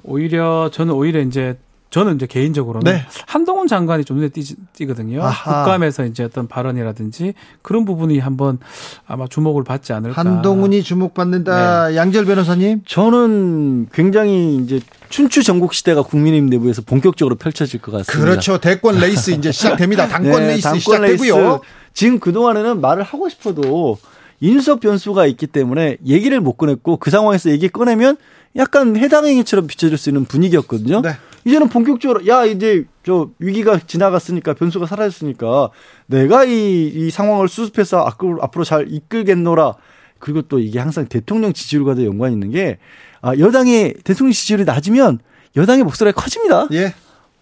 오히려 0.04 0.70
저는 0.72 0.94
오히려 0.94 1.20
이제 1.20 1.58
저는 1.90 2.16
이제 2.16 2.26
개인적으로는 2.26 2.90
네. 2.92 3.06
한동훈 3.26 3.66
장관이 3.66 4.04
좀 4.04 4.18
눈에 4.18 4.28
띄, 4.28 4.86
거든요 4.86 5.22
국감에서 5.44 6.04
이제 6.04 6.22
어떤 6.22 6.46
발언이라든지 6.46 7.32
그런 7.62 7.84
부분이 7.84 8.18
한번 8.18 8.58
아마 9.06 9.26
주목을 9.26 9.64
받지 9.64 9.92
않을까. 9.92 10.20
한동훈이 10.20 10.82
주목받는다. 10.82 11.88
네. 11.88 11.96
양지열 11.96 12.26
변호사님. 12.26 12.82
저는 12.86 13.88
굉장히 13.92 14.56
이제 14.56 14.80
춘추 15.08 15.42
전국 15.42 15.72
시대가 15.72 16.02
국민의힘 16.02 16.50
내부에서 16.50 16.82
본격적으로 16.82 17.36
펼쳐질 17.36 17.80
것 17.80 17.92
같습니다. 17.92 18.18
그렇죠. 18.18 18.58
대권 18.58 18.98
레이스 18.98 19.30
이제 19.30 19.50
시작됩니다. 19.50 20.08
당권 20.08 20.42
네, 20.42 20.48
레이스 20.48 20.62
당권 20.64 20.80
시작되고요. 20.80 21.36
레이스. 21.36 21.58
지금 21.94 22.20
그동안에는 22.20 22.80
말을 22.82 23.02
하고 23.02 23.28
싶어도 23.30 23.98
인수석 24.40 24.80
변수가 24.80 25.26
있기 25.26 25.46
때문에 25.46 25.96
얘기를 26.06 26.40
못 26.40 26.52
꺼냈고 26.52 26.98
그 26.98 27.10
상황에서 27.10 27.50
얘기 27.50 27.68
꺼내면 27.68 28.16
약간 28.56 28.96
해당 28.96 29.26
행위처럼 29.26 29.66
비춰질 29.66 29.98
수 29.98 30.10
있는 30.10 30.24
분위기였거든요. 30.24 31.00
네. 31.00 31.16
이제는 31.48 31.70
본격적으로 31.70 32.26
야 32.26 32.44
이제 32.44 32.84
저 33.06 33.30
위기가 33.38 33.78
지나갔으니까 33.78 34.52
변수가 34.52 34.84
사라졌으니까 34.84 35.70
내가 36.06 36.44
이, 36.44 36.88
이 36.88 37.10
상황을 37.10 37.48
수습해서 37.48 38.00
앞으로, 38.00 38.42
앞으로 38.42 38.64
잘 38.64 38.86
이끌겠노라. 38.92 39.74
그리고 40.18 40.42
또 40.42 40.58
이게 40.58 40.78
항상 40.78 41.06
대통령 41.06 41.54
지지율과도 41.54 42.04
연관이 42.04 42.34
있는 42.34 42.50
게 42.50 42.76
아, 43.22 43.34
여당의 43.38 43.94
대통령 44.04 44.32
지지율이 44.32 44.64
낮으면 44.64 45.20
여당의 45.56 45.84
목소리가 45.84 46.20
커집니다. 46.20 46.68
예. 46.72 46.92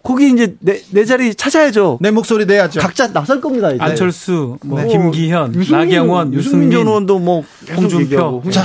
거기 0.03 0.29
이제 0.31 0.55
내, 0.59 0.79
내 0.91 1.03
자리 1.03 1.35
찾아야죠. 1.35 1.97
내 1.99 2.11
목소리 2.11 2.45
내야죠. 2.45 2.79
각자 2.79 3.11
나설 3.11 3.41
겁니다. 3.41 3.71
이제. 3.71 3.83
안철수, 3.83 4.57
뭐 4.63 4.81
네. 4.81 4.87
김기현, 4.87 5.53
유승민, 5.53 5.89
나경원, 5.89 6.33
유승민 6.33 6.71
전 6.71 6.87
의원도 6.87 7.19
뭐 7.19 7.43
홍준표. 7.75 8.41
자, 8.51 8.63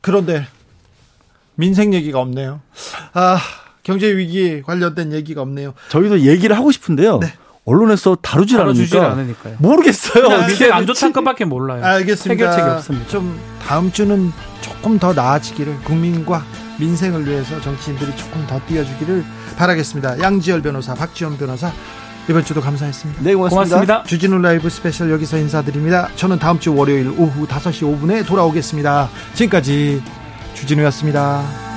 그런데 0.00 0.46
민생 1.56 1.92
얘기가 1.92 2.20
없네요. 2.20 2.60
아, 3.12 3.38
경제 3.88 4.14
위기 4.14 4.60
관련된 4.60 5.14
얘기가 5.14 5.40
없네요. 5.40 5.72
저희도 5.88 6.20
얘기를 6.20 6.54
하고 6.54 6.70
싶은데요. 6.70 7.20
네. 7.20 7.32
언론에서 7.64 8.16
다루질 8.20 8.60
않으니까 8.60 9.12
않으니까 9.12 9.50
요. 9.50 9.54
모르겠어요. 9.58 10.28
민생 10.46 10.74
안 10.74 10.86
좋다는 10.86 11.14
것밖에 11.14 11.46
몰라요. 11.46 11.82
알겠습니다. 11.82 12.44
해결책이 12.44 12.70
없습니다. 12.76 13.08
좀 13.08 13.40
다음 13.66 13.90
주는 13.90 14.30
조금 14.60 14.98
더 14.98 15.14
나아지기를 15.14 15.74
국민과 15.84 16.44
민생을 16.78 17.26
위해서 17.26 17.58
정치인들이 17.62 18.14
조금 18.14 18.46
더 18.46 18.60
뛰어주기를 18.66 19.24
바라겠습니다. 19.56 20.20
양지열 20.20 20.60
변호사, 20.60 20.94
박지원 20.94 21.38
변호사 21.38 21.72
이번 22.28 22.44
주도 22.44 22.60
감사했습니다. 22.60 23.22
네, 23.22 23.34
고맙습니다. 23.34 23.76
고맙습니다. 23.76 24.02
주진우 24.02 24.38
라이브 24.42 24.68
스페셜 24.68 25.10
여기서 25.10 25.38
인사드립니다. 25.38 26.10
저는 26.14 26.38
다음 26.38 26.60
주 26.60 26.74
월요일 26.74 27.08
오후 27.08 27.46
5시 27.46 28.00
5분에 28.00 28.26
돌아오겠습니다. 28.26 29.08
지금까지 29.32 30.02
주진우였습니다. 30.52 31.67